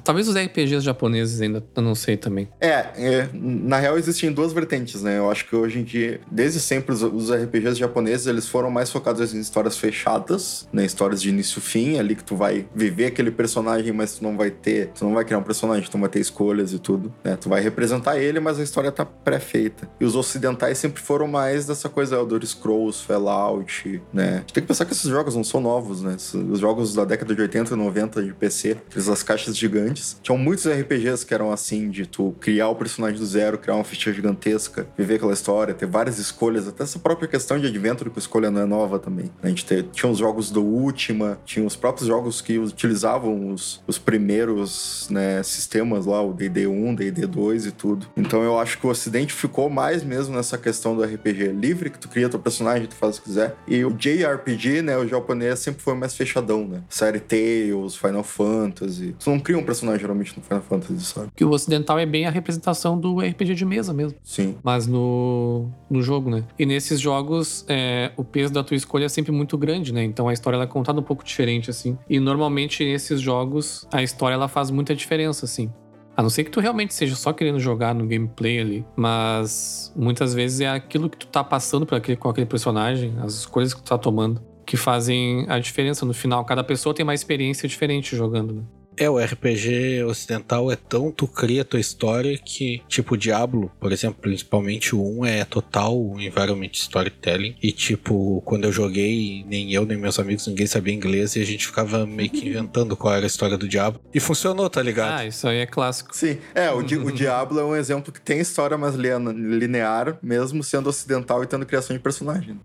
Talvez 0.08 0.26
os 0.30 0.36
RPGs 0.36 0.86
japoneses 0.86 1.42
ainda, 1.42 1.62
eu 1.76 1.82
não 1.82 1.94
sei 1.94 2.16
também. 2.16 2.48
É, 2.62 2.70
é, 2.96 3.30
na 3.34 3.78
real 3.78 3.98
existem 3.98 4.32
duas 4.32 4.54
vertentes, 4.54 5.02
né? 5.02 5.18
Eu 5.18 5.30
acho 5.30 5.46
que 5.46 5.54
hoje 5.54 5.80
em 5.80 5.84
dia, 5.84 6.22
desde 6.32 6.62
sempre, 6.62 6.94
os, 6.94 7.04
os, 7.04 7.30
RPGs 7.30 7.78
japoneses, 7.78 8.26
eles 8.26 8.48
foram 8.48 8.72
mais 8.72 8.90
focados 8.90 9.34
em 9.34 9.40
histórias 9.42 9.78
fechadas, 9.78 10.66
né? 10.72 10.86
Histórias 10.86 11.22
de 11.22 11.28
início 11.28 11.60
fim, 11.60 12.00
ali 12.00 12.16
que 12.16 12.24
tu 12.24 12.38
vai 12.38 12.66
viver 12.74 13.08
aquele 13.08 13.30
personagem, 13.32 13.92
mas 13.92 14.16
tu 14.16 14.24
não 14.24 14.38
vai 14.38 14.50
ter, 14.50 14.92
tu 14.98 15.04
não 15.04 15.14
vai 15.14 15.26
criar 15.26 15.40
um 15.40 15.44
personagem, 15.44 15.90
tu 15.92 15.98
vai 15.98 16.08
ter 16.08 16.22
escolhas 16.22 16.72
e 16.72 16.80
tudo, 16.80 17.14
né? 17.22 17.36
Tu 17.36 17.50
vai 17.50 17.60
representar 17.60 18.18
ele, 18.18 18.40
mas 18.40 18.62
a 18.62 18.64
história 18.64 18.94
tá 18.94 19.04
pré-feita. 19.04 19.90
E 20.00 20.06
os 20.06 20.16
ocidentais 20.16 20.78
sempre 20.78 21.02
foram 21.02 21.28
mais 21.28 21.66
dessa 21.66 21.90
coisa 21.90 22.16
Elder 22.16 22.48
Scrolls, 22.48 23.04
Fallout, 23.04 24.02
né? 24.14 24.46
Tem 24.54 24.64
que 24.64 24.68
pensar 24.70 24.86
que 24.86 24.94
esses 24.94 25.10
jogos 25.10 25.36
não 25.36 25.44
são 25.44 25.60
novos, 25.60 26.02
né? 26.02 26.16
Os 26.16 26.60
jogos 26.62 26.94
da 26.94 27.04
década 27.04 27.36
de 27.36 27.42
80 27.42 27.74
e 27.74 27.78
90 27.78 28.24
de 28.24 28.34
PC, 28.34 28.78
aquelas 28.90 29.22
caixas 29.22 29.58
gigantes 29.58 29.97
Tinham 30.22 30.38
muitos 30.38 30.68
RPGs 30.68 31.26
que 31.26 31.34
eram 31.34 31.52
assim, 31.52 31.90
de 31.90 32.06
tu 32.06 32.36
criar 32.40 32.70
o 32.70 32.76
personagem 32.76 33.20
do 33.20 33.26
zero, 33.26 33.58
criar 33.58 33.76
uma 33.76 33.84
ficha 33.84 34.12
gigantesca, 34.12 34.88
viver 34.98 35.16
aquela 35.16 35.34
história, 35.34 35.74
ter 35.74 35.86
várias 35.86 36.18
escolhas, 36.18 36.68
até 36.68 36.84
essa 36.84 37.00
própria 37.00 37.28
questão 37.28 37.60
de 37.60 37.68
adventure 37.68 38.10
que 38.10 38.18
a 38.18 38.20
escolha 38.20 38.52
não 38.52 38.62
é 38.62 38.66
nova 38.66 39.00
também. 39.00 39.32
A 39.42 39.48
gente 39.48 39.66
tinha 39.92 40.12
os 40.12 40.20
jogos 40.20 40.52
do 40.52 40.64
Ultima, 40.64 41.40
tinha 41.46 41.66
os 41.66 41.76
próprios 41.76 42.08
jogos 42.08 42.42
que 42.42 42.58
utilizavam 42.58 43.52
os, 43.52 43.82
os 43.88 43.98
primeiros 43.98 45.08
né, 45.10 45.42
sistemas 45.44 46.06
lá, 46.06 46.22
o 46.22 46.34
D&D 46.34 46.68
1, 46.68 46.96
D&D 46.96 47.28
2 47.28 47.66
e 47.66 47.72
tudo. 47.72 48.08
Então 48.16 48.44
eu 48.44 48.60
acho 48.60 48.78
que 48.80 48.88
o 48.88 48.90
Ocidente 48.90 49.34
ficou 49.34 49.70
mais 49.70 50.04
mesmo 50.04 50.36
nessa 50.36 50.58
questão 50.58 50.96
do 50.96 51.04
RPG 51.04 51.48
livre, 51.54 51.90
que 51.90 52.00
tu 52.00 52.10
cria 52.10 52.30
teu 52.30 52.40
personagem, 52.40 52.88
tu 52.88 52.96
faz 52.96 53.18
o 53.18 53.22
que 53.22 53.28
quiser. 53.28 53.56
E 53.68 53.84
o 53.84 53.92
JRPG, 53.92 54.82
né, 54.82 54.98
o 54.98 55.08
japonês 55.08 55.60
sempre 55.60 55.82
foi 55.82 55.96
mais 55.96 56.16
fechadão, 56.16 56.68
né? 56.68 56.84
Série 56.90 57.20
Tales, 57.20 57.96
Final 57.96 58.24
Fantasy. 58.24 59.16
Tu 59.20 59.30
não 59.30 59.40
cria 59.40 59.58
um 59.58 59.64
personagem 59.64 59.87
geralmente 59.96 60.36
no 60.36 60.44
Final 60.44 60.62
Fantasy, 60.62 61.06
sabe? 61.06 61.30
Que 61.36 61.46
o 61.46 61.52
ocidental 61.52 62.00
é 62.00 62.06
bem 62.06 62.26
a 62.26 62.30
representação 62.30 63.00
do 63.00 63.20
RPG 63.20 63.54
de 63.54 63.66
mesa 63.66 63.94
mesmo. 63.94 64.18
Sim. 64.24 64.56
Mas 64.64 64.88
no, 64.88 65.70
no 65.90 66.02
jogo, 66.02 66.30
né? 66.30 66.44
E 66.58 66.66
nesses 66.66 67.00
jogos, 67.00 67.64
é, 67.68 68.12
o 68.18 68.24
peso 68.24 68.52
da 68.52 68.64
tua 68.64 68.76
escolha 68.76 69.06
é 69.06 69.10
sempre 69.10 69.32
muito 69.32 69.58
grande, 69.58 69.94
né? 69.94 70.04
Então 70.04 70.28
a 70.28 70.34
história 70.34 70.58
ela 70.58 70.66
é 70.66 70.68
contada 70.68 71.00
um 71.00 71.04
pouco 71.04 71.24
diferente, 71.24 71.70
assim. 71.70 71.98
E 72.10 72.20
normalmente 72.20 72.84
nesses 72.84 73.22
jogos, 73.22 73.88
a 73.92 74.02
história 74.02 74.34
ela 74.34 74.48
faz 74.48 74.72
muita 74.72 74.96
diferença, 74.96 75.46
assim. 75.46 75.72
A 76.18 76.24
não 76.24 76.32
ser 76.32 76.44
que 76.44 76.50
tu 76.50 76.60
realmente 76.60 76.96
seja 76.96 77.16
só 77.16 77.32
querendo 77.32 77.60
jogar 77.60 77.94
no 77.94 78.08
gameplay 78.08 78.60
ali. 78.60 78.86
Mas 78.96 79.94
muitas 79.96 80.34
vezes 80.34 80.62
é 80.62 80.68
aquilo 80.68 81.12
que 81.12 81.18
tu 81.18 81.28
tá 81.28 81.44
passando 81.44 81.86
por 81.86 81.94
aquele, 81.94 82.18
com 82.18 82.28
aquele 82.28 82.48
personagem, 82.48 83.14
as 83.22 83.36
escolhas 83.36 83.72
que 83.72 83.84
tu 83.84 83.90
tá 83.90 84.00
tomando, 84.00 84.42
que 84.66 84.76
fazem 84.76 85.46
a 85.48 85.60
diferença 85.60 86.08
no 86.08 86.16
final. 86.16 86.44
Cada 86.44 86.64
pessoa 86.64 86.96
tem 86.96 87.04
uma 87.04 87.14
experiência 87.14 87.70
diferente 87.70 88.16
jogando, 88.16 88.52
né? 88.52 88.64
É, 88.98 89.10
o 89.10 89.18
RPG 89.20 90.04
ocidental 90.04 90.72
é 90.72 90.76
tão. 90.76 91.12
Tu 91.12 91.28
cria 91.28 91.62
a 91.62 91.66
tua 91.66 91.80
história 91.80 92.38
que, 92.38 92.82
tipo, 92.88 93.16
Diablo, 93.16 93.72
por 93.80 93.92
exemplo, 93.92 94.20
principalmente 94.22 94.96
o 94.96 95.22
1 95.22 95.26
é 95.26 95.46
total 95.46 95.96
environment 96.20 96.72
storytelling. 96.74 97.56
E, 97.62 97.72
tipo, 97.72 98.42
quando 98.46 98.66
eu 98.66 98.72
joguei, 98.72 99.46
nem 99.48 99.72
eu 99.74 99.86
nem 99.86 99.98
meus 99.98 100.20
amigos, 100.20 100.48
ninguém 100.48 100.68
sabia 100.68 100.94
inglês 100.94 101.36
e 101.36 101.42
a 101.42 101.46
gente 101.46 101.68
ficava 101.68 102.06
meio 102.06 102.30
que 102.30 102.50
inventando 102.50 102.98
qual 102.98 103.14
era 103.14 103.26
a 103.26 103.28
história 103.28 103.58
do 103.58 103.68
Diablo. 103.68 104.02
E 104.14 104.20
funcionou, 104.20 104.70
tá 104.70 104.82
ligado? 104.82 105.20
Ah, 105.20 105.26
isso 105.26 105.48
aí 105.48 105.60
é 105.60 105.66
clássico. 105.66 106.16
Sim, 106.16 106.38
é, 106.56 106.72
o, 106.72 106.80
o 106.80 107.12
Diablo 107.12 107.60
é 107.60 107.64
um 107.64 107.76
exemplo 107.76 108.12
que 108.12 108.20
tem 108.20 108.40
história 108.40 108.78
mais 108.78 108.96
linear, 108.96 110.18
mesmo 110.22 110.64
sendo 110.64 110.90
ocidental 110.90 111.44
e 111.44 111.48
tendo 111.48 111.66
criação 111.66 111.96
de 111.96 112.02
personagem. 112.02 112.60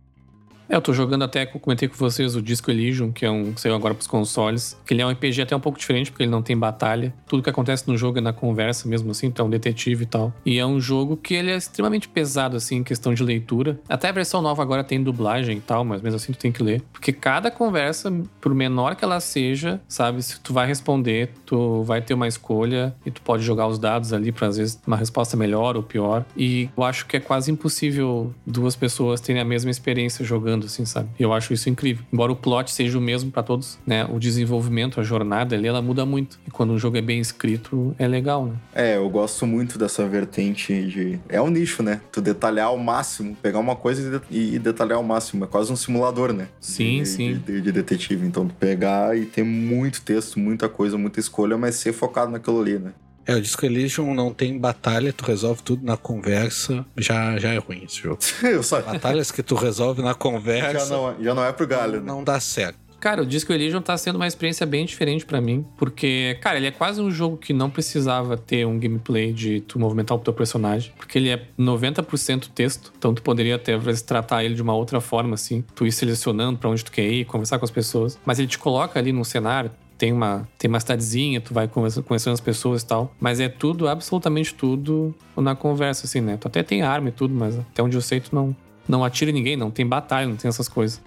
É, 0.73 0.77
eu 0.77 0.81
tô 0.81 0.95
jogando 0.95 1.23
até, 1.23 1.45
comentei 1.45 1.87
com 1.87 1.95
vocês, 1.97 2.35
o 2.35 2.41
Disco 2.41 2.71
Elysium, 2.71 3.13
que 3.13 3.27
é 3.27 3.31
um 3.31 3.53
que 3.53 3.61
saiu 3.61 3.75
agora 3.75 3.93
pros 3.95 4.07
consoles. 4.07 4.75
Que 4.87 4.95
ele 4.95 5.03
é 5.03 5.07
um 5.07 5.11
RPG 5.11 5.43
até 5.43 5.55
um 5.55 5.61
pouco 5.61 5.79
diferente, 5.79 6.11
porque 6.11 6.23
ele 6.23 6.31
não 6.31 6.41
tem 6.41 6.57
batalha. 6.57 7.13
Tudo 7.27 7.43
que 7.43 7.51
acontece 7.51 7.87
no 7.87 7.95
jogo 7.95 8.17
é 8.17 8.21
na 8.23 8.33
conversa 8.33 8.89
mesmo 8.89 9.11
assim, 9.11 9.27
então 9.27 9.51
detetive 9.51 10.05
e 10.05 10.07
tal. 10.07 10.33
E 10.47 10.59
é 10.59 10.65
um 10.65 10.81
jogo 10.81 11.15
que 11.15 11.35
ele 11.35 11.51
é 11.51 11.57
extremamente 11.57 12.09
pesado, 12.09 12.57
assim, 12.57 12.77
em 12.77 12.83
questão 12.83 13.13
de 13.13 13.23
leitura. 13.23 13.79
Até 13.87 14.09
a 14.09 14.13
versão 14.13 14.41
nova 14.41 14.63
agora 14.63 14.83
tem 14.83 15.03
dublagem 15.03 15.59
e 15.59 15.61
tal, 15.61 15.85
mas 15.85 16.01
mesmo 16.01 16.17
assim 16.17 16.33
tu 16.33 16.39
tem 16.39 16.51
que 16.51 16.63
ler. 16.63 16.81
Porque 16.91 17.13
cada 17.13 17.51
conversa, 17.51 18.11
por 18.41 18.55
menor 18.55 18.97
que 18.97 19.05
ela 19.05 19.21
seja, 19.21 19.79
sabe, 19.87 20.23
se 20.23 20.41
tu 20.41 20.55
vai 20.55 20.67
responder, 20.67 21.33
tu 21.45 21.83
vai 21.83 22.01
ter 22.01 22.15
uma 22.15 22.27
escolha 22.27 22.95
e 23.05 23.11
tu 23.11 23.21
pode 23.21 23.43
jogar 23.43 23.67
os 23.67 23.79
dados 23.79 24.15
ali 24.15 24.33
para 24.33 24.47
às 24.47 24.57
vezes 24.57 24.81
uma 24.87 24.97
resposta 24.97 25.37
melhor 25.37 25.77
ou 25.77 25.83
pior. 25.83 26.25
E 26.35 26.71
eu 26.75 26.83
acho 26.83 27.05
que 27.05 27.19
é 27.19 27.21
quase 27.21 27.51
impossível 27.51 28.33
duas 28.47 28.75
pessoas 28.75 29.21
terem 29.21 29.43
a 29.43 29.45
mesma 29.45 29.71
experiência 29.71 30.25
jogando 30.25 30.62
assim, 30.67 30.85
sabe? 30.85 31.09
E 31.19 31.23
eu 31.23 31.33
acho 31.33 31.53
isso 31.53 31.69
incrível. 31.69 32.05
Embora 32.13 32.33
o 32.33 32.37
plot 32.37 32.71
seja 32.71 32.99
o 32.99 33.01
mesmo 33.01 33.31
para 33.31 33.43
todos, 33.43 33.79
né? 33.87 34.05
O 34.07 34.19
desenvolvimento, 34.19 35.01
a 35.01 35.03
jornada 35.03 35.55
ali, 35.55 35.67
ela 35.67 35.83
muda 35.83 36.05
muito. 36.05 36.39
E 36.47 36.51
quando 36.51 36.73
um 36.73 36.79
jogo 36.79 36.97
é 36.97 37.03
bem 37.03 37.21
escrito, 37.21 37.95
é 37.99 38.07
legal, 38.07 38.47
né? 38.47 38.55
É, 38.75 38.97
eu 38.97 39.09
gosto 39.09 39.47
muito 39.47 39.79
dessa 39.79 40.07
vertente 40.07 40.87
de. 40.87 41.21
É 41.29 41.41
um 41.41 41.49
nicho, 41.49 41.83
né? 41.83 42.01
Tu 42.11 42.21
detalhar 42.21 42.67
ao 42.67 42.79
máximo, 42.79 43.37
pegar 43.41 43.59
uma 43.59 43.77
coisa 43.77 44.23
e 44.31 44.59
detalhar 44.59 44.99
ao 44.99 45.05
máximo. 45.05 45.45
É 45.45 45.49
quase 45.49 45.73
um 45.73 45.77
simulador, 45.77 46.33
né? 46.33 46.49
Sim, 46.61 47.03
de, 47.03 47.09
sim. 47.09 47.43
De, 47.45 47.61
de, 47.61 47.73
detetive. 47.73 48.27
Então, 48.27 48.47
tu 48.47 48.55
pegar 48.55 49.17
e 49.17 49.25
ter 49.25 49.45
muito 49.45 50.03
texto, 50.03 50.39
muita 50.39 50.69
coisa, 50.69 50.97
muita 50.97 51.21
escolha, 51.21 51.57
mas 51.57 51.77
ser 51.77 51.93
focado 51.93 52.31
naquilo 52.31 52.61
ali, 52.61 52.79
né? 52.79 52.93
É, 53.27 53.35
o 53.35 53.41
Disco 53.41 53.65
Elysium 53.65 54.15
não 54.15 54.33
tem 54.33 54.59
batalha, 54.59 55.13
tu 55.13 55.25
resolve 55.25 55.63
tudo 55.63 55.85
na 55.85 55.97
conversa, 55.97 56.85
já, 56.97 57.39
já 57.39 57.53
é 57.53 57.59
ruim 57.59 57.85
esse 57.85 58.03
jogo. 58.03 58.19
Eu 58.43 58.63
só... 58.63 58.81
Batalhas 58.81 59.31
que 59.31 59.43
tu 59.43 59.55
resolve 59.55 60.03
na 60.03 60.15
conversa. 60.15 60.87
Já 60.87 60.87
não, 60.87 61.23
já 61.23 61.35
não 61.35 61.45
é 61.45 61.53
pro 61.53 61.67
galho, 61.67 61.95
não, 61.95 62.01
né? 62.01 62.13
Não 62.13 62.25
dá 62.25 62.41
certo. 62.41 62.83
Cara, 63.03 63.21
o 63.21 63.27
Disco 63.27 63.53
Elysium 63.53 63.83
tá 63.83 63.99
sendo 63.99 64.15
uma 64.15 64.29
experiência 64.29 64.65
bem 64.65 64.87
diferente 64.87 65.27
para 65.27 65.41
mim, 65.41 65.67
porque, 65.77 66.39
cara, 66.41 66.57
ele 66.57 66.69
é 66.69 66.71
quase 66.71 67.01
um 67.01 67.11
jogo 67.11 67.37
que 67.37 67.53
não 67.53 67.69
precisava 67.69 68.37
ter 68.37 68.65
um 68.65 68.79
gameplay 68.79 69.33
de 69.33 69.61
tu 69.61 69.77
movimentar 69.77 70.17
o 70.17 70.21
teu 70.21 70.33
personagem, 70.33 70.93
porque 70.97 71.19
ele 71.19 71.29
é 71.29 71.49
90% 71.59 72.51
texto, 72.55 72.93
então 72.97 73.13
tu 73.13 73.21
poderia 73.21 73.57
até 73.57 73.77
vezes, 73.77 74.03
tratar 74.03 74.45
ele 74.45 74.55
de 74.55 74.63
uma 74.63 74.73
outra 74.73 75.01
forma, 75.01 75.35
assim, 75.35 75.65
tu 75.75 75.85
ir 75.85 75.91
selecionando 75.91 76.61
para 76.61 76.71
onde 76.71 76.85
tu 76.85 76.93
quer 76.93 77.09
ir, 77.09 77.25
conversar 77.25 77.59
com 77.59 77.65
as 77.65 77.73
pessoas, 77.73 78.17
mas 78.25 78.39
ele 78.39 78.47
te 78.47 78.57
coloca 78.57 79.01
ali 79.01 79.11
no 79.11 79.25
cenário, 79.25 79.73
tem 80.03 80.13
uma, 80.13 80.49
tem 80.59 80.69
uma 80.69 80.81
cidadezinha, 80.81 81.41
tu 81.41 81.55
vai 81.55 81.69
conhecendo 81.69 82.33
as 82.35 82.41
pessoas 82.41 82.83
e 82.83 82.87
tal. 82.87 83.15
Mas 83.21 83.39
é 83.39 83.49
tudo, 83.49 83.87
absolutamente 83.87 84.53
tudo 84.53 85.15
na 85.37 85.55
conversa, 85.55 86.07
assim, 86.07 86.21
né? 86.21 86.37
Tu 86.37 86.49
até 86.49 86.61
tem 86.61 86.83
arma 86.83 87.11
e 87.11 87.13
tudo, 87.13 87.33
mas 87.33 87.57
até 87.57 87.85
onde 87.85 87.97
eu 87.97 88.01
sei, 88.01 88.19
tu 88.19 88.35
não, 88.35 88.57
não 88.89 89.05
atira 89.05 89.31
ninguém, 89.31 89.57
não 89.57 89.71
tem 89.71 89.87
batalha, 89.87 90.27
não 90.27 90.35
tem 90.35 90.49
essas 90.49 90.69
coisas. 90.69 91.01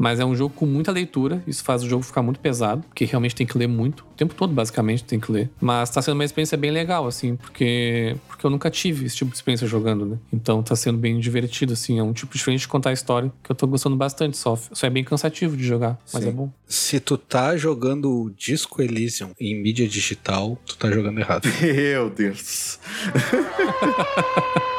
Mas 0.00 0.18
é 0.18 0.24
um 0.24 0.34
jogo 0.34 0.54
com 0.54 0.64
muita 0.64 0.90
leitura, 0.90 1.44
isso 1.46 1.62
faz 1.62 1.82
o 1.82 1.88
jogo 1.88 2.02
ficar 2.02 2.22
muito 2.22 2.40
pesado, 2.40 2.82
porque 2.88 3.04
realmente 3.04 3.34
tem 3.34 3.46
que 3.46 3.58
ler 3.58 3.66
muito. 3.66 4.00
O 4.00 4.16
tempo 4.16 4.34
todo, 4.34 4.50
basicamente, 4.50 5.04
tem 5.04 5.20
que 5.20 5.30
ler. 5.30 5.50
Mas 5.60 5.90
tá 5.90 6.00
sendo 6.00 6.14
uma 6.14 6.24
experiência 6.24 6.56
bem 6.56 6.70
legal, 6.70 7.06
assim, 7.06 7.36
porque, 7.36 8.16
porque 8.26 8.46
eu 8.46 8.48
nunca 8.48 8.70
tive 8.70 9.04
esse 9.04 9.16
tipo 9.16 9.30
de 9.30 9.36
experiência 9.36 9.66
jogando, 9.66 10.06
né? 10.06 10.16
Então 10.32 10.62
tá 10.62 10.74
sendo 10.74 10.96
bem 10.96 11.20
divertido, 11.20 11.74
assim. 11.74 11.98
É 11.98 12.02
um 12.02 12.14
tipo 12.14 12.34
diferente 12.34 12.60
de 12.60 12.68
contar 12.68 12.88
a 12.90 12.92
história 12.94 13.30
que 13.44 13.52
eu 13.52 13.54
tô 13.54 13.66
gostando 13.66 13.94
bastante. 13.94 14.38
Só, 14.38 14.56
só 14.56 14.86
é 14.86 14.90
bem 14.90 15.04
cansativo 15.04 15.54
de 15.54 15.64
jogar, 15.64 15.98
mas 16.14 16.22
Sim. 16.22 16.30
é 16.30 16.32
bom. 16.32 16.50
Se 16.66 16.98
tu 16.98 17.18
tá 17.18 17.54
jogando 17.58 18.10
o 18.10 18.30
Disco 18.30 18.80
Elysium 18.80 19.32
em 19.38 19.54
mídia 19.60 19.86
digital, 19.86 20.58
tu 20.64 20.78
tá 20.78 20.90
jogando 20.90 21.20
errado. 21.20 21.46
Meu 21.60 22.08
Deus. 22.08 22.78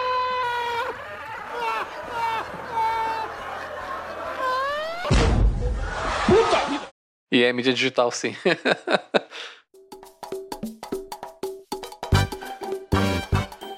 E 7.32 7.44
é 7.44 7.54
mídia 7.54 7.74
digital, 7.74 8.12
sim. 8.12 8.36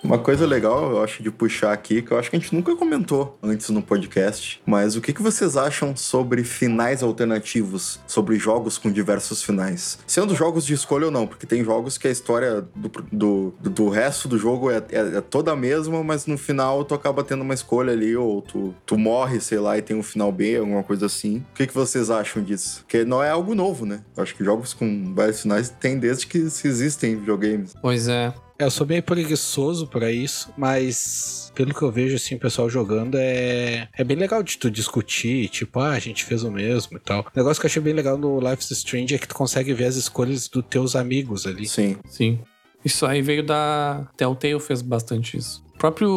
Uma 0.04 0.20
coisa 0.20 0.46
legal, 0.46 0.92
eu 0.92 1.04
acho, 1.04 1.24
de 1.24 1.32
puxar 1.32 1.72
aqui, 1.72 2.02
que 2.02 2.12
eu 2.12 2.20
acho 2.20 2.30
que 2.30 2.36
a 2.36 2.40
gente 2.40 2.54
nunca 2.54 2.76
comentou 2.76 3.38
antes 3.42 3.70
no 3.70 3.82
podcast, 3.82 4.62
mas 4.66 4.96
o 4.96 5.02
que, 5.02 5.14
que 5.14 5.22
vocês 5.22 5.56
acham 5.56 5.96
sobre 5.96 6.44
finais 6.44 7.02
alternativos, 7.02 8.00
sobre 8.06 8.38
jogos 8.38 8.78
com 8.78 8.92
diversos 8.92 9.42
finais? 9.42 9.98
Sendo 10.06 10.36
jogos 10.36 10.66
de 10.66 10.74
escolha 10.74 11.06
ou 11.06 11.12
não, 11.12 11.26
porque 11.26 11.48
tem 11.48 11.64
jogos 11.64 11.98
que 11.98 12.08
a 12.08 12.12
história 12.12 12.66
do, 12.76 12.92
do, 13.12 13.54
do 13.62 13.90
resto 13.90 14.28
do 14.28 14.38
jogo 14.38 14.70
é, 14.70 14.84
é, 14.92 15.18
é, 15.18 15.22
toda 15.22 15.52
a 15.54 15.56
mesma, 15.56 16.04
mas 16.04 16.26
no 16.26 16.38
final 16.38 16.84
tu 16.84 16.94
acaba 16.94 17.24
tendo 17.24 17.42
uma 17.42 17.54
escolha 17.54 17.94
ali, 17.94 18.16
ou 18.16 18.42
tu, 18.42 18.76
tu 18.86 18.98
morre, 18.98 19.40
sei 19.40 19.60
lá, 19.60 19.78
e 19.78 19.82
tem 19.82 19.96
um 19.96 20.04
final 20.04 20.32
B, 20.32 20.58
alguma 20.58 20.84
coisa 20.84 21.06
assim. 21.06 21.38
O 21.52 21.56
que, 21.56 21.68
que 21.68 21.74
vocês 21.74 22.10
acham 22.10 22.44
disso? 22.44 22.82
Porque 22.82 23.06
não 23.06 23.24
é 23.24 23.30
algo 23.30 23.56
novo, 23.56 23.86
né? 23.86 24.02
Eu 24.18 24.24
acho 24.24 24.36
que 24.36 24.44
jogos 24.44 24.74
com 24.74 25.14
vários 25.16 25.42
finais 25.42 25.70
tem 25.70 25.98
desde 25.98 26.28
que 26.28 26.38
existem 26.38 27.16
videogames. 27.16 27.74
Pois 27.82 28.08
é. 28.08 28.34
Eu 28.64 28.72
sou 28.72 28.86
bem 28.86 29.02
preguiçoso 29.02 29.88
para 29.88 30.12
isso, 30.12 30.54
mas 30.58 31.52
pelo 31.54 31.74
que 31.74 31.82
eu 31.82 31.92
vejo 31.92 32.16
assim 32.16 32.36
o 32.36 32.40
pessoal 32.40 32.70
jogando 32.70 33.16
é 33.16 33.88
é 33.94 34.04
bem 34.04 34.18
legal 34.18 34.42
de 34.42 34.58
tu 34.58 34.72
discutir, 34.72 35.50
tipo, 35.50 35.80
ah, 35.80 35.92
a 35.92 36.00
gente 36.00 36.24
fez 36.24 36.44
o 36.44 36.52
mesmo 36.52 36.98
e 36.98 37.00
tal. 37.00 37.22
O 37.22 37.26
negócio 37.36 37.60
que 37.60 37.66
eu 37.66 37.70
achei 37.70 37.82
bem 37.82 37.94
legal 37.94 38.18
no 38.18 38.40
Life 38.40 38.64
is 38.64 38.72
Strange 38.72 39.16
é 39.16 39.18
que 39.18 39.28
tu 39.28 39.36
consegue 39.36 39.74
ver 39.74 39.86
as 39.86 39.96
escolhas 39.96 40.48
dos 40.48 40.64
teus 40.70 40.96
amigos 40.96 41.46
ali. 41.46 41.68
Sim. 41.68 41.98
Sim. 42.08 42.40
Isso 42.84 43.06
aí 43.06 43.22
veio 43.22 43.44
da 43.46 44.08
Telltale 44.18 44.60
fez 44.60 44.82
bastante 44.82 45.38
isso. 45.38 45.64
O 45.76 45.78
próprio, 45.78 46.10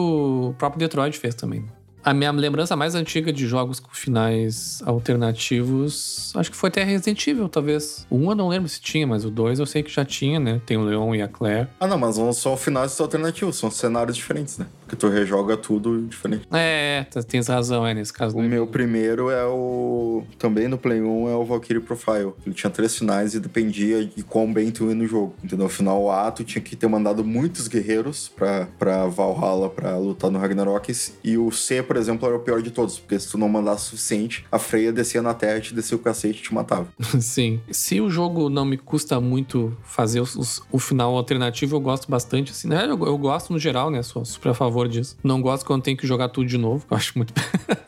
o 0.50 0.54
próprio 0.54 0.80
Detroit 0.80 1.18
fez 1.18 1.34
também. 1.34 1.64
A 2.06 2.14
minha 2.14 2.30
lembrança 2.30 2.76
mais 2.76 2.94
antiga 2.94 3.32
de 3.32 3.48
jogos 3.48 3.80
com 3.80 3.90
finais 3.90 4.80
alternativos, 4.86 6.32
acho 6.36 6.52
que 6.52 6.56
foi 6.56 6.68
até 6.68 6.84
Resident 6.84 7.26
Evil, 7.26 7.48
talvez. 7.48 8.06
O 8.08 8.14
1 8.14 8.30
eu 8.30 8.36
não 8.36 8.48
lembro 8.48 8.68
se 8.68 8.80
tinha, 8.80 9.04
mas 9.04 9.24
o 9.24 9.30
2 9.30 9.58
eu 9.58 9.66
sei 9.66 9.82
que 9.82 9.90
já 9.90 10.04
tinha, 10.04 10.38
né? 10.38 10.60
Tem 10.64 10.76
o 10.76 10.84
Leon 10.84 11.16
e 11.16 11.22
a 11.22 11.26
Claire. 11.26 11.66
Ah, 11.80 11.88
não, 11.88 11.98
mas 11.98 12.16
não 12.16 12.32
são 12.32 12.56
finais 12.56 13.00
alternativos, 13.00 13.56
são 13.56 13.72
cenários 13.72 14.16
diferentes, 14.16 14.56
né? 14.56 14.66
Porque 14.86 14.94
tu 14.96 15.08
rejoga 15.08 15.56
tudo 15.56 16.00
diferente. 16.02 16.46
É, 16.52 17.04
tá- 17.10 17.20
tens 17.22 17.48
razão, 17.48 17.84
é, 17.84 17.92
nesse 17.92 18.12
caso. 18.12 18.36
O 18.38 18.42
né? 18.42 18.46
meu 18.48 18.66
primeiro 18.68 19.30
é 19.30 19.44
o. 19.44 20.22
Também 20.38 20.68
no 20.68 20.78
Play 20.78 21.00
1 21.02 21.28
é 21.28 21.34
o 21.34 21.44
Valkyrie 21.44 21.80
Profile. 21.82 22.32
Ele 22.46 22.54
tinha 22.54 22.70
três 22.70 22.96
finais 22.96 23.34
e 23.34 23.40
dependia 23.40 24.04
de 24.06 24.22
quão 24.22 24.52
bem 24.52 24.70
tu 24.70 24.88
ia 24.88 24.94
no 24.94 25.06
jogo. 25.06 25.34
Entendeu? 25.42 25.68
Final 25.68 26.10
A, 26.10 26.30
tu 26.30 26.44
tinha 26.44 26.62
que 26.62 26.76
ter 26.76 26.86
mandado 26.86 27.24
muitos 27.24 27.66
guerreiros 27.66 28.28
pra, 28.28 28.68
pra 28.78 29.06
Valhalla 29.06 29.68
pra 29.68 29.96
lutar 29.98 30.30
no 30.30 30.38
Ragnarok. 30.38 30.86
E 31.24 31.36
o 31.36 31.50
C, 31.50 31.82
por 31.82 31.96
exemplo, 31.96 32.26
era 32.28 32.36
o 32.36 32.40
pior 32.40 32.62
de 32.62 32.70
todos. 32.70 32.98
Porque 32.98 33.18
se 33.18 33.28
tu 33.28 33.36
não 33.38 33.48
mandasse 33.48 33.86
o 33.86 33.90
suficiente, 33.90 34.44
a 34.52 34.58
Freya 34.58 34.92
descia 34.92 35.20
na 35.20 35.34
terra, 35.34 35.60
te 35.60 35.74
descia 35.74 35.96
o 35.96 36.00
cacete 36.00 36.38
e 36.38 36.42
te 36.44 36.54
matava. 36.54 36.86
Sim. 37.20 37.60
Se 37.72 38.00
o 38.00 38.08
jogo 38.08 38.48
não 38.48 38.64
me 38.64 38.76
custa 38.76 39.20
muito 39.20 39.76
fazer 39.82 40.20
os- 40.20 40.36
os- 40.36 40.62
o 40.70 40.78
final 40.78 41.16
alternativo, 41.16 41.74
eu 41.74 41.80
gosto 41.80 42.08
bastante. 42.08 42.52
Assim, 42.52 42.68
né? 42.68 42.84
eu, 42.84 43.04
eu 43.04 43.18
gosto 43.18 43.52
no 43.52 43.58
geral, 43.58 43.90
né? 43.90 44.00
Sou 44.02 44.24
super 44.24 44.50
a 44.50 44.54
favor 44.54 44.75
disso. 44.84 45.16
Não 45.22 45.40
gosto 45.40 45.64
quando 45.64 45.82
tem 45.82 45.96
que 45.96 46.06
jogar 46.06 46.28
tudo 46.28 46.46
de 46.46 46.58
novo, 46.58 46.84
eu 46.90 46.96
acho 46.96 47.12
muito, 47.16 47.32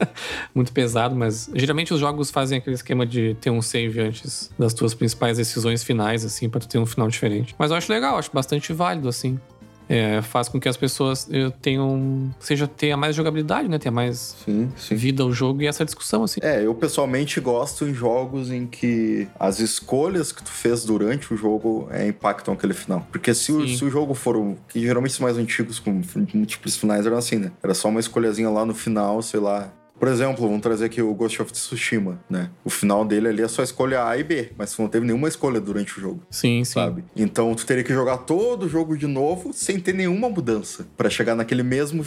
muito 0.54 0.72
pesado, 0.72 1.14
mas 1.14 1.50
geralmente 1.54 1.92
os 1.92 2.00
jogos 2.00 2.30
fazem 2.30 2.58
aquele 2.58 2.74
esquema 2.74 3.04
de 3.04 3.36
ter 3.40 3.50
um 3.50 3.60
save 3.60 4.00
antes 4.00 4.50
das 4.58 4.72
tuas 4.72 4.94
principais 4.94 5.36
decisões 5.36 5.84
finais, 5.84 6.24
assim, 6.24 6.48
pra 6.48 6.60
tu 6.60 6.68
ter 6.68 6.78
um 6.78 6.86
final 6.86 7.08
diferente. 7.08 7.54
Mas 7.58 7.70
eu 7.70 7.76
acho 7.76 7.92
legal, 7.92 8.18
acho 8.18 8.30
bastante 8.32 8.72
válido, 8.72 9.08
assim. 9.08 9.38
É, 9.88 10.20
faz 10.22 10.48
com 10.48 10.60
que 10.60 10.68
as 10.68 10.76
pessoas 10.76 11.28
tenham. 11.62 12.30
seja 12.38 12.66
tenha 12.66 12.96
mais 12.96 13.16
jogabilidade, 13.16 13.68
né? 13.68 13.78
Tenha 13.78 13.92
mais 13.92 14.36
Sim, 14.44 14.70
sim. 14.76 14.94
vida 14.94 15.22
ao 15.22 15.32
jogo 15.32 15.62
e 15.62 15.66
essa 15.66 15.84
discussão, 15.84 16.22
assim. 16.24 16.40
É, 16.42 16.64
eu 16.64 16.74
pessoalmente 16.74 17.40
gosto 17.40 17.84
em 17.86 17.94
jogos 17.94 18.50
em 18.50 18.66
que 18.66 19.26
as 19.38 19.60
escolhas 19.60 20.30
que 20.32 20.42
tu 20.42 20.50
fez 20.50 20.84
durante 20.84 21.32
o 21.32 21.36
jogo 21.36 21.88
é, 21.90 22.06
impactam 22.06 22.52
aquele 22.54 22.74
final. 22.74 23.06
Porque 23.10 23.32
se 23.34 23.50
o, 23.52 23.66
se 23.66 23.84
o 23.84 23.90
jogo 23.90 24.14
for. 24.14 24.36
um- 24.36 24.56
Que 24.68 24.80
geralmente 24.80 25.12
os 25.12 25.18
mais 25.20 25.38
antigos 25.38 25.78
com 25.78 26.02
múltiplos 26.34 26.76
finais 26.76 27.06
eram 27.06 27.16
assim, 27.16 27.36
né? 27.36 27.50
Era 27.62 27.72
só 27.74 27.88
uma 27.88 28.00
escolhazinha 28.00 28.50
lá 28.50 28.64
no 28.66 28.74
final, 28.74 29.22
sei 29.22 29.40
lá. 29.40 29.72
Por 29.98 30.08
exemplo, 30.08 30.46
vamos 30.46 30.60
trazer 30.62 30.86
aqui 30.86 31.02
o 31.02 31.12
Ghost 31.14 31.40
of 31.42 31.52
Tsushima, 31.52 32.20
né? 32.28 32.50
O 32.64 32.70
final 32.70 33.04
dele 33.04 33.28
ali 33.28 33.42
é 33.42 33.48
só 33.48 33.62
escolha 33.62 34.06
A 34.06 34.16
e 34.16 34.22
B, 34.24 34.50
mas 34.56 34.72
tu 34.74 34.82
não 34.82 34.88
teve 34.88 35.04
nenhuma 35.06 35.28
escolha 35.28 35.60
durante 35.60 35.98
o 35.98 36.00
jogo. 36.00 36.22
Sim, 36.30 36.62
sim. 36.64 36.72
Sabe? 36.74 37.04
Então 37.16 37.54
tu 37.54 37.66
teria 37.66 37.82
que 37.84 37.92
jogar 37.92 38.18
todo 38.18 38.64
o 38.66 38.68
jogo 38.68 38.96
de 38.96 39.06
novo 39.06 39.52
sem 39.52 39.78
ter 39.80 39.92
nenhuma 39.94 40.28
mudança 40.28 40.86
Pra 40.96 41.08
chegar 41.10 41.34
naquele 41.34 41.62
mesmo, 41.62 42.04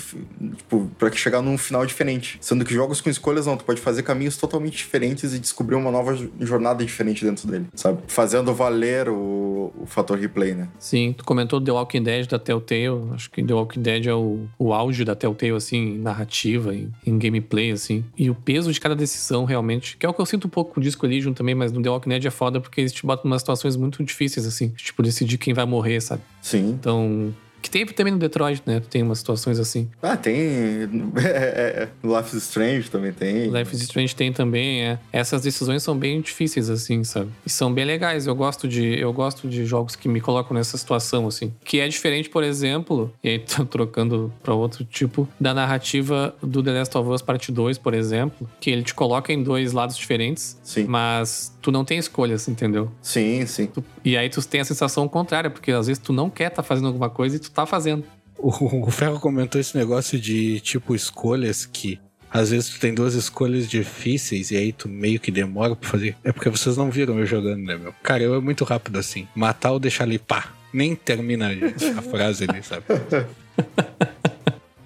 tipo, 0.58 0.90
para 0.98 1.12
chegar 1.12 1.42
num 1.42 1.58
final 1.58 1.86
diferente. 1.86 2.38
Sendo 2.42 2.64
que 2.66 2.74
jogos 2.74 3.02
com 3.02 3.10
escolhas 3.10 3.46
não, 3.46 3.58
tu 3.58 3.64
pode 3.64 3.80
fazer 3.82 4.04
caminhos 4.04 4.38
totalmente 4.38 4.78
diferentes 4.78 5.34
e 5.34 5.40
descobrir 5.40 5.76
uma 5.76 5.92
nova 5.92 6.14
jo- 6.16 6.32
jornada 6.40 6.84
diferente 6.86 7.24
dentro 7.26 7.48
dele, 7.48 7.66
sabe? 7.74 8.00
Fazendo 8.08 8.54
valer 8.54 9.10
o, 9.10 9.72
o 9.80 9.86
fator 9.86 10.18
replay, 10.18 10.54
né? 10.54 10.70
Sim, 10.80 11.14
tu 11.18 11.24
comentou 11.24 11.60
The 11.62 11.72
Walking 11.72 12.04
Dead 12.04 12.28
da 12.28 12.40
Telltale. 12.40 13.12
Acho 13.14 13.30
que 13.30 13.44
The 13.44 13.54
Walking 13.54 13.82
Dead 13.82 14.06
é 14.08 14.14
o, 14.14 14.46
o 14.58 14.74
auge 14.74 15.04
da 15.06 15.16
Telltale, 15.16 15.54
assim, 15.54 15.78
em 15.96 15.98
narrativa, 15.98 16.74
em, 16.76 16.92
em 17.06 17.18
gameplay, 17.18 17.72
assim. 17.82 18.04
E 18.18 18.30
o 18.30 18.36
peso 18.36 18.72
de 18.72 18.80
cada 18.80 18.96
decisão, 18.96 19.46
realmente. 19.46 19.98
Que 19.98 20.06
é 20.06 20.10
o 20.10 20.14
que 20.14 20.22
eu 20.22 20.26
sinto 20.26 20.48
um 20.48 20.50
pouco 20.50 20.74
com 20.74 20.80
o 20.80 20.84
Disco 20.84 21.06
Elysium 21.06 21.34
também, 21.34 21.56
mas 21.56 21.72
no 21.72 21.82
The 21.82 21.90
Walking 21.90 22.10
Dead 22.10 22.26
é 22.26 22.30
foda 22.30 22.60
porque 22.62 22.82
eles 22.82 22.94
te 22.94 23.06
botam 23.06 23.26
em 23.26 23.32
umas 23.32 23.42
situações 23.42 23.76
muito 23.76 24.04
difíceis, 24.04 24.46
assim. 24.46 24.70
Tipo, 24.70 25.04
decidir 25.04 25.38
quem 25.38 25.54
vai 25.54 25.66
morrer, 25.66 26.02
sabe? 26.02 26.22
Sim. 26.42 26.70
Então. 26.70 27.34
Que 27.62 27.70
tem 27.70 27.86
também 27.86 28.14
no 28.14 28.20
Detroit, 28.20 28.62
né? 28.66 28.82
Tem 28.90 29.04
umas 29.04 29.20
situações 29.20 29.60
assim. 29.60 29.90
Ah, 30.02 30.18
tem. 30.18 30.32
É, 31.22 31.28
é, 31.28 31.84
é. 31.84 31.90
Life 32.18 32.36
is 32.36 32.44
Strange 32.44 32.90
também 32.90 33.12
tem. 33.12 33.50
Life 33.50 33.76
is 33.76 33.82
Strange 33.84 34.16
tem 34.16 34.32
também, 34.34 34.82
é. 34.84 35.00
Essas 35.12 35.42
decisões 35.42 35.84
são 35.84 35.96
bem 35.98 36.20
difíceis, 36.22 36.70
assim, 36.70 37.04
sabe? 37.04 37.30
E 37.46 37.50
são 37.50 37.72
bem 37.74 37.86
legais. 37.86 38.26
Eu 38.28 38.36
gosto 38.36 38.68
de, 38.68 39.00
eu 39.00 39.12
gosto 39.14 39.48
de 39.48 39.66
jogos 39.66 39.96
que 39.96 40.08
me 40.10 40.20
colocam 40.20 40.56
nessa 40.56 40.78
situação, 40.78 41.28
assim. 41.28 41.54
Que 41.64 41.80
é 41.80 41.88
diferente, 41.88 42.30
por 42.30 42.44
exemplo, 42.44 43.14
e 43.24 43.30
aí 43.30 43.40
tô 43.40 43.64
trocando 43.66 44.34
pra 44.42 44.54
outro 44.54 44.84
tipo, 44.84 45.28
da 45.40 45.54
narrativa 45.54 46.34
do 46.42 46.64
The 46.64 46.72
Last 46.72 46.98
of 46.98 47.10
Us 47.10 47.22
Parte 47.22 47.52
2, 47.52 47.78
por 47.78 47.94
exemplo, 47.94 48.50
que 48.60 48.70
ele 48.72 48.84
te 48.84 48.94
coloca 48.94 49.32
em 49.32 49.44
dois 49.44 49.72
lados 49.74 49.96
diferentes, 49.96 50.58
Sim. 50.64 50.86
mas 50.86 51.54
tu 51.62 51.72
não 51.72 51.86
tem 51.86 51.98
escolhas, 52.00 52.48
entendeu? 52.48 52.92
Sim, 53.02 53.46
sim. 53.46 53.68
Tu- 53.68 53.84
e 54.04 54.18
aí 54.18 54.30
tu 54.30 54.42
tem 54.48 54.62
a 54.62 54.66
sensação 54.66 55.08
contrária, 55.08 55.50
porque 55.50 55.72
às 55.72 55.88
vezes 55.88 56.02
tu 56.02 56.12
não 56.12 56.30
quer 56.30 56.48
estar 56.50 56.64
fazendo 56.64 56.88
alguma 56.88 57.10
coisa 57.10 57.36
e 57.36 57.40
tu 57.40 57.51
tá 57.52 57.66
fazendo. 57.66 58.04
O, 58.38 58.50
o 58.88 58.92
Ferro 58.92 59.20
comentou 59.20 59.60
esse 59.60 59.78
negócio 59.78 60.20
de, 60.20 60.60
tipo, 60.60 60.96
escolhas 60.96 61.66
que. 61.66 62.00
Às 62.34 62.50
vezes 62.52 62.70
tu 62.70 62.80
tem 62.80 62.94
duas 62.94 63.14
escolhas 63.14 63.70
difíceis 63.70 64.52
e 64.52 64.58
aí 64.58 64.72
tu 64.72 64.88
meio 64.88 65.20
que 65.20 65.30
demora 65.30 65.76
pra 65.76 65.90
fazer. 65.90 66.16
É 66.24 66.32
porque 66.32 66.50
vocês 66.50 66.78
não 66.78 66.90
viram 66.90 67.20
eu 67.20 67.26
jogando, 67.26 67.62
né, 67.62 67.76
meu? 67.76 67.94
Cara, 68.02 68.24
eu 68.24 68.34
é 68.36 68.40
muito 68.40 68.64
rápido 68.64 68.98
assim. 68.98 69.28
Matar 69.36 69.72
ou 69.72 69.80
deixar 69.80 70.06
ali, 70.06 70.18
pá. 70.18 70.54
Nem 70.74 70.96
termina 70.96 71.50
a 71.98 72.02
frase 72.02 72.46
ali, 72.50 72.64
sabe? 72.64 72.86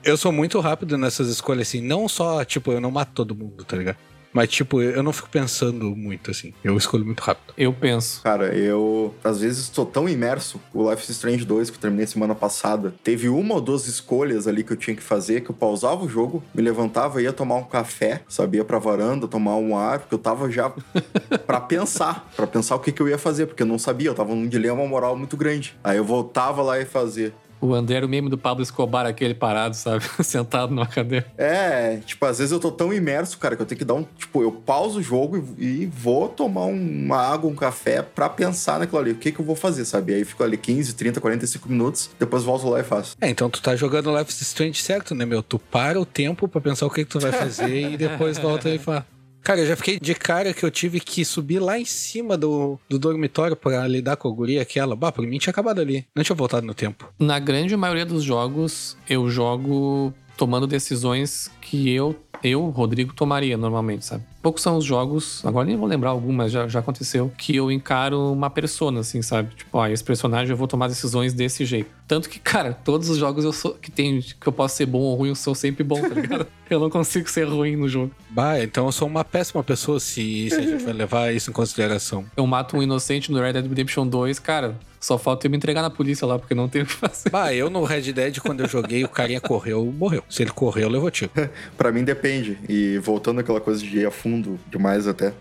Eu 0.06 0.18
sou 0.18 0.32
muito 0.32 0.60
rápido 0.60 1.00
nessas 1.00 1.28
escolhas, 1.30 1.68
assim. 1.68 1.82
Não 1.82 2.08
só, 2.08 2.46
tipo, 2.46 2.72
eu 2.72 2.80
não 2.80 2.92
mato 2.92 3.12
todo 3.12 3.34
mundo, 3.34 3.64
tá 3.64 3.76
ligado? 3.76 3.98
Mas, 4.36 4.50
tipo, 4.50 4.82
eu 4.82 5.02
não 5.02 5.14
fico 5.14 5.30
pensando 5.30 5.96
muito, 5.96 6.30
assim. 6.30 6.54
Eu 6.62 6.76
escolho 6.76 7.06
muito 7.06 7.22
rápido. 7.22 7.54
Eu 7.58 7.72
penso. 7.72 8.22
Cara, 8.22 8.54
eu 8.54 9.16
às 9.24 9.40
vezes 9.40 9.60
estou 9.60 9.86
tão 9.86 10.10
imerso. 10.10 10.60
O 10.74 10.90
Life 10.90 11.04
is 11.04 11.10
Strange 11.12 11.46
2, 11.46 11.70
que 11.70 11.78
eu 11.78 11.80
terminei 11.80 12.06
semana 12.06 12.36
passada, 12.36 12.94
teve 13.02 13.30
uma 13.30 13.54
ou 13.54 13.62
duas 13.62 13.88
escolhas 13.88 14.46
ali 14.46 14.62
que 14.62 14.74
eu 14.74 14.76
tinha 14.76 14.94
que 14.94 15.02
fazer, 15.02 15.40
que 15.40 15.52
eu 15.52 15.56
pausava 15.56 16.04
o 16.04 16.10
jogo, 16.10 16.44
me 16.54 16.62
levantava, 16.62 17.22
ia 17.22 17.32
tomar 17.32 17.56
um 17.56 17.64
café, 17.64 18.24
sabia 18.28 18.66
pra 18.66 18.78
varanda, 18.78 19.26
tomar 19.26 19.56
um 19.56 19.78
ar, 19.78 20.00
porque 20.00 20.16
eu 20.16 20.20
tava 20.20 20.52
já 20.52 20.70
pra 21.48 21.62
pensar, 21.62 22.30
pra 22.36 22.46
pensar 22.46 22.76
o 22.76 22.80
que, 22.80 22.92
que 22.92 23.02
eu 23.02 23.08
ia 23.08 23.18
fazer, 23.18 23.46
porque 23.46 23.64
eu 23.64 23.68
não 23.68 23.80
sabia, 23.80 24.10
eu 24.10 24.16
tava 24.16 24.36
num 24.36 24.50
dilema 24.50 24.86
moral 24.86 25.16
muito 25.16 25.38
grande. 25.38 25.78
Aí 25.82 25.96
eu 25.96 26.04
voltava 26.04 26.62
lá 26.62 26.78
e 26.78 26.84
fazia. 26.84 27.34
O 27.66 27.74
André 27.74 27.98
era 27.98 28.06
o 28.06 28.10
meme 28.10 28.30
do 28.30 28.38
Pablo 28.38 28.62
Escobar, 28.64 29.06
aquele 29.06 29.34
parado, 29.34 29.76
sabe? 29.76 30.04
Sentado 30.24 30.74
numa 30.74 30.86
cadeira. 30.88 31.26
É, 31.38 31.98
tipo, 32.06 32.24
às 32.26 32.38
vezes 32.38 32.52
eu 32.52 32.60
tô 32.60 32.72
tão 32.72 32.94
imerso, 32.94 33.38
cara, 33.38 33.56
que 33.56 33.62
eu 33.62 33.66
tenho 33.66 33.80
que 33.80 33.86
dar 33.86 33.96
um. 33.96 34.04
Tipo, 34.18 34.42
eu 34.44 34.52
pauso 34.52 35.00
o 35.00 35.04
jogo 35.04 35.44
e, 35.58 35.82
e 35.82 35.86
vou 35.86 36.28
tomar 36.30 36.66
um- 36.66 37.04
uma 37.06 37.18
água, 37.18 37.50
um 37.50 37.56
café 37.56 38.02
pra 38.02 38.30
pensar 38.30 38.80
naquilo 38.80 39.00
ali. 39.00 39.12
O 39.12 39.16
que 39.16 39.32
que 39.32 39.40
eu 39.40 39.46
vou 39.46 39.56
fazer, 39.56 39.86
sabe? 39.86 40.14
Aí 40.14 40.24
fico 40.24 40.44
ali 40.44 40.58
15, 40.58 40.94
30, 40.94 41.20
45 41.20 41.70
minutos, 41.70 42.10
depois 42.20 42.44
volto 42.44 42.70
lá 42.70 42.80
e 42.80 42.84
faço. 42.84 43.16
É, 43.20 43.30
então 43.30 43.50
tu 43.50 43.62
tá 43.62 43.76
jogando 43.76 44.16
Life 44.16 44.32
is 44.32 44.42
Strange 44.42 44.82
certo, 44.82 45.16
né, 45.16 45.26
meu? 45.26 45.42
Tu 45.42 45.58
para 45.58 46.00
o 46.00 46.06
tempo 46.06 46.48
pra 46.48 46.62
pensar 46.62 46.86
o 46.86 46.90
que, 46.90 47.04
que 47.04 47.12
tu 47.12 47.20
vai 47.20 47.32
fazer 47.32 47.92
e 47.94 47.98
depois 47.98 48.38
volta 48.38 48.70
e 48.70 48.78
fala. 48.78 49.06
Cara, 49.46 49.60
eu 49.60 49.68
já 49.68 49.76
fiquei 49.76 50.00
de 50.00 50.16
cara 50.16 50.56
que 50.56 50.66
eu 50.66 50.72
tive 50.72 51.00
que 51.00 51.24
subir 51.24 51.60
lá 51.60 51.78
em 51.78 51.86
cima 51.86 52.36
do, 52.36 52.80
do 52.90 52.98
dormitório 52.98 53.56
pra 53.56 53.88
lidar 53.88 54.16
com 54.16 54.28
a 54.28 54.32
guria 54.32 54.64
aquela. 54.64 54.96
Bah, 54.96 55.12
por 55.12 55.24
mim 55.24 55.38
tinha 55.38 55.52
acabado 55.52 55.80
ali. 55.80 56.04
Não 56.16 56.24
tinha 56.24 56.36
voltado 56.36 56.66
no 56.66 56.74
tempo. 56.74 57.14
Na 57.20 57.38
grande 57.38 57.78
maioria 57.78 58.08
dos 58.08 58.24
jogos, 58.24 58.98
eu 59.08 59.30
jogo 59.30 60.12
tomando 60.36 60.66
decisões 60.66 61.52
que 61.62 61.92
eu, 61.92 62.16
eu, 62.46 62.70
Rodrigo, 62.70 63.14
tomaria 63.14 63.58
normalmente, 63.58 64.06
sabe? 64.06 64.24
poucos 64.46 64.62
são 64.62 64.78
os 64.78 64.86
jogos, 64.86 65.44
agora 65.44 65.66
nem 65.66 65.76
vou 65.76 65.88
lembrar 65.88 66.12
algum, 66.12 66.32
mas 66.32 66.52
já, 66.52 66.68
já 66.68 66.78
aconteceu, 66.78 67.32
que 67.36 67.56
eu 67.56 67.72
encaro 67.72 68.32
uma 68.32 68.48
persona, 68.48 69.00
assim, 69.00 69.20
sabe? 69.24 69.56
Tipo, 69.56 69.80
ah, 69.80 69.90
esse 69.90 70.04
personagem 70.04 70.52
eu 70.52 70.56
vou 70.56 70.68
tomar 70.68 70.88
decisões 70.88 71.34
desse 71.34 71.66
jeito. 71.66 71.90
Tanto 72.08 72.30
que, 72.30 72.38
cara, 72.38 72.72
todos 72.72 73.10
os 73.10 73.18
jogos 73.18 73.44
eu 73.44 73.52
sou, 73.52 73.74
que 73.74 73.90
tem, 73.90 74.22
que 74.22 74.48
eu 74.48 74.54
posso 74.54 74.76
ser 74.76 74.86
bom 74.86 75.00
ou 75.00 75.16
ruim, 75.16 75.30
eu 75.30 75.36
sou 75.36 75.56
sempre 75.56 75.84
bom, 75.84 76.00
tá 76.00 76.10
ligado? 76.10 76.46
eu 76.70 76.80
não 76.80 76.92
consigo 76.92 77.28
ser 77.28 77.46
ruim 77.46 77.76
no 77.76 77.90
jogo. 77.90 78.12
Bah, 78.30 78.62
então 78.62 78.86
eu 78.86 78.92
sou 78.92 79.08
uma 79.08 79.26
péssima 79.26 79.64
pessoa 79.64 80.00
se, 80.00 80.48
se 80.52 80.56
a 80.56 80.62
gente 80.62 80.84
vai 80.84 80.94
levar 80.94 81.34
isso 81.34 81.50
em 81.50 81.54
consideração. 81.54 82.24
Eu 82.38 82.46
mato 82.46 82.78
um 82.78 82.84
inocente 82.84 83.32
no 83.32 83.40
Red 83.40 83.54
Dead 83.54 83.68
Redemption 83.68 84.06
2, 84.06 84.38
cara, 84.38 84.78
só 85.06 85.20
falta 85.20 85.46
eu 85.46 85.52
me 85.52 85.58
entregar 85.58 85.84
na 85.84 85.90
polícia 85.92 86.26
lá, 86.26 86.40
porque 86.40 86.56
não 86.56 86.68
tenho 86.68 86.84
o 86.84 86.88
que 86.88 86.94
fazer. 86.94 87.30
Bah, 87.30 87.54
eu 87.54 87.70
no 87.70 87.84
Red 87.84 88.12
Dead, 88.12 88.40
quando 88.40 88.62
eu 88.62 88.68
joguei, 88.68 89.04
o 89.04 89.08
carinha 89.08 89.40
correu, 89.40 89.86
morreu. 89.86 90.24
Se 90.28 90.42
ele 90.42 90.50
correu, 90.50 90.90
levou 90.90 91.12
tiro. 91.12 91.30
Pra 91.78 91.92
mim 91.92 92.04
depende. 92.04 92.58
E 92.68 92.98
voltando 92.98 93.40
àquela 93.40 93.62
coisa 93.62 93.84
de 93.84 94.00
ir 94.00 94.08
a 94.08 94.10
fundo 94.10 94.60
demais 94.68 95.08
até. 95.08 95.32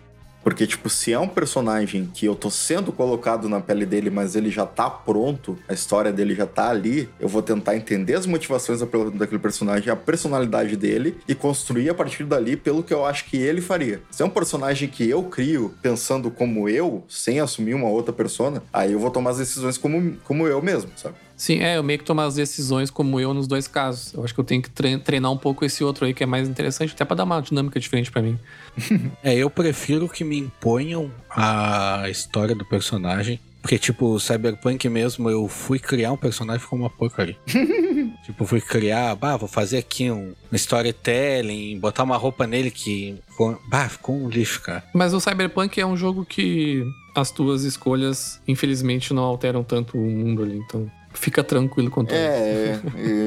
Porque, 0.45 0.67
tipo, 0.67 0.91
se 0.91 1.11
é 1.11 1.17
um 1.17 1.27
personagem 1.27 2.07
que 2.13 2.27
eu 2.27 2.35
tô 2.35 2.51
sendo 2.51 2.91
colocado 2.91 3.49
na 3.49 3.59
pele 3.59 3.83
dele, 3.83 4.11
mas 4.11 4.35
ele 4.35 4.51
já 4.51 4.63
tá 4.63 4.87
pronto, 4.87 5.57
a 5.67 5.73
história 5.73 6.13
dele 6.13 6.35
já 6.35 6.45
tá 6.45 6.69
ali, 6.69 7.09
eu 7.19 7.27
vou 7.27 7.41
tentar 7.41 7.75
entender 7.75 8.13
as 8.13 8.27
motivações 8.27 8.79
da- 8.79 8.85
daquele 9.15 9.39
personagem, 9.39 9.89
a 9.91 9.95
personalidade 9.95 10.77
dele 10.77 11.17
e 11.27 11.33
construir 11.33 11.89
a 11.89 11.95
partir 11.95 12.25
dali 12.25 12.55
pelo 12.55 12.83
que 12.83 12.93
eu 12.93 13.03
acho 13.03 13.25
que 13.25 13.37
ele 13.37 13.59
faria. 13.59 14.03
Se 14.11 14.21
é 14.21 14.25
um 14.25 14.29
personagem 14.29 14.87
que 14.87 15.09
eu 15.09 15.23
crio 15.23 15.73
pensando 15.81 16.29
como 16.29 16.69
eu, 16.69 17.03
sem 17.09 17.39
assumir 17.39 17.73
uma 17.73 17.89
outra 17.89 18.13
persona, 18.13 18.61
aí 18.71 18.91
eu 18.91 18.99
vou 18.99 19.09
tomar 19.09 19.31
as 19.31 19.39
decisões 19.39 19.79
como, 19.79 20.15
como 20.23 20.45
eu 20.45 20.61
mesmo, 20.61 20.91
sabe? 20.95 21.15
Sim, 21.37 21.59
é, 21.59 21.77
eu 21.77 21.83
meio 21.83 21.99
que 21.99 22.05
tomo 22.05 22.21
as 22.21 22.35
decisões 22.35 22.89
como 22.89 23.19
eu 23.19 23.33
nos 23.33 23.45
dois 23.47 23.67
casos. 23.67 24.13
Eu 24.13 24.23
acho 24.23 24.33
que 24.33 24.39
eu 24.39 24.43
tenho 24.45 24.61
que 24.61 24.69
tre- 24.69 24.97
treinar 24.97 25.31
um 25.31 25.37
pouco 25.37 25.65
esse 25.65 25.83
outro 25.83 26.05
aí 26.05 26.13
que 26.13 26.23
é 26.23 26.25
mais 26.25 26.47
interessante, 26.47 26.93
até 26.93 27.03
pra 27.03 27.15
dar 27.15 27.23
uma 27.25 27.41
dinâmica 27.41 27.79
diferente 27.79 28.11
pra 28.11 28.21
mim. 28.21 28.39
É, 29.23 29.33
eu 29.35 29.49
prefiro 29.49 30.07
que 30.07 30.23
me 30.23 30.37
imponham 30.37 31.11
a 31.29 32.05
história 32.09 32.53
do 32.55 32.63
personagem. 32.65 33.39
Porque, 33.61 33.79
tipo, 33.79 34.05
o 34.13 34.19
Cyberpunk 34.19 34.87
mesmo, 34.89 35.27
eu 35.27 35.47
fui 35.47 35.79
criar 35.79 36.11
um 36.11 36.17
personagem 36.17 36.59
e 36.61 36.63
ficou 36.63 36.77
uma 36.77 36.89
porcaria. 36.89 37.35
tipo, 38.23 38.45
fui 38.45 38.61
criar, 38.61 39.15
bah, 39.15 39.35
vou 39.37 39.47
fazer 39.49 39.79
aqui 39.79 40.11
um, 40.11 40.33
um 40.51 40.55
storytelling, 40.55 41.79
botar 41.79 42.03
uma 42.03 42.15
roupa 42.17 42.45
nele 42.45 42.69
que. 42.71 43.15
ficou- 43.27 43.59
Bah, 43.67 43.89
ficou 43.89 44.15
um 44.15 44.29
lixo, 44.29 44.61
cara. 44.61 44.83
Mas 44.93 45.13
o 45.15 45.19
Cyberpunk 45.19 45.79
é 45.81 45.85
um 45.85 45.97
jogo 45.97 46.23
que 46.23 46.83
as 47.15 47.31
tuas 47.31 47.63
escolhas, 47.63 48.39
infelizmente, 48.47 49.13
não 49.13 49.23
alteram 49.23 49.63
tanto 49.63 49.97
o 49.97 50.01
mundo 50.11 50.43
ali, 50.43 50.57
então 50.57 50.89
fica 51.15 51.43
tranquilo 51.43 51.89
quanto 51.89 52.13
a 52.13 52.17
isso. 52.17 52.23
É, 52.23 52.79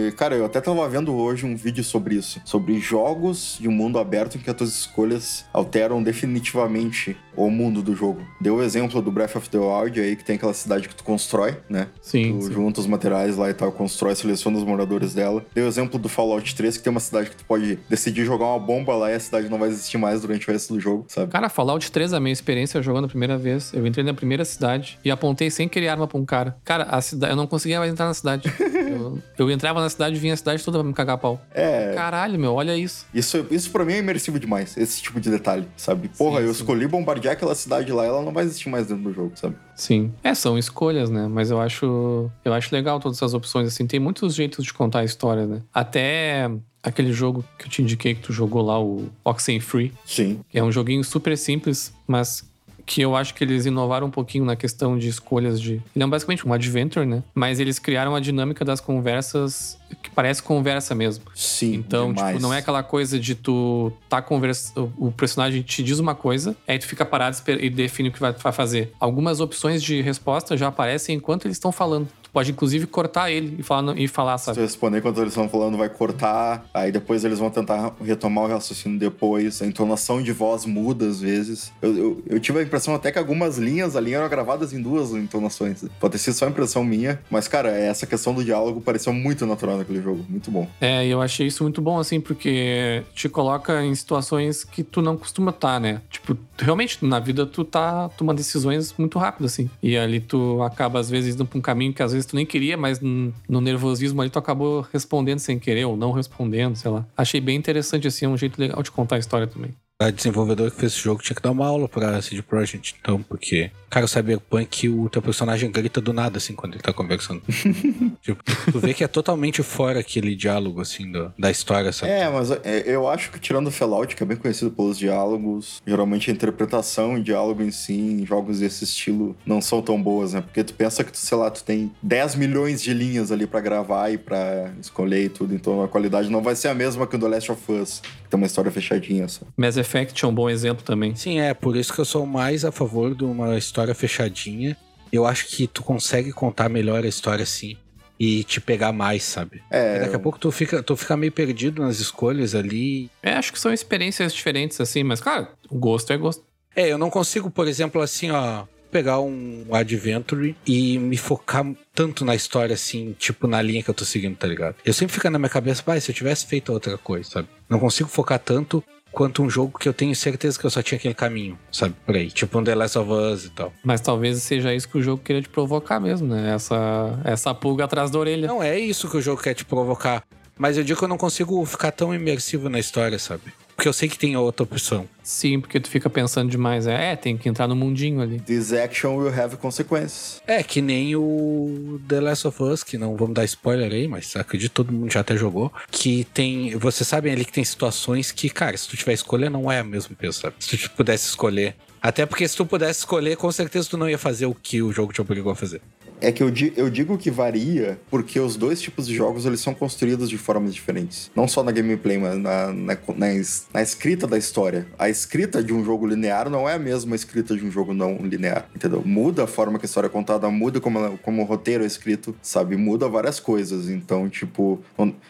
é, 0.08 0.10
cara, 0.12 0.36
eu 0.36 0.44
até 0.44 0.60
tava 0.60 0.88
vendo 0.88 1.14
hoje 1.14 1.44
um 1.46 1.56
vídeo 1.56 1.82
sobre 1.84 2.14
isso. 2.14 2.40
Sobre 2.44 2.78
jogos 2.78 3.56
de 3.60 3.68
um 3.68 3.72
mundo 3.72 3.98
aberto 3.98 4.36
em 4.36 4.40
que 4.40 4.50
as 4.50 4.56
tuas 4.56 4.70
escolhas 4.70 5.44
alteram 5.52 6.02
definitivamente 6.02 7.16
o 7.36 7.50
mundo 7.50 7.82
do 7.82 7.94
jogo. 7.94 8.20
Deu 8.40 8.56
o 8.56 8.62
exemplo 8.62 9.00
do 9.00 9.12
Breath 9.12 9.36
of 9.36 9.48
the 9.48 9.58
Wild 9.58 10.00
aí, 10.00 10.16
que 10.16 10.24
tem 10.24 10.36
aquela 10.36 10.54
cidade 10.54 10.88
que 10.88 10.94
tu 10.94 11.04
constrói, 11.04 11.56
né? 11.68 11.88
Sim, 12.02 12.36
Tu 12.38 12.46
sim. 12.46 12.52
junta 12.52 12.80
os 12.80 12.86
materiais 12.86 13.36
lá 13.36 13.48
e 13.48 13.54
tal, 13.54 13.70
constrói, 13.70 14.14
seleciona 14.16 14.58
os 14.58 14.64
moradores 14.64 15.14
dela. 15.14 15.44
Deu 15.54 15.64
o 15.64 15.68
exemplo 15.68 15.98
do 15.98 16.08
Fallout 16.08 16.54
3, 16.54 16.76
que 16.76 16.82
tem 16.82 16.90
uma 16.90 17.00
cidade 17.00 17.30
que 17.30 17.36
tu 17.36 17.44
pode 17.44 17.78
decidir 17.88 18.24
jogar 18.24 18.46
uma 18.46 18.58
bomba 18.58 18.94
lá 18.96 19.10
e 19.10 19.14
a 19.14 19.20
cidade 19.20 19.48
não 19.48 19.58
vai 19.58 19.68
existir 19.68 19.98
mais 19.98 20.20
durante 20.20 20.48
o 20.48 20.52
resto 20.52 20.74
do 20.74 20.80
jogo, 20.80 21.04
sabe? 21.08 21.30
Cara, 21.30 21.48
Fallout 21.48 21.90
3, 21.92 22.12
a 22.12 22.20
minha 22.20 22.32
experiência 22.32 22.82
jogando 22.82 23.04
a 23.04 23.08
primeira 23.08 23.38
vez, 23.38 23.72
eu 23.72 23.86
entrei 23.86 24.04
na 24.04 24.14
primeira 24.14 24.44
cidade 24.44 24.98
e 25.04 25.10
apontei 25.10 25.50
sem 25.50 25.68
querer 25.68 25.88
arma 25.88 26.08
pra 26.08 26.18
um 26.18 26.24
cara. 26.24 26.56
Cara, 26.64 26.84
a 26.84 27.00
cidade, 27.00 27.32
eu 27.32 27.36
não 27.36 27.46
conseguia 27.46 27.77
mais 27.78 27.92
entrar 27.92 28.06
na 28.06 28.14
cidade. 28.14 28.52
eu, 28.58 29.18
eu 29.38 29.50
entrava 29.50 29.80
na 29.80 29.88
cidade 29.88 30.16
e 30.16 30.18
vinha 30.18 30.34
a 30.34 30.36
cidade 30.36 30.64
toda 30.64 30.78
pra 30.78 30.86
me 30.86 30.94
cagar 30.94 31.18
pau. 31.18 31.40
É, 31.54 31.92
Caralho, 31.94 32.38
meu, 32.38 32.54
olha 32.54 32.76
isso. 32.76 33.06
Isso, 33.12 33.46
isso 33.50 33.70
pra 33.70 33.84
mim 33.84 33.94
é 33.94 33.98
imersivo 33.98 34.38
demais, 34.38 34.76
esse 34.76 35.00
tipo 35.02 35.20
de 35.20 35.30
detalhe, 35.30 35.66
sabe? 35.76 36.08
Porra, 36.16 36.40
Sim, 36.40 36.46
eu 36.46 36.54
sim. 36.54 36.60
escolhi 36.60 36.86
bombardear 36.86 37.34
aquela 37.34 37.54
cidade 37.54 37.92
lá, 37.92 38.04
ela 38.04 38.22
não 38.22 38.32
vai 38.32 38.44
existir 38.44 38.68
mais 38.68 38.86
dentro 38.86 39.04
do 39.04 39.12
jogo, 39.12 39.32
sabe? 39.36 39.56
Sim. 39.74 40.12
É, 40.22 40.34
são 40.34 40.58
escolhas, 40.58 41.08
né? 41.10 41.28
Mas 41.28 41.50
eu 41.50 41.60
acho, 41.60 42.30
eu 42.44 42.52
acho 42.52 42.74
legal 42.74 42.98
todas 42.98 43.18
essas 43.18 43.34
opções, 43.34 43.68
assim. 43.68 43.86
Tem 43.86 44.00
muitos 44.00 44.34
jeitos 44.34 44.64
de 44.64 44.74
contar 44.74 45.00
a 45.00 45.04
história, 45.04 45.46
né? 45.46 45.62
Até 45.72 46.50
aquele 46.82 47.12
jogo 47.12 47.44
que 47.58 47.66
eu 47.66 47.70
te 47.70 47.82
indiquei 47.82 48.14
que 48.14 48.22
tu 48.22 48.32
jogou 48.32 48.62
lá, 48.62 48.80
o 48.80 49.08
Oxenfree. 49.24 49.92
Sim. 50.04 50.40
É 50.52 50.62
um 50.62 50.72
joguinho 50.72 51.04
super 51.04 51.36
simples, 51.36 51.92
mas 52.06 52.44
que 52.88 53.02
eu 53.02 53.14
acho 53.14 53.34
que 53.34 53.44
eles 53.44 53.66
inovaram 53.66 54.06
um 54.06 54.10
pouquinho 54.10 54.46
na 54.46 54.56
questão 54.56 54.98
de 54.98 55.08
escolhas 55.08 55.60
de. 55.60 55.74
Ele 55.94 56.02
é 56.02 56.06
basicamente 56.06 56.48
um 56.48 56.54
adventure, 56.54 57.04
né? 57.04 57.22
Mas 57.34 57.60
eles 57.60 57.78
criaram 57.78 58.16
a 58.16 58.20
dinâmica 58.20 58.64
das 58.64 58.80
conversas 58.80 59.78
que 60.02 60.10
parece 60.10 60.42
conversa 60.42 60.94
mesmo. 60.94 61.24
Sim. 61.34 61.74
Então, 61.74 62.14
demais. 62.14 62.36
tipo, 62.36 62.42
não 62.42 62.52
é 62.52 62.58
aquela 62.58 62.82
coisa 62.82 63.18
de 63.18 63.34
tu 63.34 63.92
tá 64.08 64.22
conversando. 64.22 64.90
O 64.96 65.12
personagem 65.12 65.60
te 65.60 65.82
diz 65.82 65.98
uma 65.98 66.14
coisa, 66.14 66.56
aí 66.66 66.78
tu 66.78 66.86
fica 66.86 67.04
parado 67.04 67.36
e 67.60 67.68
define 67.68 68.08
o 68.08 68.12
que 68.12 68.20
vai 68.20 68.32
fazer. 68.52 68.92
Algumas 68.98 69.38
opções 69.38 69.82
de 69.82 70.00
resposta 70.00 70.56
já 70.56 70.68
aparecem 70.68 71.16
enquanto 71.16 71.44
eles 71.46 71.56
estão 71.56 71.70
falando. 71.70 72.08
Tu 72.28 72.32
pode, 72.32 72.50
inclusive, 72.52 72.86
cortar 72.86 73.30
ele 73.30 73.56
e 73.58 73.62
falar, 73.62 73.98
e 73.98 74.06
falar 74.06 74.36
Se 74.38 74.44
sabe? 74.46 74.58
eu 74.58 74.64
responder 74.64 75.00
quando 75.00 75.18
eles 75.20 75.32
estão 75.32 75.48
falando, 75.48 75.78
vai 75.78 75.88
cortar, 75.88 76.64
aí 76.74 76.92
depois 76.92 77.24
eles 77.24 77.38
vão 77.38 77.48
tentar 77.50 77.94
retomar 78.04 78.44
o 78.44 78.48
raciocínio 78.48 78.98
depois, 78.98 79.62
a 79.62 79.66
entonação 79.66 80.22
de 80.22 80.30
voz 80.32 80.66
muda 80.66 81.06
às 81.06 81.20
vezes. 81.20 81.72
Eu, 81.80 81.96
eu, 81.96 82.22
eu 82.26 82.40
tive 82.40 82.58
a 82.58 82.62
impressão 82.62 82.94
até 82.94 83.10
que 83.10 83.18
algumas 83.18 83.56
linhas 83.56 83.96
ali 83.96 84.12
eram 84.12 84.28
gravadas 84.28 84.72
em 84.74 84.80
duas 84.82 85.10
entonações. 85.12 85.84
Pode 85.98 86.12
ter 86.12 86.18
sido 86.18 86.34
só 86.34 86.46
impressão 86.48 86.84
minha, 86.84 87.18
mas 87.30 87.48
cara, 87.48 87.70
essa 87.70 88.06
questão 88.06 88.34
do 88.34 88.44
diálogo 88.44 88.80
pareceu 88.80 89.12
muito 89.12 89.46
natural 89.46 89.78
naquele 89.78 90.02
jogo, 90.02 90.24
muito 90.28 90.50
bom. 90.50 90.68
É, 90.80 91.06
e 91.06 91.10
eu 91.10 91.22
achei 91.22 91.46
isso 91.46 91.62
muito 91.62 91.80
bom, 91.80 91.98
assim, 91.98 92.20
porque 92.20 93.02
te 93.14 93.28
coloca 93.28 93.82
em 93.84 93.94
situações 93.94 94.64
que 94.64 94.82
tu 94.82 95.00
não 95.00 95.16
costuma 95.16 95.50
estar, 95.50 95.80
né? 95.80 96.02
Tipo, 96.10 96.34
tu- 96.34 96.64
realmente, 96.64 97.02
na 97.04 97.18
vida 97.18 97.46
tu 97.46 97.64
tá 97.64 98.08
tomando 98.10 98.36
decisões 98.36 98.94
muito 98.98 99.18
rápido, 99.18 99.46
assim. 99.46 99.70
E 99.82 99.96
ali 99.96 100.20
tu 100.20 100.62
acaba, 100.62 100.98
às 101.00 101.08
vezes, 101.08 101.34
indo 101.34 101.46
pra 101.46 101.58
um 101.58 101.62
caminho 101.62 101.92
que 101.94 102.02
às 102.02 102.12
vezes 102.12 102.17
tu 102.26 102.36
nem 102.36 102.46
queria, 102.46 102.76
mas 102.76 103.00
no 103.00 103.60
nervosismo 103.60 104.20
ali 104.20 104.30
tu 104.30 104.38
acabou 104.38 104.86
respondendo 104.92 105.38
sem 105.38 105.58
querer, 105.58 105.84
ou 105.84 105.96
não 105.96 106.12
respondendo, 106.12 106.76
sei 106.76 106.90
lá. 106.90 107.06
Achei 107.16 107.40
bem 107.40 107.56
interessante, 107.56 108.06
assim, 108.06 108.26
é 108.26 108.28
um 108.28 108.36
jeito 108.36 108.58
legal 108.58 108.82
de 108.82 108.90
contar 108.90 109.16
a 109.16 109.18
história 109.18 109.46
também. 109.46 109.74
A 110.00 110.10
desenvolvedora 110.10 110.70
que 110.70 110.76
fez 110.76 110.92
esse 110.92 111.02
jogo 111.02 111.20
tinha 111.20 111.34
que 111.34 111.42
dar 111.42 111.50
uma 111.50 111.66
aula 111.66 111.88
pra 111.88 112.22
CD 112.22 112.40
Projekt, 112.40 112.94
então, 113.00 113.20
porque, 113.20 113.68
cara, 113.90 114.04
o 114.04 114.08
Cyberpunk, 114.08 114.88
o 114.88 115.08
teu 115.08 115.20
personagem 115.20 115.68
grita 115.72 116.00
do 116.00 116.12
nada, 116.12 116.38
assim, 116.38 116.54
quando 116.54 116.74
ele 116.74 116.82
tá 116.84 116.92
conversando. 116.92 117.42
tipo, 118.22 118.40
tu 118.70 118.78
vê 118.78 118.94
que 118.94 119.02
é 119.02 119.08
totalmente 119.08 119.60
fora 119.60 119.98
aquele 119.98 120.36
diálogo, 120.36 120.80
assim, 120.80 121.10
do- 121.10 121.32
da 121.36 121.50
história, 121.50 121.90
sabe? 121.90 122.12
É, 122.12 122.30
mas 122.30 122.48
é, 122.52 122.84
eu 122.86 123.08
acho 123.08 123.32
que 123.32 123.40
tirando 123.40 123.66
o 123.66 123.70
Fallout, 123.72 124.14
que 124.14 124.22
é 124.22 124.26
bem 124.26 124.36
conhecido 124.36 124.70
pelos 124.70 124.96
diálogos, 124.96 125.82
geralmente 125.84 126.30
a 126.30 126.32
interpretação 126.32 127.18
e 127.18 127.20
diálogo 127.24 127.60
em 127.64 127.72
si, 127.72 127.92
em 127.92 128.24
jogos 128.24 128.60
desse 128.60 128.84
estilo, 128.84 129.36
não 129.44 129.60
são 129.60 129.82
tão 129.82 130.00
boas, 130.00 130.32
né? 130.32 130.42
Porque 130.42 130.62
tu 130.62 130.74
pensa 130.74 131.02
que, 131.02 131.10
tu, 131.10 131.18
sei 131.18 131.36
lá, 131.36 131.50
tu 131.50 131.64
tem 131.64 131.90
10 132.00 132.36
milhões 132.36 132.80
de 132.80 132.94
linhas 132.94 133.32
ali 133.32 133.48
pra 133.48 133.58
gravar 133.60 134.10
e 134.10 134.16
pra 134.16 134.70
escolher 134.80 135.24
e 135.24 135.28
tudo, 135.28 135.52
então 135.56 135.82
a 135.82 135.88
qualidade 135.88 136.30
não 136.30 136.40
vai 136.40 136.54
ser 136.54 136.68
a 136.68 136.74
mesma 136.74 137.04
que 137.04 137.16
o 137.16 137.18
The 137.18 137.26
Last 137.26 137.50
of 137.50 137.72
Us, 137.72 138.00
tem 138.28 138.38
uma 138.38 138.46
história 138.46 138.70
fechadinha, 138.70 139.28
sabe? 139.28 139.50
Mass 139.56 139.76
Effect 139.76 140.24
é 140.24 140.28
um 140.28 140.34
bom 140.34 140.48
exemplo 140.48 140.84
também. 140.84 141.14
Sim, 141.14 141.40
é, 141.40 141.54
por 141.54 141.76
isso 141.76 141.92
que 141.92 142.00
eu 142.00 142.04
sou 142.04 142.26
mais 142.26 142.64
a 142.64 142.72
favor 142.72 143.14
de 143.14 143.24
uma 143.24 143.56
história 143.56 143.94
fechadinha. 143.94 144.76
Eu 145.12 145.26
acho 145.26 145.46
que 145.48 145.66
tu 145.66 145.82
consegue 145.82 146.32
contar 146.32 146.68
melhor 146.68 147.04
a 147.04 147.08
história 147.08 147.42
assim 147.42 147.76
e 148.18 148.42
te 148.44 148.60
pegar 148.60 148.92
mais, 148.92 149.22
sabe? 149.22 149.62
É, 149.70 150.00
Daqui 150.00 150.16
a 150.16 150.18
pouco 150.18 150.38
tu 150.38 150.50
fica, 150.50 150.82
tu 150.82 150.96
fica 150.96 151.16
meio 151.16 151.30
perdido 151.30 151.82
nas 151.82 152.00
escolhas 152.00 152.54
ali. 152.54 153.10
É, 153.22 153.34
acho 153.34 153.52
que 153.52 153.60
são 153.60 153.72
experiências 153.72 154.34
diferentes, 154.34 154.80
assim, 154.80 155.04
mas, 155.04 155.20
cara, 155.20 155.52
o 155.70 155.78
gosto 155.78 156.12
é 156.12 156.16
gosto. 156.16 156.44
É, 156.74 156.88
eu 156.88 156.98
não 156.98 157.10
consigo, 157.10 157.50
por 157.50 157.68
exemplo, 157.68 158.00
assim, 158.02 158.30
ó, 158.30 158.64
pegar 158.90 159.20
um 159.20 159.64
Adventure 159.72 160.56
e 160.66 160.98
me 160.98 161.16
focar 161.16 161.66
tanto 161.94 162.24
na 162.24 162.34
história, 162.34 162.74
assim, 162.74 163.14
tipo, 163.18 163.46
na 163.46 163.60
linha 163.60 163.82
que 163.82 163.90
eu 163.90 163.94
tô 163.94 164.04
seguindo, 164.04 164.36
tá 164.36 164.46
ligado? 164.46 164.76
Eu 164.84 164.92
sempre 164.92 165.14
fica 165.14 165.30
na 165.30 165.38
minha 165.38 165.48
cabeça, 165.48 165.82
pai, 165.82 166.00
se 166.00 166.10
eu 166.10 166.14
tivesse 166.14 166.46
feito 166.46 166.72
outra 166.72 166.96
coisa, 166.98 167.28
sabe? 167.28 167.48
Não 167.68 167.78
consigo 167.78 168.08
focar 168.08 168.38
tanto 168.38 168.82
quanto 169.10 169.42
um 169.42 169.50
jogo 169.50 169.78
que 169.78 169.88
eu 169.88 169.94
tenho 169.94 170.14
certeza 170.14 170.58
que 170.58 170.64
eu 170.64 170.70
só 170.70 170.82
tinha 170.82 170.96
aquele 170.96 171.14
caminho, 171.14 171.58
sabe? 171.72 171.94
Por 172.06 172.14
aí. 172.14 172.30
Tipo 172.30 172.58
um 172.58 172.64
The 172.64 172.74
Last 172.74 172.98
of 172.98 173.10
Us 173.10 173.44
e 173.46 173.50
tal. 173.50 173.72
Mas 173.82 174.00
talvez 174.00 174.42
seja 174.42 174.74
isso 174.74 174.88
que 174.88 174.98
o 174.98 175.02
jogo 175.02 175.22
queria 175.22 175.42
te 175.42 175.48
provocar 175.48 175.98
mesmo, 175.98 176.28
né? 176.28 176.54
Essa, 176.54 177.18
essa 177.24 177.54
pulga 177.54 177.84
atrás 177.84 178.10
da 178.10 178.18
orelha. 178.18 178.46
Não 178.46 178.62
é 178.62 178.78
isso 178.78 179.08
que 179.10 179.16
o 179.16 179.22
jogo 179.22 179.42
quer 179.42 179.54
te 179.54 179.64
provocar. 179.64 180.22
Mas 180.58 180.76
eu 180.76 180.84
digo 180.84 180.98
que 180.98 181.04
eu 181.04 181.08
não 181.08 181.16
consigo 181.16 181.64
ficar 181.64 181.92
tão 181.92 182.14
imersivo 182.14 182.68
na 182.68 182.78
história, 182.78 183.18
sabe? 183.18 183.52
Porque 183.78 183.88
eu 183.88 183.92
sei 183.92 184.08
que 184.08 184.18
tem 184.18 184.36
outra 184.36 184.64
opção. 184.64 185.08
Sim, 185.22 185.60
porque 185.60 185.78
tu 185.78 185.88
fica 185.88 186.10
pensando 186.10 186.50
demais. 186.50 186.88
É, 186.88 187.12
é, 187.12 187.16
tem 187.16 187.36
que 187.36 187.48
entrar 187.48 187.68
no 187.68 187.76
mundinho 187.76 188.20
ali. 188.20 188.40
This 188.40 188.72
action 188.72 189.14
will 189.14 189.32
have 189.32 189.56
consequences. 189.56 190.42
É, 190.48 190.64
que 190.64 190.82
nem 190.82 191.14
o 191.14 192.00
The 192.08 192.20
Last 192.20 192.48
of 192.48 192.60
Us, 192.60 192.82
que 192.82 192.98
não 192.98 193.16
vamos 193.16 193.34
dar 193.34 193.44
spoiler 193.44 193.92
aí, 193.92 194.08
mas 194.08 194.34
acredito 194.34 194.70
que 194.70 194.74
todo 194.74 194.92
mundo 194.92 195.12
já 195.12 195.20
até 195.20 195.36
jogou. 195.36 195.72
Que 195.92 196.24
tem. 196.34 196.76
Vocês 196.76 197.06
sabem 197.06 197.32
ali 197.32 197.44
que 197.44 197.52
tem 197.52 197.64
situações 197.64 198.32
que, 198.32 198.50
cara, 198.50 198.76
se 198.76 198.88
tu 198.88 198.96
tiver 198.96 199.12
escolha, 199.12 199.48
não 199.48 199.70
é 199.70 199.80
o 199.80 199.84
mesmo 199.84 200.16
peso, 200.16 200.40
sabe? 200.40 200.56
Se 200.58 200.76
tu 200.76 200.90
pudesse 200.90 201.28
escolher. 201.28 201.76
Até 202.02 202.26
porque 202.26 202.48
se 202.48 202.56
tu 202.56 202.66
pudesse 202.66 203.00
escolher, 203.00 203.36
com 203.36 203.52
certeza 203.52 203.90
tu 203.90 203.96
não 203.96 204.10
ia 204.10 204.18
fazer 204.18 204.46
o 204.46 204.54
que 204.56 204.82
o 204.82 204.90
jogo 204.92 205.12
te 205.12 205.20
obrigou 205.20 205.52
a 205.52 205.56
fazer. 205.56 205.80
É 206.20 206.32
que 206.32 206.42
eu, 206.42 206.50
di- 206.50 206.72
eu 206.76 206.90
digo 206.90 207.16
que 207.16 207.30
varia 207.30 207.98
porque 208.10 208.38
os 208.40 208.56
dois 208.56 208.80
tipos 208.80 209.06
de 209.06 209.14
jogos 209.14 209.46
eles 209.46 209.60
são 209.60 209.72
construídos 209.74 210.28
de 210.28 210.36
formas 210.38 210.74
diferentes. 210.74 211.30
Não 211.34 211.46
só 211.46 211.62
na 211.62 211.70
gameplay, 211.70 212.18
mas 212.18 212.36
na, 212.38 212.72
na, 212.72 212.98
na, 213.16 213.32
es- 213.34 213.66
na 213.72 213.82
escrita 213.82 214.26
da 214.26 214.36
história. 214.36 214.86
A 214.98 215.08
escrita 215.08 215.62
de 215.62 215.72
um 215.72 215.84
jogo 215.84 216.06
linear 216.06 216.50
não 216.50 216.68
é 216.68 216.74
a 216.74 216.78
mesma 216.78 217.14
escrita 217.14 217.56
de 217.56 217.64
um 217.64 217.70
jogo 217.70 217.94
não 217.94 218.16
linear, 218.18 218.68
entendeu? 218.74 219.02
Muda 219.04 219.44
a 219.44 219.46
forma 219.46 219.78
que 219.78 219.84
a 219.84 219.88
história 219.88 220.06
é 220.08 220.10
contada, 220.10 220.48
muda 220.50 220.80
como, 220.80 221.16
como 221.18 221.42
o 221.42 221.44
roteiro 221.44 221.84
é 221.84 221.86
escrito, 221.86 222.34
sabe? 222.42 222.76
Muda 222.76 223.08
várias 223.08 223.38
coisas. 223.38 223.88
Então, 223.88 224.28
tipo, 224.28 224.80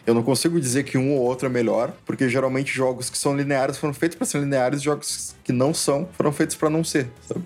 eu 0.07 0.13
não 0.13 0.23
consigo 0.23 0.59
dizer 0.59 0.83
que 0.83 0.97
um 0.97 1.11
ou 1.13 1.21
outro 1.21 1.45
é 1.47 1.49
melhor, 1.49 1.93
porque 2.05 2.27
geralmente 2.27 2.73
jogos 2.73 3.09
que 3.09 3.17
são 3.17 3.35
lineares 3.35 3.77
foram 3.77 3.93
feitos 3.93 4.17
para 4.17 4.25
ser 4.25 4.39
lineares, 4.39 4.81
jogos 4.81 5.35
que 5.43 5.51
não 5.53 5.73
são 5.73 6.09
foram 6.13 6.31
feitos 6.31 6.55
para 6.55 6.69
não 6.69 6.83
ser, 6.83 7.07
sabe? 7.27 7.43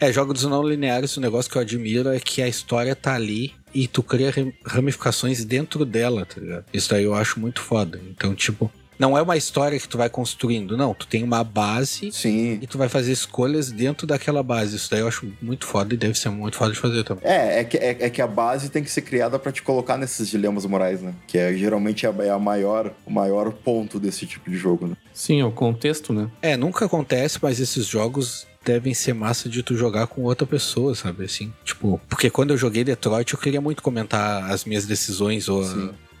É, 0.00 0.10
jogos 0.12 0.44
não 0.44 0.66
lineares, 0.66 1.16
o 1.16 1.20
negócio 1.20 1.50
que 1.50 1.58
eu 1.58 1.62
admiro 1.62 2.08
é 2.08 2.18
que 2.18 2.40
a 2.40 2.48
história 2.48 2.96
tá 2.96 3.14
ali 3.14 3.52
e 3.74 3.86
tu 3.86 4.02
cria 4.02 4.30
ram- 4.30 4.52
ramificações 4.64 5.44
dentro 5.44 5.84
dela, 5.84 6.24
tá 6.24 6.40
ligado? 6.40 6.64
Isso 6.72 6.88
daí 6.90 7.04
eu 7.04 7.14
acho 7.14 7.38
muito 7.38 7.60
foda. 7.60 8.00
Então, 8.10 8.34
tipo, 8.34 8.72
não 8.98 9.16
é 9.16 9.22
uma 9.22 9.36
história 9.36 9.78
que 9.78 9.86
tu 9.88 9.98
vai 9.98 10.08
construindo, 10.10 10.76
não. 10.76 10.92
Tu 10.94 11.06
tem 11.06 11.22
uma 11.22 11.44
base 11.44 12.10
Sim. 12.12 12.58
e 12.60 12.66
tu 12.66 12.76
vai 12.78 12.88
fazer 12.88 13.12
escolhas 13.12 13.70
dentro 13.70 14.06
daquela 14.06 14.42
base. 14.42 14.76
Isso 14.76 14.90
daí 14.90 15.00
eu 15.00 15.08
acho 15.08 15.30
muito 15.40 15.66
foda 15.66 15.92
e 15.94 15.96
deve 15.96 16.18
ser 16.18 16.30
muito 16.30 16.56
foda 16.56 16.72
de 16.72 16.78
fazer 16.78 17.04
também. 17.04 17.24
É, 17.30 17.60
é 17.60 17.64
que, 17.64 17.76
é, 17.76 17.96
é 18.00 18.10
que 18.10 18.20
a 18.22 18.26
base 18.26 18.68
tem 18.70 18.82
que 18.82 18.90
ser 18.90 19.02
criada 19.02 19.38
pra 19.38 19.52
te 19.52 19.62
colocar 19.62 19.96
nesses 19.98 20.28
dilemas 20.28 20.64
morais, 20.66 21.00
né? 21.02 21.14
Que 21.26 21.38
é 21.38 21.54
geralmente 21.54 22.04
é 22.06 22.08
a, 22.08 22.24
é 22.24 22.30
a 22.30 22.38
maior, 22.38 22.92
o 23.06 23.10
maior 23.10 23.52
ponto 23.52 24.00
desse 24.00 24.26
tipo 24.26 24.50
de 24.50 24.56
jogo, 24.56 24.86
né? 24.86 24.96
Sim, 25.12 25.40
é 25.40 25.44
o 25.44 25.52
contexto, 25.52 26.12
né? 26.12 26.30
É, 26.42 26.56
nunca 26.56 26.86
acontece, 26.86 27.38
mas 27.40 27.60
esses 27.60 27.86
jogos 27.86 28.46
devem 28.64 28.94
ser 28.94 29.14
massa 29.14 29.48
de 29.48 29.62
tu 29.62 29.76
jogar 29.76 30.06
com 30.06 30.22
outra 30.22 30.46
pessoa, 30.46 30.94
sabe? 30.94 31.24
Assim, 31.24 31.52
tipo, 31.64 32.00
porque 32.08 32.30
quando 32.30 32.50
eu 32.50 32.56
joguei 32.56 32.84
Detroit, 32.84 33.32
eu 33.32 33.38
queria 33.38 33.60
muito 33.60 33.82
comentar 33.82 34.50
as 34.50 34.64
minhas 34.64 34.86
decisões 34.86 35.48
ou, 35.48 35.64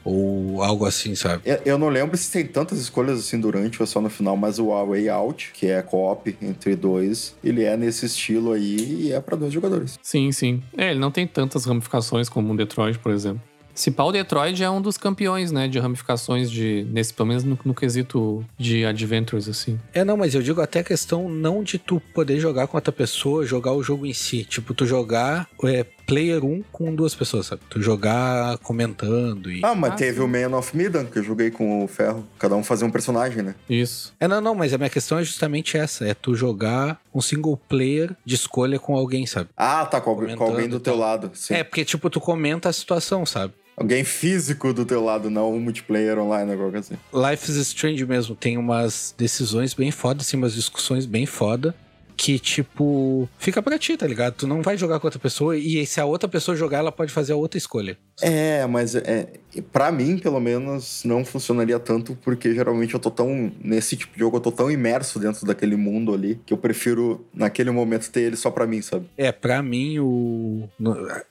ou 0.04 0.62
algo 0.62 0.86
assim, 0.86 1.14
sabe? 1.14 1.42
Eu, 1.44 1.60
eu 1.64 1.78
não 1.78 1.88
lembro 1.88 2.16
se 2.16 2.30
tem 2.30 2.46
tantas 2.46 2.78
escolhas 2.78 3.18
assim 3.20 3.38
durante 3.38 3.80
ou 3.80 3.86
só 3.86 4.00
no 4.00 4.10
final, 4.10 4.36
mas 4.36 4.58
o 4.58 4.72
A 4.72 4.84
Way 4.84 5.08
Out, 5.08 5.52
que 5.52 5.66
é 5.66 5.82
co-op 5.82 6.36
entre 6.40 6.74
dois, 6.74 7.34
ele 7.44 7.64
é 7.64 7.76
nesse 7.76 8.06
estilo 8.06 8.52
aí 8.52 9.06
e 9.06 9.12
é 9.12 9.20
pra 9.20 9.36
dois 9.36 9.52
jogadores. 9.52 9.98
Sim, 10.02 10.32
sim. 10.32 10.62
É, 10.76 10.90
ele 10.90 11.00
não 11.00 11.10
tem 11.10 11.26
tantas 11.26 11.64
ramificações 11.64 12.28
como 12.28 12.52
o 12.52 12.56
Detroit, 12.56 12.98
por 12.98 13.12
exemplo. 13.12 13.42
Se 13.80 13.94
o 13.96 14.12
Detroit 14.12 14.62
é 14.62 14.68
um 14.70 14.80
dos 14.82 14.98
campeões, 14.98 15.50
né, 15.50 15.66
de 15.66 15.78
ramificações 15.78 16.50
de, 16.50 16.86
nesse, 16.90 17.14
pelo 17.14 17.28
menos 17.28 17.44
no, 17.44 17.58
no 17.64 17.74
quesito 17.74 18.44
de 18.58 18.84
adventures, 18.84 19.48
assim. 19.48 19.78
É, 19.94 20.04
não, 20.04 20.16
mas 20.18 20.34
eu 20.34 20.42
digo 20.42 20.60
até 20.60 20.80
a 20.80 20.84
questão 20.84 21.28
não 21.30 21.62
de 21.62 21.78
tu 21.78 21.98
poder 22.12 22.38
jogar 22.38 22.66
com 22.66 22.76
outra 22.76 22.92
pessoa, 22.92 23.46
jogar 23.46 23.72
o 23.72 23.82
jogo 23.82 24.04
em 24.04 24.12
si. 24.12 24.44
Tipo, 24.44 24.74
tu 24.74 24.84
jogar 24.86 25.48
é, 25.64 25.84
player 26.06 26.44
1 26.44 26.62
com 26.70 26.94
duas 26.94 27.14
pessoas, 27.14 27.46
sabe? 27.46 27.62
Tu 27.70 27.80
jogar 27.80 28.58
comentando 28.58 29.50
e. 29.50 29.60
Ah, 29.64 29.74
mas 29.74 29.92
Ah, 29.92 29.96
teve 29.96 30.18
sim. 30.18 30.24
o 30.24 30.28
Man 30.28 30.56
of 30.58 30.76
Medan, 30.76 31.06
que 31.06 31.18
eu 31.18 31.22
joguei 31.22 31.50
com 31.50 31.82
o 31.84 31.88
Ferro. 31.88 32.26
Cada 32.38 32.56
um 32.56 32.62
fazia 32.64 32.86
um 32.86 32.90
personagem, 32.90 33.42
né? 33.42 33.54
Isso. 33.68 34.12
É, 34.20 34.28
não, 34.28 34.40
não, 34.40 34.54
mas 34.54 34.74
a 34.74 34.78
minha 34.78 34.90
questão 34.90 35.18
é 35.18 35.24
justamente 35.24 35.76
essa: 35.78 36.04
é 36.06 36.12
tu 36.12 36.34
jogar 36.34 37.00
um 37.14 37.20
single 37.20 37.56
player 37.68 38.14
de 38.24 38.34
escolha 38.34 38.78
com 38.78 38.94
alguém, 38.96 39.24
sabe? 39.26 39.48
Ah, 39.56 39.86
tá, 39.86 40.00
com, 40.00 40.10
alguém- 40.10 40.36
com 40.36 40.44
alguém 40.44 40.68
do 40.68 40.78
teu 40.80 40.96
lado. 40.96 41.30
Sim. 41.34 41.54
É, 41.54 41.64
porque, 41.64 41.84
tipo, 41.84 42.10
tu 42.10 42.20
comenta 42.20 42.68
a 42.68 42.72
situação, 42.72 43.24
sabe? 43.24 43.54
Alguém 43.80 44.04
físico 44.04 44.74
do 44.74 44.84
teu 44.84 45.02
lado, 45.02 45.30
não 45.30 45.54
um 45.54 45.58
multiplayer 45.58 46.18
online, 46.18 46.52
alguma 46.52 46.70
coisa 46.70 46.94
assim. 46.94 47.30
Life 47.30 47.50
is 47.50 47.56
Strange 47.56 48.04
mesmo 48.04 48.36
tem 48.36 48.58
umas 48.58 49.14
decisões 49.16 49.72
bem 49.72 49.90
foda, 49.90 50.20
assim, 50.20 50.36
umas 50.36 50.52
discussões 50.52 51.06
bem 51.06 51.24
foda. 51.24 51.74
Que, 52.14 52.38
tipo, 52.38 53.26
fica 53.38 53.62
pra 53.62 53.78
ti, 53.78 53.96
tá 53.96 54.06
ligado? 54.06 54.34
Tu 54.34 54.46
não 54.46 54.60
vai 54.60 54.76
jogar 54.76 55.00
com 55.00 55.06
outra 55.06 55.18
pessoa 55.18 55.56
e 55.56 55.86
se 55.86 55.98
a 55.98 56.04
outra 56.04 56.28
pessoa 56.28 56.54
jogar, 56.54 56.80
ela 56.80 56.92
pode 56.92 57.10
fazer 57.10 57.32
a 57.32 57.36
outra 57.36 57.56
escolha. 57.56 57.96
É, 58.20 58.66
mas 58.66 58.94
é, 58.94 59.26
para 59.72 59.90
mim, 59.90 60.18
pelo 60.18 60.38
menos, 60.38 61.00
não 61.02 61.24
funcionaria 61.24 61.78
tanto, 61.78 62.14
porque 62.22 62.54
geralmente 62.54 62.92
eu 62.92 63.00
tô 63.00 63.10
tão. 63.10 63.50
Nesse 63.64 63.96
tipo 63.96 64.12
de 64.12 64.18
jogo, 64.18 64.36
eu 64.36 64.40
tô 64.42 64.52
tão 64.52 64.70
imerso 64.70 65.18
dentro 65.18 65.46
daquele 65.46 65.76
mundo 65.76 66.12
ali, 66.12 66.38
que 66.44 66.52
eu 66.52 66.58
prefiro, 66.58 67.26
naquele 67.32 67.70
momento, 67.70 68.10
ter 68.10 68.20
ele 68.20 68.36
só 68.36 68.50
pra 68.50 68.66
mim, 68.66 68.82
sabe? 68.82 69.06
É, 69.16 69.32
pra 69.32 69.62
mim, 69.62 69.98
o. 69.98 70.68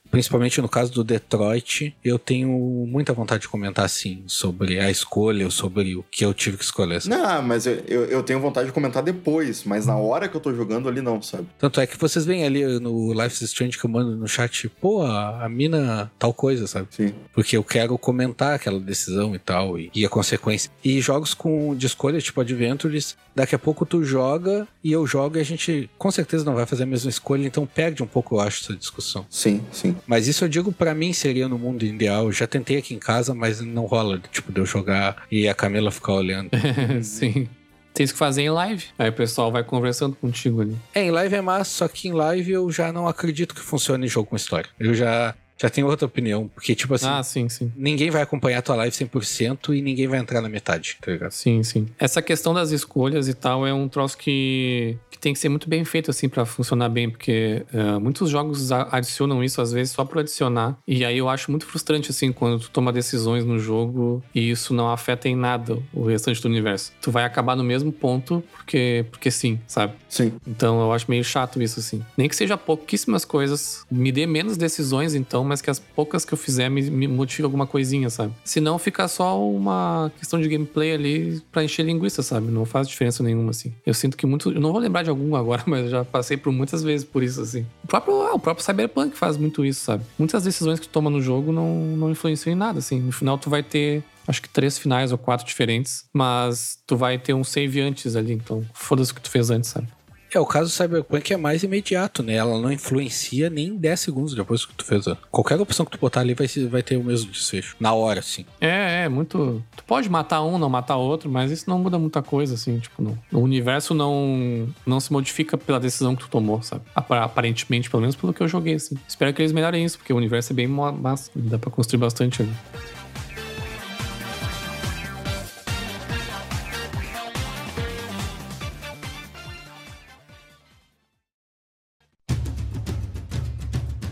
principalmente 0.09 0.61
no 0.61 0.69
caso 0.69 0.91
do 0.91 1.03
Detroit, 1.03 1.95
eu 2.03 2.17
tenho 2.17 2.49
muita 2.87 3.13
vontade 3.13 3.41
de 3.41 3.47
comentar, 3.47 3.85
assim, 3.85 4.23
sobre 4.27 4.79
a 4.79 4.89
escolha, 4.89 5.45
ou 5.45 5.51
sobre 5.51 5.95
o 5.95 6.03
que 6.03 6.25
eu 6.25 6.33
tive 6.33 6.57
que 6.57 6.63
escolher. 6.63 7.01
sabe? 7.01 7.15
Não, 7.15 7.41
mas 7.41 7.65
eu, 7.65 7.75
eu, 7.87 8.05
eu 8.05 8.23
tenho 8.23 8.39
vontade 8.39 8.67
de 8.67 8.73
comentar 8.73 9.03
depois, 9.03 9.63
mas 9.63 9.85
na 9.85 9.95
hora 9.97 10.27
que 10.27 10.35
eu 10.35 10.41
tô 10.41 10.53
jogando 10.53 10.87
ali, 10.89 11.01
não, 11.01 11.21
sabe? 11.21 11.47
Tanto 11.57 11.79
é 11.79 11.87
que 11.87 11.97
vocês 11.97 12.25
veem 12.25 12.43
ali 12.45 12.63
no 12.79 13.13
Life 13.13 13.35
is 13.35 13.41
Strange 13.49 13.77
que 13.77 13.85
eu 13.85 13.89
mando 13.89 14.15
no 14.15 14.27
chat, 14.27 14.67
pô, 14.81 15.01
a, 15.01 15.45
a 15.45 15.49
mina 15.49 16.11
tal 16.17 16.33
coisa, 16.33 16.67
sabe? 16.67 16.87
Sim. 16.91 17.13
Porque 17.33 17.55
eu 17.55 17.63
quero 17.63 17.97
comentar 17.97 18.55
aquela 18.55 18.79
decisão 18.79 19.35
e 19.35 19.39
tal, 19.39 19.77
e, 19.77 19.91
e 19.93 20.05
a 20.05 20.09
consequência. 20.09 20.71
E 20.83 20.99
jogos 21.01 21.33
com 21.33 21.75
de 21.75 21.85
escolha, 21.85 22.19
tipo 22.19 22.41
Adventures, 22.41 23.15
daqui 23.35 23.55
a 23.55 23.59
pouco 23.59 23.85
tu 23.85 24.03
joga 24.03 24.67
e 24.83 24.91
eu 24.91 25.05
jogo 25.05 25.37
e 25.37 25.39
a 25.39 25.43
gente 25.43 25.89
com 25.97 26.11
certeza 26.11 26.43
não 26.43 26.55
vai 26.55 26.65
fazer 26.65 26.83
a 26.83 26.85
mesma 26.85 27.09
escolha, 27.09 27.45
então 27.45 27.65
perde 27.65 28.03
um 28.03 28.07
pouco, 28.07 28.35
eu 28.35 28.41
acho, 28.41 28.63
essa 28.63 28.75
discussão. 28.75 29.25
Sim, 29.29 29.61
sim. 29.71 29.95
Mas 30.07 30.27
isso 30.27 30.43
eu 30.43 30.49
digo 30.49 30.71
pra 30.71 30.93
mim 30.93 31.13
seria 31.13 31.47
no 31.47 31.57
mundo 31.57 31.83
ideal. 31.83 32.25
Eu 32.25 32.31
já 32.31 32.47
tentei 32.47 32.77
aqui 32.77 32.93
em 32.93 32.99
casa, 32.99 33.33
mas 33.33 33.61
não 33.61 33.85
rola, 33.85 34.21
tipo, 34.31 34.51
de 34.51 34.59
eu 34.59 34.65
jogar 34.65 35.23
e 35.31 35.47
a 35.47 35.53
Camila 35.53 35.91
ficar 35.91 36.13
olhando. 36.13 36.49
sim. 37.03 37.47
Tem 37.93 38.03
isso 38.03 38.13
que 38.13 38.19
fazer 38.19 38.43
em 38.43 38.49
live. 38.49 38.85
Aí 38.97 39.09
o 39.09 39.13
pessoal 39.13 39.51
vai 39.51 39.63
conversando 39.63 40.15
contigo 40.15 40.61
ali. 40.61 40.77
É, 40.93 41.03
em 41.03 41.11
live 41.11 41.35
é 41.35 41.41
massa, 41.41 41.71
só 41.71 41.87
que 41.87 42.07
em 42.07 42.13
live 42.13 42.51
eu 42.51 42.71
já 42.71 42.93
não 42.93 43.07
acredito 43.07 43.53
que 43.53 43.61
funcione 43.61 44.07
jogo 44.07 44.29
com 44.29 44.35
história. 44.35 44.69
Eu 44.79 44.93
já, 44.93 45.35
já 45.61 45.69
tenho 45.69 45.87
outra 45.87 46.05
opinião, 46.05 46.47
porque, 46.53 46.73
tipo 46.75 46.93
assim, 46.93 47.05
Ah, 47.07 47.21
sim, 47.23 47.49
sim. 47.49 47.71
ninguém 47.75 48.09
vai 48.09 48.21
acompanhar 48.21 48.59
a 48.59 48.61
tua 48.61 48.75
live 48.75 48.95
100% 48.95 49.73
e 49.75 49.81
ninguém 49.81 50.07
vai 50.07 50.19
entrar 50.19 50.41
na 50.41 50.49
metade, 50.49 50.97
tá 51.01 51.11
ligado? 51.11 51.31
Sim, 51.31 51.61
sim. 51.63 51.87
Essa 51.99 52.21
questão 52.21 52.53
das 52.53 52.71
escolhas 52.71 53.27
e 53.27 53.33
tal 53.33 53.67
é 53.67 53.73
um 53.73 53.87
troço 53.89 54.17
que, 54.17 54.97
que 55.11 55.19
tem 55.19 55.33
que 55.33 55.39
ser 55.39 55.49
muito 55.49 55.67
bem 55.69 55.83
feito, 55.83 56.09
assim, 56.09 56.29
pra 56.29 56.45
funcionar 56.45 56.87
bem, 56.89 57.09
porque 57.09 57.65
eh, 57.73 57.99
muitos 57.99 58.29
jogos 58.29 58.71
adicionam 58.71 59.43
isso, 59.43 59.61
às 59.61 59.71
vezes, 59.71 59.91
só 59.93 60.05
por 60.05 60.19
adicionar. 60.19 60.77
E 60.87 61.03
aí 61.03 61.17
eu 61.17 61.27
acho 61.27 61.51
muito 61.51 61.65
frustrante, 61.65 62.09
assim, 62.11 62.31
quando 62.31 62.59
tu 62.61 62.69
toma 62.69 62.91
decisões 62.93 63.43
no 63.43 63.59
jogo 63.59 64.23
e 64.33 64.49
isso 64.49 64.73
não 64.73 64.89
afeta 64.89 65.27
em 65.27 65.35
nada 65.35 65.77
o 65.93 66.05
restante 66.05 66.41
do 66.41 66.47
universo. 66.47 66.93
Tu 67.01 67.11
vai 67.11 67.25
acabar 67.25 67.55
no 67.55 67.63
mesmo 67.63 67.91
ponto 67.91 68.41
porque, 68.53 69.05
porque 69.11 69.29
sim, 69.29 69.59
sabe? 69.67 69.93
Sim. 70.07 70.31
Então 70.47 70.79
eu 70.81 70.91
acho 70.93 71.05
meio 71.09 71.23
chato 71.23 71.61
isso, 71.61 71.79
assim. 71.79 72.01
Nem 72.17 72.29
que 72.29 72.35
seja 72.35 72.57
pouquíssimas 72.57 73.25
coisas, 73.25 73.83
me 73.91 74.11
dê 74.11 74.25
menos 74.25 74.55
decisões, 74.55 75.13
então, 75.15 75.43
mas 75.49 75.61
que 75.61 75.69
as 75.69 75.79
poucas 75.79 76.23
que 76.23 76.31
eu 76.31 76.37
fizer 76.37 76.69
me, 76.69 76.83
me 76.91 77.07
motive 77.07 77.43
alguma 77.43 77.65
coisinha, 77.65 78.07
sabe? 78.11 78.31
Senão 78.45 78.77
fica 78.77 79.07
só 79.07 79.43
uma 79.43 80.11
questão 80.19 80.39
de 80.39 80.47
gameplay 80.47 80.93
ali 80.93 81.41
pra 81.51 81.63
encher 81.63 81.83
linguiça, 81.83 82.21
sabe? 82.21 82.51
Não 82.51 82.65
faz 82.65 82.87
diferença 82.87 83.23
nenhuma, 83.23 83.49
assim. 83.49 83.73
Eu 83.83 83.95
sinto 83.95 84.15
que 84.15 84.27
muito. 84.27 84.51
Eu 84.51 84.61
não 84.61 84.71
vou 84.71 84.79
lembrar 84.79 85.01
de 85.01 85.09
algum 85.09 85.35
agora, 85.35 85.63
mas 85.65 85.85
eu 85.85 85.89
já 85.89 86.05
passei 86.05 86.37
por 86.37 86.53
muitas 86.53 86.83
vezes 86.83 87.03
por 87.03 87.23
isso, 87.23 87.41
assim. 87.41 87.65
O 87.83 87.87
próprio, 87.87 88.21
ah, 88.21 88.35
o 88.35 88.39
próprio 88.39 88.63
Cyberpunk 88.63 89.17
faz 89.17 89.37
muito 89.37 89.65
isso, 89.65 89.83
sabe? 89.83 90.03
Muitas 90.19 90.43
decisões 90.43 90.79
que 90.79 90.87
tu 90.87 90.91
toma 90.91 91.09
no 91.09 91.19
jogo 91.19 91.51
não, 91.51 91.75
não 91.97 92.11
influenciam 92.11 92.53
em 92.53 92.55
nada, 92.55 92.77
assim. 92.77 92.99
No 92.99 93.11
final 93.11 93.35
tu 93.39 93.49
vai 93.49 93.63
ter. 93.63 94.03
Acho 94.27 94.43
que 94.43 94.49
três 94.49 94.77
finais 94.77 95.11
ou 95.11 95.17
quatro 95.17 95.43
diferentes, 95.43 96.05
mas 96.13 96.77
tu 96.85 96.95
vai 96.95 97.17
ter 97.17 97.33
um 97.33 97.43
save 97.43 97.81
antes 97.81 98.15
ali, 98.15 98.33
então 98.33 98.63
foda-se 98.75 99.11
o 99.11 99.15
que 99.15 99.21
tu 99.21 99.31
fez 99.31 99.49
antes, 99.49 99.71
sabe? 99.71 99.87
É, 100.33 100.39
o 100.39 100.45
caso 100.45 100.69
do 100.69 100.73
Cyberpunk 100.73 101.33
é 101.33 101.37
mais 101.37 101.63
imediato, 101.63 102.21
né? 102.21 102.33
Ela 102.35 102.59
não 102.59 102.71
influencia 102.71 103.49
nem 103.49 103.75
10 103.75 103.99
segundos 103.99 104.35
depois 104.35 104.65
que 104.65 104.73
tu 104.73 104.85
fez. 104.85 105.05
Qualquer 105.31 105.59
opção 105.59 105.85
que 105.85 105.91
tu 105.93 105.99
botar 105.99 106.19
ali 106.21 106.33
vai, 106.33 106.47
vai 106.69 106.83
ter 106.83 106.97
o 106.97 107.03
mesmo 107.03 107.31
desfecho. 107.31 107.75
Na 107.79 107.93
hora, 107.93 108.19
assim. 108.19 108.45
É, 108.61 109.03
é, 109.05 109.09
muito. 109.09 109.63
Tu 109.75 109.83
pode 109.85 110.09
matar 110.09 110.41
um, 110.43 110.57
não 110.57 110.69
matar 110.69 110.97
outro, 110.97 111.29
mas 111.29 111.51
isso 111.51 111.69
não 111.69 111.79
muda 111.79 111.97
muita 111.97 112.21
coisa, 112.21 112.53
assim, 112.55 112.79
tipo, 112.79 113.01
não. 113.01 113.17
O 113.31 113.39
universo 113.39 113.93
não, 113.93 114.67
não 114.85 114.99
se 114.99 115.11
modifica 115.11 115.57
pela 115.57 115.79
decisão 115.79 116.15
que 116.15 116.23
tu 116.23 116.29
tomou, 116.29 116.61
sabe? 116.61 116.83
Apa- 116.93 117.23
Aparentemente, 117.23 117.89
pelo 117.89 118.01
menos 118.01 118.15
pelo 118.15 118.33
que 118.33 118.41
eu 118.41 118.47
joguei, 118.47 118.75
assim. 118.75 118.95
Espero 119.07 119.33
que 119.33 119.41
eles 119.41 119.51
melhorem 119.51 119.83
isso, 119.83 119.97
porque 119.97 120.13
o 120.13 120.17
universo 120.17 120.53
é 120.53 120.55
bem 120.55 120.67
massa. 120.67 121.31
Dá 121.35 121.57
pra 121.57 121.71
construir 121.71 121.99
bastante 121.99 122.41
ali. 122.41 122.51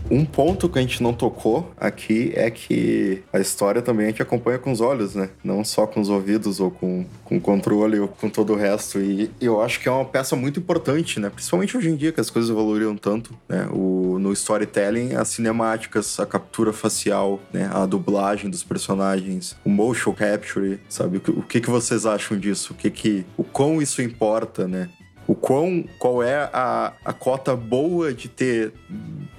Um 0.09 0.23
ponto 0.23 0.69
que 0.69 0.79
a 0.79 0.81
gente 0.81 1.03
não 1.03 1.13
tocou 1.13 1.71
aqui 1.77 2.31
é 2.33 2.49
que 2.49 3.23
a 3.31 3.39
história 3.39 3.81
também 3.81 4.05
a 4.05 4.09
gente 4.09 4.21
acompanha 4.21 4.57
com 4.57 4.71
os 4.71 4.79
olhos, 4.79 5.15
né? 5.15 5.29
Não 5.43 5.63
só 5.65 5.85
com 5.85 5.99
os 5.99 6.09
ouvidos 6.09 6.59
ou 6.59 6.71
com, 6.71 7.05
com 7.25 7.39
controle 7.39 7.99
ou 7.99 8.07
com 8.07 8.29
todo 8.29 8.53
o 8.53 8.55
resto. 8.55 8.99
E 8.99 9.29
eu 9.41 9.61
acho 9.61 9.79
que 9.81 9.89
é 9.89 9.91
uma 9.91 10.05
peça 10.05 10.35
muito 10.35 10.59
importante, 10.59 11.19
né? 11.19 11.29
Principalmente 11.29 11.75
hoje 11.75 11.89
em 11.89 11.95
dia, 11.95 12.11
que 12.11 12.21
as 12.21 12.29
coisas 12.29 12.49
evoluíram 12.49 12.95
tanto, 12.95 13.33
né? 13.49 13.67
O, 13.71 14.17
no 14.19 14.31
storytelling, 14.31 15.13
as 15.15 15.27
cinemáticas, 15.27 16.19
a 16.19 16.25
captura 16.25 16.71
facial, 16.71 17.39
né? 17.51 17.69
A 17.73 17.85
dublagem 17.85 18.49
dos 18.49 18.63
personagens, 18.63 19.57
o 19.65 19.69
motion 19.69 20.13
capture, 20.13 20.79
sabe? 20.87 21.17
O 21.17 21.19
que, 21.19 21.31
o 21.31 21.41
que, 21.41 21.61
que 21.61 21.69
vocês 21.69 22.05
acham 22.05 22.37
disso? 22.37 22.73
O 22.73 22.75
que 22.75 22.89
que... 22.89 23.25
O 23.35 23.43
quão 23.43 23.81
isso 23.81 24.01
importa, 24.01 24.67
né? 24.67 24.89
O 25.28 25.36
quão... 25.36 25.84
Qual 25.99 26.23
é 26.23 26.49
a, 26.53 26.93
a 27.03 27.13
cota 27.13 27.55
boa 27.55 28.13
de 28.13 28.30
ter 28.30 28.73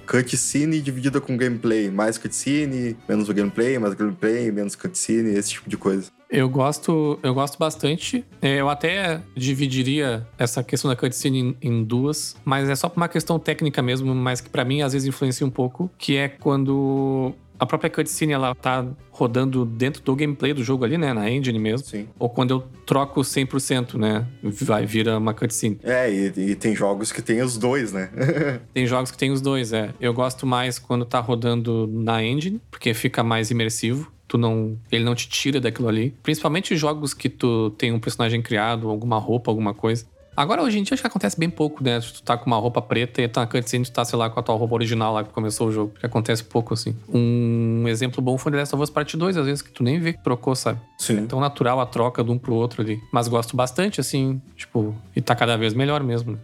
cutscene 0.09 0.81
dividida 0.81 1.21
com 1.21 1.37
gameplay. 1.37 1.91
Mais 1.91 2.17
cutscene, 2.17 2.97
menos 3.07 3.29
o 3.29 3.33
gameplay, 3.33 3.77
mais 3.77 3.93
gameplay, 3.93 4.51
menos 4.51 4.75
cutscene, 4.75 5.37
esse 5.37 5.51
tipo 5.51 5.69
de 5.69 5.77
coisa. 5.77 6.11
Eu 6.29 6.49
gosto, 6.49 7.19
eu 7.21 7.33
gosto 7.33 7.57
bastante. 7.57 8.25
É, 8.41 8.59
eu 8.59 8.69
até 8.69 9.21
dividiria 9.35 10.27
essa 10.37 10.63
questão 10.63 10.89
da 10.89 10.95
cutscene 10.95 11.39
em, 11.39 11.57
em 11.61 11.83
duas, 11.83 12.35
mas 12.43 12.69
é 12.69 12.75
só 12.75 12.89
por 12.89 12.97
uma 12.97 13.07
questão 13.07 13.37
técnica 13.39 13.81
mesmo, 13.81 14.13
mas 14.15 14.41
que 14.41 14.49
para 14.49 14.65
mim 14.65 14.81
às 14.81 14.93
vezes 14.93 15.07
influencia 15.07 15.45
um 15.45 15.49
pouco, 15.49 15.89
que 15.97 16.17
é 16.17 16.27
quando 16.27 17.33
a 17.59 17.65
própria 17.65 17.89
cutscene 17.89 18.31
ela 18.33 18.55
tá 18.55 18.85
rodando 19.11 19.65
dentro 19.65 20.01
do 20.01 20.15
gameplay 20.15 20.53
do 20.53 20.63
jogo 20.63 20.85
ali, 20.85 20.97
né, 20.97 21.13
na 21.13 21.29
engine 21.29 21.59
mesmo. 21.59 21.85
Sim. 21.85 22.07
Ou 22.17 22.29
quando 22.29 22.51
eu 22.51 22.61
troco 22.85 23.21
100%, 23.21 23.95
né, 23.95 24.25
vai 24.41 24.85
vira 24.85 25.17
uma 25.17 25.33
cutscene. 25.33 25.77
É, 25.83 26.09
e, 26.11 26.51
e 26.51 26.55
tem 26.55 26.73
jogos 26.75 27.11
que 27.11 27.21
tem 27.21 27.41
os 27.41 27.57
dois, 27.57 27.91
né? 27.91 28.09
Tem 28.73 28.85
jogos 28.85 29.11
que 29.11 29.17
tem 29.17 29.31
os 29.31 29.41
dois, 29.41 29.73
é. 29.73 29.93
Eu 29.99 30.13
gosto 30.13 30.45
mais 30.45 30.79
quando 30.79 31.03
tá 31.03 31.19
rodando 31.19 31.87
na 31.91 32.23
engine, 32.23 32.61
porque 32.71 32.93
fica 32.93 33.23
mais 33.23 33.51
imersivo. 33.51 34.11
Tu 34.27 34.37
não, 34.37 34.77
ele 34.91 35.03
não 35.03 35.15
te 35.15 35.27
tira 35.27 35.59
daquilo 35.59 35.87
ali. 35.87 36.13
Principalmente 36.21 36.75
jogos 36.77 37.13
que 37.13 37.27
tu 37.27 37.71
tem 37.71 37.91
um 37.91 37.99
personagem 37.99 38.41
criado, 38.41 38.89
alguma 38.89 39.17
roupa, 39.17 39.49
alguma 39.49 39.73
coisa. 39.73 40.05
Agora, 40.39 40.63
hoje 40.63 40.79
em 40.79 40.83
dia, 40.83 40.93
acho 40.93 41.03
que 41.03 41.07
acontece 41.07 41.37
bem 41.37 41.49
pouco, 41.49 41.83
né? 41.83 41.99
Tu 41.99 42.23
tá 42.23 42.37
com 42.37 42.45
uma 42.45 42.55
roupa 42.55 42.81
preta 42.81 43.21
e 43.21 43.27
tá 43.27 43.41
na 43.41 43.47
cutscene, 43.47 43.83
tu 43.83 43.91
tá, 43.91 44.05
sei 44.05 44.17
lá, 44.17 44.29
com 44.29 44.39
a 44.39 44.43
tua 44.43 44.55
roupa 44.55 44.73
original 44.73 45.13
lá 45.13 45.21
que 45.21 45.33
começou 45.33 45.67
o 45.67 45.71
jogo. 45.73 45.93
Que 45.99 46.05
acontece 46.05 46.45
pouco, 46.45 46.73
assim. 46.73 46.95
Um 47.13 47.83
exemplo 47.89 48.21
bom 48.21 48.37
foi 48.37 48.49
The 48.49 48.59
Last 48.59 48.73
of 48.73 48.81
Us 48.81 48.89
Part 48.89 49.17
2, 49.17 49.35
às 49.35 49.45
vezes, 49.45 49.61
que 49.61 49.69
tu 49.69 49.83
nem 49.83 49.99
vê 49.99 50.13
que 50.13 50.23
trocou, 50.23 50.55
sabe? 50.55 50.79
É 50.79 51.03
Sim. 51.03 51.27
tão 51.27 51.41
natural 51.41 51.81
a 51.81 51.85
troca 51.85 52.23
de 52.23 52.31
um 52.31 52.37
pro 52.37 52.55
outro 52.55 52.81
ali. 52.81 52.97
Mas 53.11 53.27
gosto 53.27 53.57
bastante, 53.57 53.99
assim, 53.99 54.41
tipo, 54.55 54.95
e 55.13 55.19
tá 55.19 55.35
cada 55.35 55.57
vez 55.57 55.73
melhor 55.73 56.01
mesmo, 56.01 56.31
né? 56.31 56.37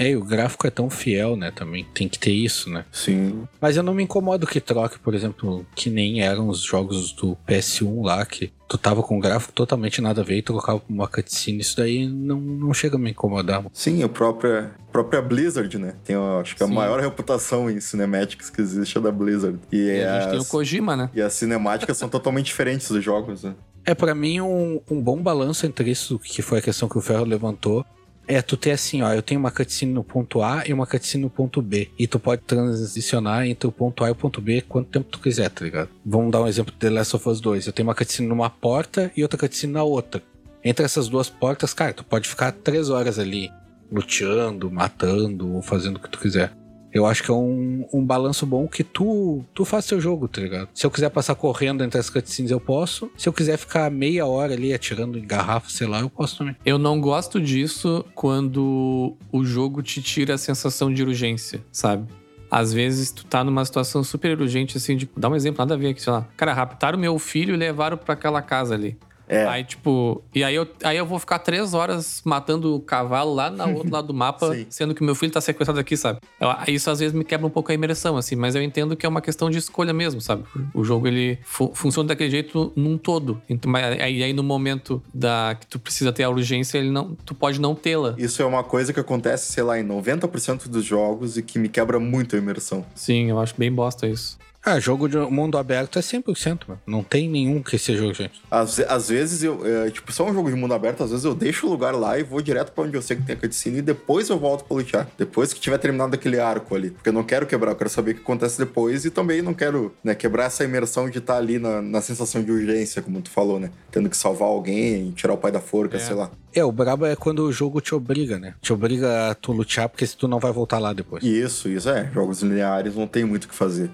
É, 0.00 0.08
e 0.12 0.16
o 0.16 0.24
gráfico 0.24 0.66
é 0.66 0.70
tão 0.70 0.88
fiel, 0.88 1.36
né? 1.36 1.50
Também 1.50 1.84
tem 1.92 2.08
que 2.08 2.18
ter 2.18 2.32
isso, 2.32 2.70
né? 2.70 2.86
Sim. 2.90 3.46
Mas 3.60 3.76
eu 3.76 3.82
não 3.82 3.92
me 3.92 4.02
incomodo 4.02 4.46
que 4.46 4.58
troque, 4.58 4.98
por 4.98 5.14
exemplo, 5.14 5.66
que 5.74 5.90
nem 5.90 6.22
eram 6.22 6.48
os 6.48 6.62
jogos 6.62 7.12
do 7.12 7.36
PS1 7.46 8.02
lá, 8.02 8.24
que 8.24 8.50
tu 8.66 8.78
tava 8.78 9.02
com 9.02 9.18
o 9.18 9.20
gráfico 9.20 9.52
totalmente 9.52 10.00
nada 10.00 10.22
a 10.22 10.24
ver 10.24 10.38
e 10.38 10.42
trocava 10.42 10.80
uma 10.88 11.06
cutscene. 11.06 11.60
Isso 11.60 11.76
daí 11.76 12.06
não, 12.08 12.40
não 12.40 12.72
chega 12.72 12.96
a 12.96 12.98
me 12.98 13.10
incomodar. 13.10 13.62
Sim, 13.74 14.02
a 14.02 14.08
própria, 14.08 14.70
própria 14.90 15.20
Blizzard, 15.20 15.76
né? 15.76 15.96
Tem, 16.02 16.16
acho 16.16 16.56
que 16.56 16.62
a 16.62 16.66
Sim. 16.66 16.72
maior 16.72 16.98
reputação 17.04 17.70
em 17.70 17.78
cinematics 17.78 18.48
que 18.48 18.62
existe 18.62 18.96
é 18.96 19.02
da 19.02 19.12
Blizzard. 19.12 19.58
E, 19.70 19.76
E 19.76 20.02
a 20.02 20.20
gente 20.20 20.30
tem 20.30 20.38
o 20.38 20.42
as, 20.42 20.48
Kojima, 20.48 20.96
né? 20.96 21.10
e 21.12 21.20
as 21.20 21.34
cinemáticas 21.34 21.98
são 21.98 22.08
totalmente 22.08 22.46
diferentes 22.46 22.90
dos 22.90 23.04
jogos, 23.04 23.42
né? 23.44 23.54
É, 23.84 23.94
pra 23.94 24.14
mim, 24.14 24.40
um, 24.40 24.80
um 24.90 24.98
bom 24.98 25.22
balanço 25.22 25.66
entre 25.66 25.90
isso, 25.90 26.18
que 26.18 26.40
foi 26.40 26.58
a 26.58 26.62
questão 26.62 26.88
que 26.88 26.96
o 26.96 27.02
Ferro 27.02 27.24
levantou, 27.24 27.84
é 28.30 28.40
tu 28.40 28.56
ter 28.56 28.70
assim, 28.70 29.02
ó, 29.02 29.12
eu 29.12 29.22
tenho 29.22 29.40
uma 29.40 29.50
cutscene 29.50 29.92
no 29.92 30.04
ponto 30.04 30.40
A 30.40 30.62
e 30.64 30.72
uma 30.72 30.86
cutscene 30.86 31.24
no 31.24 31.30
ponto 31.30 31.60
B. 31.60 31.90
E 31.98 32.06
tu 32.06 32.20
pode 32.20 32.42
transicionar 32.42 33.44
entre 33.44 33.66
o 33.66 33.72
ponto 33.72 34.04
A 34.04 34.08
e 34.08 34.12
o 34.12 34.14
ponto 34.14 34.40
B 34.40 34.60
quanto 34.60 34.88
tempo 34.88 35.08
tu 35.10 35.18
quiser, 35.18 35.50
tá 35.50 35.64
ligado? 35.64 35.88
Vamos 36.06 36.30
dar 36.30 36.40
um 36.40 36.46
exemplo 36.46 36.72
de 36.72 36.78
The 36.78 36.90
Last 36.90 37.16
of 37.16 37.28
Us 37.28 37.40
2. 37.40 37.66
Eu 37.66 37.72
tenho 37.72 37.88
uma 37.88 37.94
cutscene 37.94 38.28
numa 38.28 38.48
porta 38.48 39.10
e 39.16 39.22
outra 39.24 39.36
cutscene 39.36 39.72
na 39.72 39.82
outra. 39.82 40.22
Entre 40.62 40.84
essas 40.84 41.08
duas 41.08 41.28
portas, 41.28 41.74
cara, 41.74 41.92
tu 41.92 42.04
pode 42.04 42.28
ficar 42.28 42.52
três 42.52 42.88
horas 42.88 43.18
ali 43.18 43.50
luteando, 43.90 44.70
matando 44.70 45.52
ou 45.54 45.60
fazendo 45.60 45.96
o 45.96 46.00
que 46.00 46.08
tu 46.08 46.20
quiser. 46.20 46.52
Eu 46.92 47.06
acho 47.06 47.22
que 47.22 47.30
é 47.30 47.34
um, 47.34 47.86
um 47.92 48.04
balanço 48.04 48.44
bom 48.44 48.66
que 48.66 48.82
tu, 48.82 49.44
tu 49.54 49.64
faz 49.64 49.86
teu 49.86 50.00
jogo, 50.00 50.26
tá 50.26 50.40
ligado? 50.40 50.68
Se 50.74 50.84
eu 50.84 50.90
quiser 50.90 51.10
passar 51.10 51.34
correndo 51.34 51.84
entre 51.84 51.98
as 51.98 52.10
cutscenes, 52.10 52.50
eu 52.50 52.60
posso. 52.60 53.10
Se 53.16 53.28
eu 53.28 53.32
quiser 53.32 53.56
ficar 53.56 53.90
meia 53.90 54.26
hora 54.26 54.54
ali 54.54 54.72
atirando 54.72 55.18
em 55.18 55.26
garrafa, 55.26 55.70
sei 55.70 55.86
lá, 55.86 56.00
eu 56.00 56.10
posso 56.10 56.38
também. 56.38 56.56
Eu 56.64 56.78
não 56.78 57.00
gosto 57.00 57.40
disso 57.40 58.04
quando 58.14 59.16
o 59.30 59.44
jogo 59.44 59.82
te 59.82 60.02
tira 60.02 60.34
a 60.34 60.38
sensação 60.38 60.92
de 60.92 61.02
urgência, 61.02 61.64
sabe? 61.70 62.06
Às 62.50 62.72
vezes 62.72 63.12
tu 63.12 63.24
tá 63.24 63.44
numa 63.44 63.64
situação 63.64 64.02
super 64.02 64.40
urgente, 64.40 64.76
assim, 64.76 64.96
de. 64.96 65.08
Dá 65.16 65.28
um 65.28 65.36
exemplo, 65.36 65.58
nada 65.60 65.74
a 65.74 65.76
ver 65.76 65.90
aqui, 65.90 66.02
sei 66.02 66.12
lá. 66.12 66.26
Cara, 66.36 66.52
raptaram 66.52 66.98
meu 66.98 67.16
filho 67.18 67.54
e 67.54 67.56
levaram 67.56 67.96
pra 67.96 68.14
aquela 68.14 68.42
casa 68.42 68.74
ali. 68.74 68.98
É. 69.30 69.46
Aí, 69.46 69.62
tipo, 69.62 70.20
e 70.34 70.42
aí 70.42 70.54
eu, 70.56 70.66
aí 70.82 70.96
eu 70.96 71.06
vou 71.06 71.18
ficar 71.20 71.38
três 71.38 71.72
horas 71.72 72.20
matando 72.24 72.74
o 72.74 72.80
cavalo 72.80 73.32
lá 73.32 73.48
no 73.48 73.76
outro 73.76 73.92
lado 73.92 74.08
do 74.08 74.14
mapa, 74.14 74.56
sendo 74.68 74.92
que 74.94 75.04
meu 75.04 75.14
filho 75.14 75.30
tá 75.32 75.40
sequestrado 75.40 75.78
aqui, 75.78 75.96
sabe? 75.96 76.18
Eu- 76.40 76.48
isso 76.74 76.90
às 76.90 76.98
vezes 76.98 77.14
me 77.14 77.22
quebra 77.24 77.46
um 77.46 77.50
pouco 77.50 77.70
a 77.70 77.74
imersão, 77.74 78.16
assim, 78.16 78.34
mas 78.34 78.56
eu 78.56 78.62
entendo 78.62 78.96
que 78.96 79.06
é 79.06 79.08
uma 79.08 79.20
questão 79.20 79.48
de 79.48 79.58
escolha 79.58 79.92
mesmo, 79.92 80.20
sabe? 80.20 80.42
O 80.74 80.82
jogo, 80.82 81.06
ele 81.06 81.38
fu- 81.44 81.70
funciona 81.74 82.08
daquele 82.08 82.28
jeito 82.30 82.72
num 82.74 82.98
todo. 82.98 83.40
Então, 83.48 83.70
mas 83.70 83.84
aí, 84.00 84.22
aí 84.24 84.32
no 84.32 84.42
momento 84.42 85.00
da 85.14 85.56
que 85.60 85.66
tu 85.66 85.78
precisa 85.78 86.12
ter 86.12 86.24
a 86.24 86.30
urgência, 86.30 86.78
ele 86.78 86.90
não, 86.90 87.14
tu 87.24 87.32
pode 87.34 87.60
não 87.60 87.72
tê-la. 87.74 88.14
Isso 88.18 88.42
é 88.42 88.44
uma 88.44 88.64
coisa 88.64 88.92
que 88.92 88.98
acontece, 88.98 89.52
sei 89.52 89.62
lá, 89.62 89.78
em 89.78 89.84
90% 89.86 90.68
dos 90.68 90.84
jogos 90.84 91.36
e 91.36 91.42
que 91.42 91.56
me 91.58 91.68
quebra 91.68 92.00
muito 92.00 92.34
a 92.34 92.38
imersão. 92.40 92.84
Sim, 92.96 93.30
eu 93.30 93.38
acho 93.38 93.54
bem 93.56 93.70
bosta 93.72 94.08
isso. 94.08 94.38
Ah, 94.62 94.78
jogo 94.78 95.08
de 95.08 95.16
mundo 95.16 95.56
aberto 95.56 95.98
é 95.98 96.02
100%, 96.02 96.68
mano. 96.68 96.80
Não 96.86 97.02
tem 97.02 97.28
nenhum 97.28 97.62
que 97.62 97.78
seja 97.78 98.04
urgente. 98.04 98.42
Às, 98.50 98.78
às 98.80 99.08
vezes 99.08 99.42
eu, 99.42 99.62
é, 99.66 99.90
tipo, 99.90 100.12
só 100.12 100.28
um 100.28 100.34
jogo 100.34 100.50
de 100.50 100.54
mundo 100.56 100.74
aberto, 100.74 101.02
às 101.02 101.10
vezes 101.10 101.24
eu 101.24 101.34
deixo 101.34 101.66
o 101.66 101.70
lugar 101.70 101.94
lá 101.94 102.18
e 102.18 102.22
vou 102.22 102.42
direto 102.42 102.70
pra 102.72 102.84
onde 102.84 102.94
eu 102.94 103.00
sei 103.00 103.16
que 103.16 103.22
tem 103.22 103.34
a 103.34 103.38
cutscene 103.38 103.78
e 103.78 103.82
depois 103.82 104.28
eu 104.28 104.38
volto 104.38 104.64
pra 104.64 104.76
lutear. 104.76 105.08
Depois 105.16 105.52
que 105.54 105.60
tiver 105.60 105.78
terminado 105.78 106.14
aquele 106.14 106.38
arco 106.38 106.74
ali. 106.74 106.90
Porque 106.90 107.08
eu 107.08 107.12
não 107.12 107.24
quero 107.24 107.46
quebrar, 107.46 107.70
eu 107.72 107.76
quero 107.76 107.88
saber 107.88 108.10
o 108.10 108.14
que 108.16 108.20
acontece 108.20 108.58
depois 108.58 109.04
e 109.06 109.10
também 109.10 109.40
não 109.40 109.54
quero, 109.54 109.94
né, 110.04 110.14
quebrar 110.14 110.44
essa 110.44 110.62
imersão 110.62 111.08
de 111.08 111.18
estar 111.18 111.38
ali 111.38 111.58
na, 111.58 111.80
na 111.80 112.02
sensação 112.02 112.42
de 112.42 112.52
urgência, 112.52 113.00
como 113.00 113.22
tu 113.22 113.30
falou, 113.30 113.58
né? 113.58 113.70
Tendo 113.90 114.10
que 114.10 114.16
salvar 114.16 114.48
alguém, 114.48 115.10
tirar 115.12 115.32
o 115.32 115.38
pai 115.38 115.50
da 115.50 115.60
forca, 115.60 115.96
É. 115.96 116.00
sei 116.00 116.14
lá. 116.14 116.30
É, 116.54 116.62
o 116.64 116.72
brabo 116.72 117.06
é 117.06 117.14
quando 117.16 117.44
o 117.46 117.52
jogo 117.52 117.80
te 117.80 117.94
obriga, 117.94 118.38
né? 118.38 118.54
Te 118.60 118.72
obriga 118.72 119.30
a 119.30 119.34
tu 119.34 119.52
lutear, 119.52 119.88
porque 119.88 120.06
se 120.06 120.16
tu 120.16 120.26
não 120.28 120.38
vai 120.40 120.52
voltar 120.52 120.78
lá 120.78 120.92
depois. 120.92 121.22
Isso, 121.24 121.68
isso 121.68 121.88
é. 121.88 122.10
Jogos 122.12 122.42
lineares 122.42 122.94
não 122.96 123.06
tem 123.06 123.24
muito 123.24 123.44
o 123.44 123.48
que 123.48 123.54
fazer. 123.54 123.88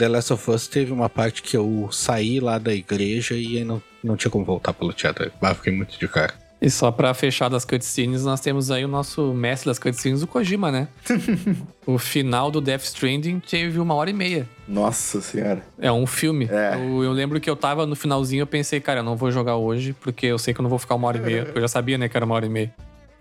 The 0.00 0.08
Last 0.08 0.32
of 0.32 0.50
Us 0.50 0.66
teve 0.66 0.92
uma 0.92 1.10
parte 1.10 1.42
que 1.42 1.54
eu 1.54 1.90
saí 1.92 2.40
lá 2.40 2.56
da 2.56 2.72
igreja 2.72 3.34
e 3.34 3.58
aí 3.58 3.64
não, 3.64 3.82
não 4.02 4.16
tinha 4.16 4.30
como 4.30 4.46
voltar 4.46 4.72
pra 4.72 4.86
lutear. 4.86 5.12
tá? 5.12 5.30
Ah, 5.42 5.54
fiquei 5.54 5.70
muito 5.70 5.98
de 5.98 6.08
cara. 6.08 6.32
E 6.58 6.70
só 6.70 6.90
pra 6.90 7.12
fechar 7.12 7.50
das 7.50 7.66
cutscenes, 7.66 8.24
nós 8.24 8.40
temos 8.40 8.70
aí 8.70 8.82
o 8.82 8.88
nosso 8.88 9.34
mestre 9.34 9.68
das 9.68 9.78
cutscenes, 9.78 10.22
o 10.22 10.26
Kojima, 10.26 10.72
né? 10.72 10.88
o 11.86 11.98
final 11.98 12.50
do 12.50 12.62
Death 12.62 12.84
Stranding 12.84 13.40
teve 13.40 13.78
uma 13.78 13.94
hora 13.94 14.08
e 14.08 14.14
meia. 14.14 14.48
Nossa 14.66 15.20
senhora. 15.20 15.62
É 15.78 15.92
um 15.92 16.06
filme. 16.06 16.48
É. 16.50 16.76
Eu, 16.76 17.04
eu 17.04 17.12
lembro 17.12 17.38
que 17.38 17.48
eu 17.50 17.56
tava 17.56 17.84
no 17.84 17.94
finalzinho, 17.94 18.40
eu 18.40 18.46
pensei, 18.46 18.80
cara, 18.80 19.00
eu 19.00 19.04
não 19.04 19.16
vou 19.16 19.30
jogar 19.30 19.56
hoje, 19.56 19.94
porque 20.00 20.24
eu 20.24 20.38
sei 20.38 20.54
que 20.54 20.60
eu 20.60 20.62
não 20.62 20.70
vou 20.70 20.78
ficar 20.78 20.94
uma 20.94 21.08
hora 21.08 21.18
e 21.18 21.20
meia. 21.20 21.50
Eu 21.54 21.60
já 21.60 21.68
sabia, 21.68 21.98
né, 21.98 22.08
que 22.08 22.16
era 22.16 22.24
uma 22.24 22.34
hora 22.34 22.46
e 22.46 22.50
meia. 22.50 22.72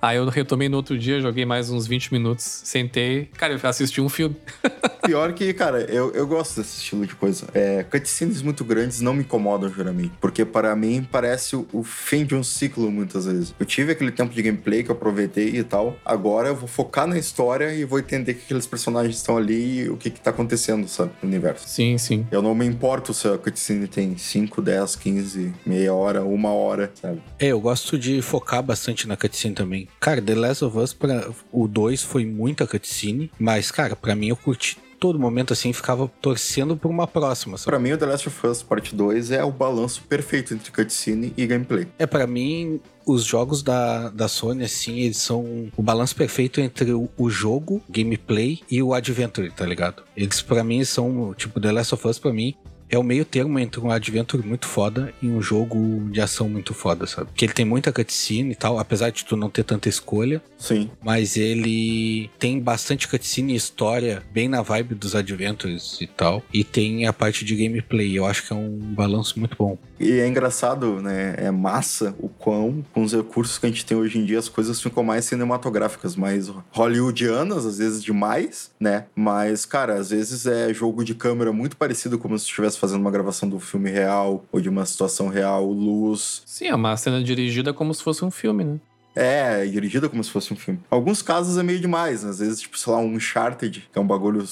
Aí 0.02 0.18
eu 0.18 0.28
retomei 0.30 0.70
no 0.70 0.78
outro 0.78 0.98
dia, 0.98 1.20
joguei 1.20 1.46
mais 1.46 1.70
uns 1.70 1.86
20 1.86 2.14
minutos, 2.14 2.62
sentei. 2.64 3.30
Cara, 3.38 3.54
eu 3.54 3.70
assisti 3.70 4.00
um 4.00 4.08
filme. 4.08 4.36
Pior 5.06 5.34
que, 5.34 5.52
cara, 5.54 5.82
eu, 5.82 6.12
eu 6.14 6.26
gosto 6.26 6.62
desse 6.62 6.78
estilo 6.78 7.06
de 7.06 7.16
coisa. 7.16 7.48
É, 7.54 7.84
cutscenes 7.84 8.42
muito 8.42 8.64
grandes 8.64 9.02
não 9.02 9.14
me 9.14 9.22
incomodam, 9.22 9.74
geralmente. 9.74 10.14
Porque 10.22 10.46
para 10.46 10.74
mim 10.76 11.06
parece 11.10 11.56
o, 11.56 11.68
o 11.74 11.84
fim 11.84 12.24
de 12.24 12.36
um 12.36 12.44
ciclo, 12.44 12.90
muitas 12.92 13.26
vezes. 13.26 13.54
Eu 13.60 13.66
tive 13.66 13.92
aquele 13.92 14.12
tempo 14.12 14.34
de 14.34 14.42
gameplay 14.42 14.84
que 14.84 14.92
eu 14.92 14.96
aproveitei 14.96 15.50
e 15.50 15.64
tal. 15.64 15.98
Agora 16.06 16.50
eu 16.50 16.56
vou 16.56 16.68
focar 16.68 17.08
na 17.08 17.18
história 17.18 17.74
e 17.74 17.84
vou 17.84 18.00
entender 18.00 18.36
que 18.36 18.44
aqueles 18.46 18.68
personagens 18.68 19.18
estão 19.18 19.36
ali 19.36 19.80
e 19.80 19.90
o 19.90 19.98
que 19.98 20.10
que 20.10 20.22
tá 20.22 20.30
acontecendo, 20.30 20.88
sabe, 20.88 21.12
no 21.22 21.28
universo. 21.28 21.68
Sim, 21.68 21.98
sim. 21.98 22.26
Eu 22.32 22.42
não 22.42 22.56
me 22.56 22.66
importo 22.66 23.14
se 23.14 23.28
a 23.28 23.38
cutscene 23.38 23.88
tem 23.88 24.16
5, 24.16 24.62
10, 24.62 24.96
15, 24.96 25.54
meia 25.66 25.94
hora, 25.94 26.24
uma 26.24 26.52
hora, 26.52 26.92
sabe? 26.94 27.22
É, 27.38 27.48
eu 27.48 27.60
gosto 27.60 27.98
de 27.98 28.22
focar 28.22 28.64
bastante 28.64 29.08
na 29.08 29.18
cutscene 29.18 29.56
também. 29.56 29.89
Cara, 30.00 30.22
The 30.22 30.36
Last 30.36 30.66
of 30.66 30.78
Us, 30.78 30.94
pra, 30.94 31.30
o 31.52 31.68
2 31.68 32.04
foi 32.04 32.26
muita 32.26 32.66
cutscene, 32.66 33.32
mas, 33.40 33.72
cara, 33.72 33.96
pra 33.96 34.16
mim 34.16 34.28
eu 34.28 34.36
curti 34.36 34.78
todo 35.00 35.18
momento 35.18 35.54
assim, 35.54 35.72
ficava 35.72 36.12
torcendo 36.22 36.76
por 36.76 36.90
uma 36.90 37.08
próxima, 37.08 37.58
sabe? 37.58 37.68
Pra 37.68 37.80
mim, 37.80 37.94
o 37.94 37.98
The 37.98 38.06
Last 38.06 38.28
of 38.28 38.48
Us 38.48 38.62
Part 38.62 38.94
2 38.94 39.32
é 39.32 39.44
o 39.44 39.52
balanço 39.52 40.04
perfeito 40.08 40.54
entre 40.54 40.72
cutscene 40.72 41.34
e 41.38 41.48
gameplay. 41.48 41.88
É, 41.98 42.06
pra 42.06 42.28
mim, 42.28 42.82
os 43.06 43.24
jogos 43.24 43.64
da, 43.64 44.10
da 44.10 44.28
Sony, 44.28 44.66
assim, 44.66 45.00
eles 45.00 45.18
são 45.18 45.72
o 45.76 45.82
balanço 45.82 46.16
perfeito 46.16 46.60
entre 46.60 46.92
o, 46.92 47.10
o 47.18 47.30
jogo, 47.30 47.82
gameplay 47.90 48.60
e 48.70 48.84
o 48.84 48.94
adventure, 48.94 49.50
tá 49.52 49.66
ligado? 49.66 50.04
Eles, 50.16 50.42
pra 50.42 50.64
mim, 50.64 50.84
são, 50.84 51.34
tipo, 51.34 51.60
The 51.60 51.72
Last 51.72 51.96
of 51.96 52.08
Us, 52.08 52.20
pra 52.20 52.34
mim, 52.34 52.56
é 52.90 52.98
o 52.98 53.04
meio 53.04 53.24
termo 53.24 53.60
entre 53.60 53.80
um 53.80 53.92
adventure 53.92 54.46
muito 54.46 54.66
foda 54.66 55.14
e 55.22 55.28
um 55.28 55.42
jogo 55.42 56.10
de 56.10 56.20
ação 56.22 56.50
muito 56.50 56.74
foda, 56.74 57.06
sabe? 57.06 57.28
Porque 57.28 57.46
ele 57.46 57.54
tem 57.54 57.66
muita 57.66 57.92
cutscene 57.92 58.52
e 58.52 58.56
tal, 58.56 58.80
apesar 58.80 59.12
de 59.12 59.24
tu 59.24 59.36
não 59.36 59.50
ter 59.50 59.64
tanta 59.64 59.88
escolha, 59.88 60.42
Sim. 60.58 60.90
mas 61.02 61.38
ele 61.38 62.30
tem 62.40 62.60
bastante 62.60 63.08
cutscene 63.08 63.54
e 63.54 63.56
história 63.56 64.24
bem 64.32 64.48
na 64.48 64.62
vibe 64.62 64.96
dos 64.96 65.16
adventures 65.16 66.00
e 66.02 66.08
tal, 66.08 66.44
e 66.54 66.64
tem 66.64 67.06
a 67.06 67.14
parte 67.14 67.46
de 67.46 67.56
gameplay, 67.56 68.18
eu 68.18 68.26
acho 68.26 68.46
que 68.46 68.54
é 68.54 68.56
um 68.56 68.78
balanço 68.78 69.40
muito 69.40 69.56
bom. 69.58 69.78
E 70.00 70.14
é 70.20 70.28
engraçado, 70.28 71.02
né? 71.02 71.36
É 71.38 71.52
massa 71.52 72.16
o 72.20 72.30
quão, 72.30 72.84
com 72.94 73.04
os 73.04 73.14
recursos 73.14 73.58
que 73.58 73.66
a 73.66 73.70
gente 73.70 73.86
tem 73.86 73.98
hoje 73.98 74.18
em 74.18 74.26
dia, 74.26 74.40
as 74.40 74.48
coisas 74.48 74.82
ficam 74.82 75.04
mais 75.04 75.26
cinematográficas, 75.26 76.16
mais 76.16 76.50
hollywoodianas, 76.72 77.66
às 77.66 77.78
vezes 77.80 78.02
demais, 78.02 78.72
né? 78.80 79.06
Mas, 79.14 79.66
cara, 79.66 79.96
às 79.96 80.10
vezes 80.12 80.46
é 80.46 80.74
jogo 80.74 81.04
de 81.04 81.14
câmera 81.14 81.52
muito 81.52 81.76
parecido 81.76 82.18
como 82.18 82.40
se 82.40 82.46
estivesse 82.46 82.79
fazendo 82.80 83.02
uma 83.02 83.12
gravação 83.12 83.48
do 83.48 83.60
filme 83.60 83.90
real 83.90 84.44
ou 84.52 84.62
de 84.62 84.70
uma 84.70 84.86
situação 84.86 85.28
real, 85.28 85.66
luz. 85.66 86.42
Sim, 86.46 86.68
é 86.68 86.76
uma 86.76 86.96
cena 86.98 87.24
dirigida 87.24 87.74
como 87.74 87.94
se 87.94 88.02
fosse 88.02 88.24
um 88.24 88.32
filme, 88.32 88.64
né? 88.64 88.80
É, 89.16 89.66
dirigida 89.66 90.08
como 90.08 90.24
se 90.24 90.32
fosse 90.32 90.54
um 90.54 90.56
filme. 90.56 90.80
Alguns 90.90 91.22
casos 91.22 91.58
é 91.58 91.64
meio 91.64 91.80
demais, 91.80 92.24
né? 92.24 92.30
às 92.30 92.40
vezes, 92.40 92.62
tipo, 92.62 92.78
sei 92.78 92.94
lá, 92.94 93.00
um 93.00 93.16
Uncharted, 93.16 93.90
que 93.92 94.00
é 94.00 94.02
um 94.02 94.08
bagulho 94.08 94.46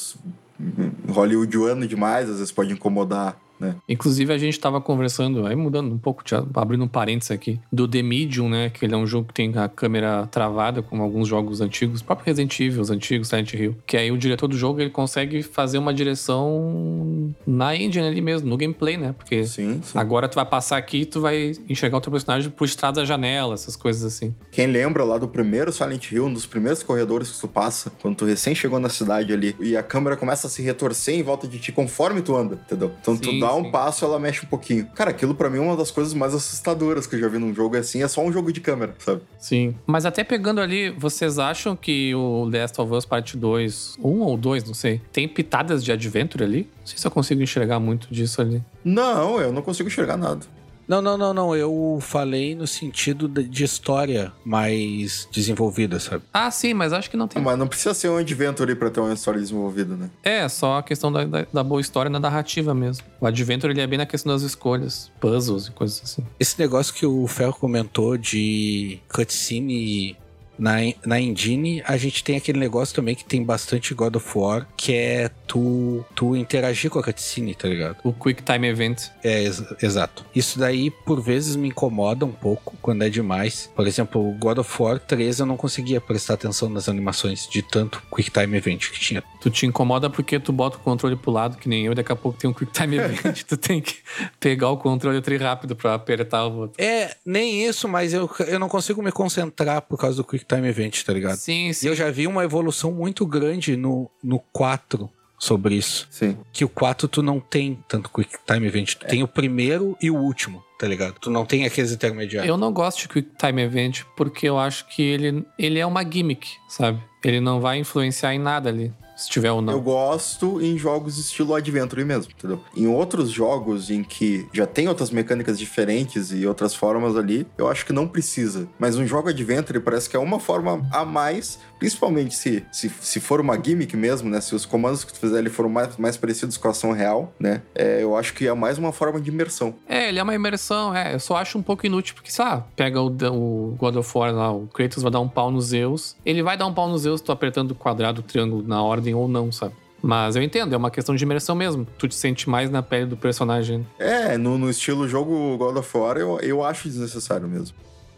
hollywoodiano 1.07 1.88
demais, 1.88 2.30
às 2.30 2.38
vezes 2.38 2.51
pode 2.51 2.73
incomodar 2.73 3.39
né? 3.59 3.75
Inclusive, 3.87 4.33
a 4.33 4.37
gente 4.37 4.53
estava 4.53 4.79
conversando, 4.79 5.45
aí 5.45 5.55
mudando 5.55 5.93
um 5.93 5.97
pouco, 5.97 6.23
abrindo 6.55 6.83
um 6.83 6.87
parênteses 6.87 7.31
aqui, 7.31 7.59
do 7.71 7.87
The 7.87 8.01
Medium, 8.01 8.49
né? 8.49 8.69
Que 8.69 8.85
ele 8.85 8.93
é 8.93 8.97
um 8.97 9.07
jogo 9.07 9.27
que 9.27 9.33
tem 9.33 9.51
a 9.57 9.67
câmera 9.67 10.27
travada, 10.27 10.81
como 10.81 11.03
alguns 11.03 11.27
jogos 11.27 11.61
antigos, 11.61 12.01
próprio 12.01 12.25
Resident 12.25 12.59
Evil, 12.59 12.81
os 12.81 12.89
antigos, 12.89 13.27
Silent 13.27 13.53
Hill. 13.53 13.75
Que 13.85 13.97
aí 13.97 14.11
o 14.11 14.17
diretor 14.17 14.47
do 14.47 14.57
jogo 14.57 14.81
ele 14.81 14.89
consegue 14.89 15.41
fazer 15.43 15.77
uma 15.77 15.93
direção 15.93 17.33
na 17.45 17.75
engine 17.75 18.07
ali 18.07 18.21
mesmo, 18.21 18.47
no 18.47 18.57
gameplay, 18.57 18.97
né? 18.97 19.13
Porque 19.17 19.45
sim, 19.45 19.81
sim. 19.83 19.97
agora 19.97 20.27
tu 20.27 20.35
vai 20.35 20.45
passar 20.45 20.77
aqui 20.77 21.01
e 21.01 21.05
tu 21.05 21.21
vai 21.21 21.53
enxergar 21.69 21.97
o 21.97 22.01
teu 22.01 22.11
personagem 22.11 22.49
por 22.49 22.69
trás 22.69 22.93
da 22.93 23.05
janela, 23.05 23.53
essas 23.53 23.75
coisas 23.75 24.03
assim. 24.03 24.33
Quem 24.51 24.67
lembra 24.67 25.03
lá 25.03 25.17
do 25.17 25.27
primeiro 25.27 25.71
Silent 25.71 26.11
Hill, 26.11 26.25
um 26.25 26.33
dos 26.33 26.45
primeiros 26.45 26.83
corredores 26.83 27.31
que 27.31 27.39
tu 27.39 27.47
passa, 27.47 27.91
quando 28.01 28.15
tu 28.15 28.25
recém 28.25 28.53
chegou 28.53 28.79
na 28.79 28.89
cidade 28.89 29.33
ali, 29.33 29.55
e 29.59 29.75
a 29.75 29.83
câmera 29.83 30.15
começa 30.15 30.47
a 30.47 30.49
se 30.49 30.61
retorcer 30.61 31.15
em 31.15 31.23
volta 31.23 31.47
de 31.47 31.59
ti 31.59 31.71
conforme 31.71 32.21
tu 32.21 32.35
anda, 32.35 32.55
entendeu? 32.55 32.91
Então 33.01 33.15
sim, 33.15 33.21
tu 33.21 33.39
dá 33.39 33.46
um 33.55 33.71
passo, 33.71 34.05
ela 34.05 34.19
mexe 34.19 34.45
um 34.45 34.49
pouquinho. 34.49 34.87
Cara, 34.95 35.11
aquilo 35.11 35.35
para 35.35 35.49
mim 35.49 35.57
é 35.57 35.61
uma 35.61 35.75
das 35.75 35.91
coisas 35.91 36.13
mais 36.13 36.33
assustadoras 36.33 37.05
que 37.05 37.15
eu 37.15 37.19
já 37.19 37.27
vi 37.27 37.37
num 37.37 37.53
jogo 37.53 37.77
assim. 37.77 38.03
É 38.03 38.07
só 38.07 38.21
um 38.21 38.31
jogo 38.31 38.51
de 38.51 38.61
câmera, 38.61 38.95
sabe? 38.99 39.21
Sim. 39.39 39.75
Mas 39.85 40.05
até 40.05 40.23
pegando 40.23 40.61
ali, 40.61 40.89
vocês 40.91 41.39
acham 41.39 41.75
que 41.75 42.13
o 42.15 42.49
Last 42.51 42.79
of 42.79 42.93
Us 42.93 43.05
Parte 43.05 43.37
2, 43.37 43.97
um 44.03 44.21
ou 44.21 44.37
dois, 44.37 44.63
não 44.63 44.73
sei, 44.73 45.01
tem 45.11 45.27
pitadas 45.27 45.83
de 45.83 45.91
adventure 45.91 46.43
ali? 46.43 46.69
Não 46.79 46.87
sei 46.87 46.97
se 46.97 47.07
eu 47.07 47.11
consigo 47.11 47.41
enxergar 47.41 47.79
muito 47.79 48.07
disso 48.11 48.41
ali. 48.41 48.63
Não, 48.83 49.39
eu 49.39 49.51
não 49.51 49.61
consigo 49.61 49.89
enxergar 49.89 50.17
nada. 50.17 50.45
Não, 50.88 51.01
não, 51.01 51.17
não, 51.17 51.33
não. 51.33 51.55
Eu 51.55 51.99
falei 52.01 52.55
no 52.55 52.65
sentido 52.65 53.27
de 53.27 53.63
história 53.63 54.31
mais 54.45 55.27
desenvolvida, 55.31 55.99
sabe? 55.99 56.23
Ah, 56.33 56.49
sim, 56.49 56.73
mas 56.73 56.93
acho 56.93 57.09
que 57.09 57.17
não 57.17 57.27
tem. 57.27 57.41
Mas 57.41 57.57
não 57.57 57.67
precisa 57.67 57.93
ser 57.93 58.09
um 58.09 58.17
adventure 58.17 58.73
pra 58.75 58.89
ter 58.89 58.99
uma 58.99 59.13
história 59.13 59.39
desenvolvida, 59.39 59.95
né? 59.95 60.09
É, 60.23 60.47
só 60.47 60.77
a 60.77 60.83
questão 60.83 61.11
da, 61.11 61.25
da, 61.25 61.45
da, 61.51 61.63
boa 61.63 61.81
história 61.81 62.09
na 62.09 62.19
narrativa 62.19 62.73
mesmo. 62.73 63.05
O 63.19 63.27
adventure 63.27 63.73
ele 63.73 63.81
é 63.81 63.88
bem 63.88 63.97
na 63.97 64.05
questão 64.05 64.31
das 64.31 64.43
escolhas, 64.43 65.11
puzzles 65.19 65.67
e 65.67 65.71
coisas 65.71 66.01
assim. 66.03 66.25
Esse 66.39 66.57
negócio 66.59 66.93
que 66.93 67.05
o 67.05 67.27
Ferro 67.27 67.53
comentou 67.53 68.17
de 68.17 68.99
cutscene 69.11 70.15
na, 70.57 70.77
na 71.05 71.19
engine, 71.19 71.81
a 71.85 71.97
gente 71.97 72.23
tem 72.23 72.37
aquele 72.37 72.59
negócio 72.59 72.95
também 72.95 73.15
que 73.15 73.23
tem 73.23 73.43
bastante 73.43 73.93
God 73.93 74.15
of 74.15 74.37
War, 74.37 74.67
que 74.75 74.93
é 74.93 75.29
tu, 75.47 76.05
tu 76.15 76.35
interagir 76.35 76.89
com 76.91 76.99
a 76.99 77.03
cutscene, 77.03 77.55
tá 77.55 77.67
ligado? 77.67 77.97
O 78.03 78.13
Quick 78.13 78.43
Time 78.43 78.67
Event. 78.67 79.03
É, 79.23 79.43
ex 79.43 79.63
exato. 79.81 80.25
Isso 80.35 80.59
daí, 80.59 80.91
por 80.91 81.21
vezes, 81.21 81.55
me 81.55 81.69
incomoda 81.69 82.25
um 82.25 82.31
pouco 82.31 82.75
quando 82.81 83.03
é 83.03 83.09
demais. 83.09 83.71
Por 83.75 83.87
exemplo, 83.87 84.21
o 84.21 84.33
God 84.33 84.59
of 84.59 84.81
War 84.81 84.99
3 84.99 85.39
eu 85.39 85.45
não 85.45 85.57
conseguia 85.57 86.01
prestar 86.01 86.33
atenção 86.33 86.69
nas 86.69 86.89
animações 86.89 87.47
de 87.47 87.61
tanto 87.61 88.01
Quick 88.13 88.31
Time 88.31 88.57
Event 88.57 88.89
que 88.91 88.99
tinha. 88.99 89.23
Tu 89.41 89.49
te 89.49 89.65
incomoda 89.65 90.09
porque 90.09 90.39
tu 90.39 90.51
bota 90.51 90.77
o 90.77 90.79
controle 90.79 91.15
pro 91.15 91.31
lado, 91.31 91.57
que 91.57 91.69
nem 91.69 91.85
eu, 91.85 91.91
e 91.91 91.95
daqui 91.95 92.11
a 92.11 92.15
pouco 92.15 92.37
tem 92.37 92.49
um 92.49 92.53
Quick 92.53 92.71
Time 92.71 92.97
Event, 92.97 93.43
tu 93.43 93.57
tem 93.57 93.81
que 93.81 93.95
pegar 94.39 94.69
o 94.69 94.77
controle 94.77 95.21
tri 95.21 95.37
rápido 95.37 95.75
pra 95.75 95.93
apertar 95.93 96.45
o 96.45 96.51
botão. 96.51 96.85
É, 96.85 97.15
nem 97.25 97.65
isso, 97.65 97.87
mas 97.87 98.13
eu, 98.13 98.29
eu 98.47 98.59
não 98.59 98.67
consigo 98.67 99.01
me 99.01 99.11
concentrar 99.11 99.81
por 99.81 99.97
causa 99.97 100.17
do 100.17 100.23
Quick 100.23 100.45
Time 100.47 100.67
Event, 100.67 101.03
tá 101.03 101.13
ligado? 101.13 101.37
Sim, 101.37 101.71
sim. 101.73 101.85
E 101.85 101.89
eu 101.89 101.95
já 101.95 102.09
vi 102.09 102.27
uma 102.27 102.43
evolução 102.43 102.91
muito 102.91 103.25
grande 103.25 103.75
no, 103.75 104.09
no 104.23 104.39
4 104.51 105.09
sobre 105.37 105.75
isso. 105.75 106.07
Sim. 106.09 106.37
Que 106.51 106.65
o 106.65 106.69
4 106.69 107.07
tu 107.07 107.21
não 107.21 107.39
tem 107.39 107.79
tanto 107.87 108.09
Quick 108.09 108.37
Time 108.45 108.67
Event. 108.67 108.95
Tu 108.95 109.05
é. 109.05 109.09
tem 109.09 109.23
o 109.23 109.27
primeiro 109.27 109.95
e 110.01 110.09
o 110.09 110.15
último, 110.15 110.63
tá 110.79 110.87
ligado? 110.87 111.19
Tu 111.19 111.29
não 111.29 111.45
tem 111.45 111.65
aqueles 111.65 111.91
intermediários. 111.91 112.49
Eu 112.49 112.57
não 112.57 112.71
gosto 112.71 113.01
de 113.01 113.07
Quick 113.07 113.31
Time 113.37 113.61
Event 113.61 114.03
porque 114.15 114.47
eu 114.47 114.57
acho 114.57 114.87
que 114.87 115.01
ele, 115.01 115.45
ele 115.57 115.79
é 115.79 115.85
uma 115.85 116.03
gimmick, 116.03 116.47
sabe? 116.67 117.01
Ele 117.23 117.39
não 117.39 117.59
vai 117.59 117.77
influenciar 117.77 118.33
em 118.33 118.39
nada 118.39 118.69
ali 118.69 118.93
se 119.18 119.30
tiver 119.30 119.51
ou 119.51 119.61
não. 119.61 119.74
Eu 119.74 119.82
gosto 119.82 120.61
em 120.61 120.78
jogos 120.78 121.18
estilo 121.18 121.55
Adventure 121.55 122.05
mesmo, 122.05 122.32
entendeu? 122.38 122.61
Em 122.76 122.88
outros 122.88 123.32
jogos 123.32 123.89
em 123.89 124.03
que 124.03 124.47
já 124.53 124.65
tem 124.65 124.88
outras 124.88 125.09
mecânicas 125.09 125.57
diferentes 125.57 126.32
e 126.32 126.45
outras 126.45 126.76
formas 126.76 127.18
ali, 127.18 127.47
eu 127.57 127.68
acho 127.68 127.86
que 127.86 127.91
não 127.91 128.07
precisa. 128.07 128.68
Mas 128.78 128.95
um 128.95 129.05
jogo 129.05 129.30
Adventure 129.30 129.80
parece 129.80 130.09
que 130.09 130.15
é 130.15 130.20
uma 130.20 130.39
forma 130.39 130.88
a 130.91 131.03
mais, 131.03 131.59
principalmente 131.80 132.36
se, 132.36 132.63
se, 132.72 132.89
se 133.01 133.20
for 133.20 133.41
uma 133.41 133.55
gimmick 133.61 133.97
mesmo, 133.97 134.30
né? 134.30 134.39
Se 134.39 134.53
os 134.53 134.65
comandos 134.65 135.03
que 135.03 135.11
tu 135.11 135.20
fizer 135.20 135.39
ali 135.39 135.49
foram 135.49 135.70
mais, 135.70 135.97
mais 135.97 136.15
parecidos 136.15 136.55
com 136.57 136.68
a 136.68 136.72
ação 136.72 136.91
real, 136.91 137.34
né? 137.39 137.63
É, 137.74 138.03
eu 138.03 138.15
acho 138.15 138.34
que 138.34 138.47
é 138.47 138.53
mais 138.53 138.78
uma 138.78 138.91
forma 138.91 139.20
de 139.20 139.32
imersão. 139.32 139.74
É, 139.88 140.09
ele 140.09 140.20
é 140.20 140.24
uma 140.24 140.36
imersão, 140.36 140.95
é. 140.95 141.15
Eu 141.15 141.20
só 141.20 141.38
acho 141.38 141.57
um 141.57 141.63
pouco 141.63 141.86
inútil, 141.86 142.13
porque, 142.13 142.32
sabe, 142.32 142.63
pega 142.76 143.01
o, 143.01 143.07
o 143.07 143.76
God 143.78 143.95
of 143.95 144.18
War 144.18 144.34
lá, 144.34 144.51
o 144.51 144.68
Kratos 144.68 145.01
vai 145.01 145.11
dar 145.11 145.20
um 145.20 145.30
pau 145.30 145.49
nos 145.49 145.65
Zeus. 145.65 146.15
Ele 146.26 146.43
vai 146.43 146.55
dar 146.55 146.68
um 146.68 146.74
pau 146.74 146.88
nos 146.88 147.01
Zeus, 147.01 147.20
tu 147.20 147.32
apertando 147.32 147.72
o 147.72 147.76
quadrado, 147.76 148.22
o 148.22 148.24
triângulo 148.24 148.63
na 148.68 148.82
ordem 148.82 149.06
ou 149.13 149.27
não, 149.27 149.51
sabe? 149.51 149.73
Mas 150.01 150.35
eu 150.35 150.43
entendo, 150.43 150.73
é 150.73 150.77
uma 150.77 150.91
questão 150.91 151.15
de 151.15 151.23
imersão 151.23 151.55
mesmo. 151.55 151.85
Tu 151.97 152.07
te 152.07 152.15
sente 152.15 152.49
mais 152.49 152.69
na 152.69 152.83
pele 152.83 153.05
do 153.05 153.17
personagem. 153.17 153.85
É, 153.97 154.37
no, 154.37 154.57
no 154.57 154.69
estilo 154.69 155.07
jogo 155.07 155.57
God 155.57 155.77
of 155.77 155.97
War, 155.97 156.17
eu, 156.17 156.39
eu 156.39 156.63
acho 156.63 156.87
desnecessário 156.87 157.47
mesmo. 157.47 157.75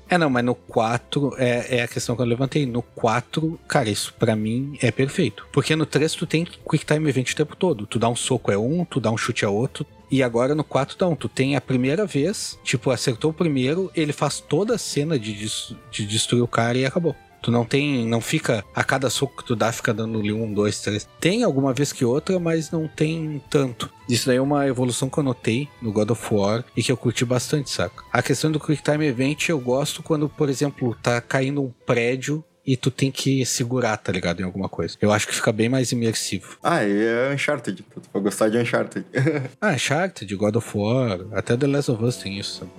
É, 0.10 0.18
não, 0.18 0.30
mas 0.30 0.44
no 0.44 0.56
4, 0.56 1.36
é, 1.38 1.78
é 1.78 1.84
a 1.84 1.88
questão 1.88 2.16
que 2.16 2.22
eu 2.22 2.26
levantei. 2.26 2.66
No 2.66 2.82
4, 2.82 3.60
cara, 3.68 3.90
isso 3.90 4.14
para 4.18 4.36
mim 4.36 4.76
é 4.82 4.92
perfeito. 4.92 5.48
Porque 5.52 5.76
no 5.76 5.86
3 5.86 6.14
tu 6.14 6.26
tem 6.26 6.46
Quick 6.46 6.84
Time 6.84 7.08
Event 7.08 7.32
o 7.32 7.36
tempo 7.36 7.56
todo. 7.56 7.86
Tu 7.86 8.00
dá 8.00 8.10
um 8.10 8.16
soco 8.16 8.52
é 8.52 8.58
um, 8.58 8.84
tu 8.84 9.00
dá 9.00 9.12
um 9.12 9.18
chute 9.18 9.46
é 9.46 9.48
outro. 9.48 9.86
E 10.12 10.24
agora 10.24 10.56
no 10.56 10.64
4 10.64 10.98
não, 11.00 11.16
tu 11.16 11.30
tem 11.30 11.56
a 11.56 11.62
primeira 11.62 12.08
vez, 12.08 12.58
tipo, 12.64 12.90
acertou 12.90 13.30
o 13.30 13.34
primeiro, 13.34 13.92
ele 13.96 14.12
faz 14.12 14.40
toda 14.40 14.74
a 14.74 14.78
cena 14.80 15.20
de, 15.20 15.48
de 15.92 16.06
destruir 16.08 16.42
o 16.42 16.48
cara 16.48 16.80
e 16.80 16.86
acabou. 16.86 17.16
Tu 17.42 17.52
não 17.52 17.66
tem, 17.66 18.06
não 18.06 18.22
fica 18.22 18.64
a 18.76 18.84
cada 18.84 19.10
soco 19.10 19.38
que 19.38 19.46
tu 19.46 19.56
dá 19.56 19.72
fica 19.72 19.94
dando 19.94 20.20
um, 20.20 20.54
dois, 20.54 20.80
três. 20.80 21.08
Tem 21.20 21.44
alguma 21.44 21.74
vez 21.74 21.92
que 21.92 22.06
outra, 22.06 22.40
mas 22.40 22.72
não 22.72 22.88
tem 22.88 23.42
tanto. 23.50 23.90
Isso 24.08 24.28
daí 24.28 24.38
é 24.38 24.42
uma 24.42 24.68
evolução 24.68 25.10
que 25.10 25.18
eu 25.18 25.24
notei 25.24 25.68
no 25.82 25.92
God 25.92 26.12
of 26.12 26.34
War 26.34 26.66
e 26.76 26.82
que 26.82 26.92
eu 26.92 26.98
curti 26.98 27.24
bastante, 27.24 27.70
saca? 27.70 28.04
A 28.12 28.22
questão 28.22 28.52
do 28.52 28.60
Quick 28.60 28.82
Time 28.82 29.06
Event 29.06 29.50
eu 29.50 29.60
gosto 29.60 30.02
quando, 30.02 30.28
por 30.28 30.50
exemplo, 30.50 30.98
tá 31.02 31.22
caindo 31.22 31.62
um 31.62 31.72
prédio 31.86 32.44
e 32.66 32.78
tu 32.78 32.92
tem 32.92 33.10
que 33.10 33.44
segurar, 33.46 33.98
tá 33.98 34.12
ligado? 34.12 34.42
Em 34.42 34.44
alguma 34.44 34.70
coisa. 34.70 34.96
Eu 35.02 35.12
acho 35.12 35.28
que 35.28 35.34
fica 35.34 35.52
bem 35.52 35.68
mais 35.68 35.92
imersivo. 35.92 36.58
Ah, 36.62 36.84
é 36.84 37.34
Uncharted. 37.34 37.84
Tu 37.84 38.02
vai 38.14 38.22
gostar 38.22 38.50
de 38.50 38.58
Uncharted. 38.58 39.06
ah, 39.60 39.72
Uncharted, 39.72 40.36
God 40.36 40.56
of 40.56 40.78
War, 40.78 41.20
até 41.32 41.58
The 41.58 41.66
Last 41.66 41.92
of 41.92 42.04
Us 42.04 42.18
tem 42.18 42.38
isso, 42.38 42.60
sabe? 42.60 42.72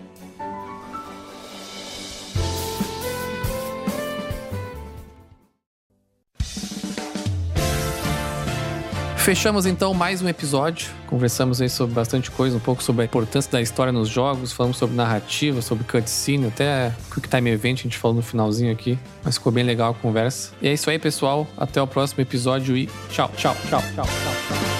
Fechamos 9.30 9.64
então 9.64 9.94
mais 9.94 10.20
um 10.20 10.28
episódio. 10.28 10.90
Conversamos 11.06 11.62
aí 11.62 11.70
sobre 11.70 11.94
bastante 11.94 12.32
coisa, 12.32 12.56
um 12.56 12.60
pouco 12.60 12.82
sobre 12.82 13.02
a 13.02 13.04
importância 13.04 13.48
da 13.48 13.62
história 13.62 13.92
nos 13.92 14.08
jogos, 14.08 14.50
falamos 14.50 14.76
sobre 14.76 14.96
narrativa, 14.96 15.62
sobre 15.62 15.84
cutscene, 15.84 16.48
até 16.48 16.92
Quick 17.14 17.28
Time 17.28 17.48
Event 17.48 17.78
a 17.78 17.82
gente 17.84 17.96
falou 17.96 18.16
no 18.16 18.22
finalzinho 18.22 18.72
aqui, 18.72 18.98
mas 19.22 19.36
ficou 19.36 19.52
bem 19.52 19.62
legal 19.62 19.92
a 19.92 19.94
conversa. 19.94 20.50
E 20.60 20.66
é 20.66 20.72
isso 20.72 20.90
aí, 20.90 20.98
pessoal. 20.98 21.46
Até 21.56 21.80
o 21.80 21.86
próximo 21.86 22.20
episódio 22.20 22.76
e 22.76 22.88
tchau, 23.08 23.30
tchau, 23.36 23.54
tchau, 23.68 23.80
tchau, 23.94 24.04
tchau. 24.04 24.79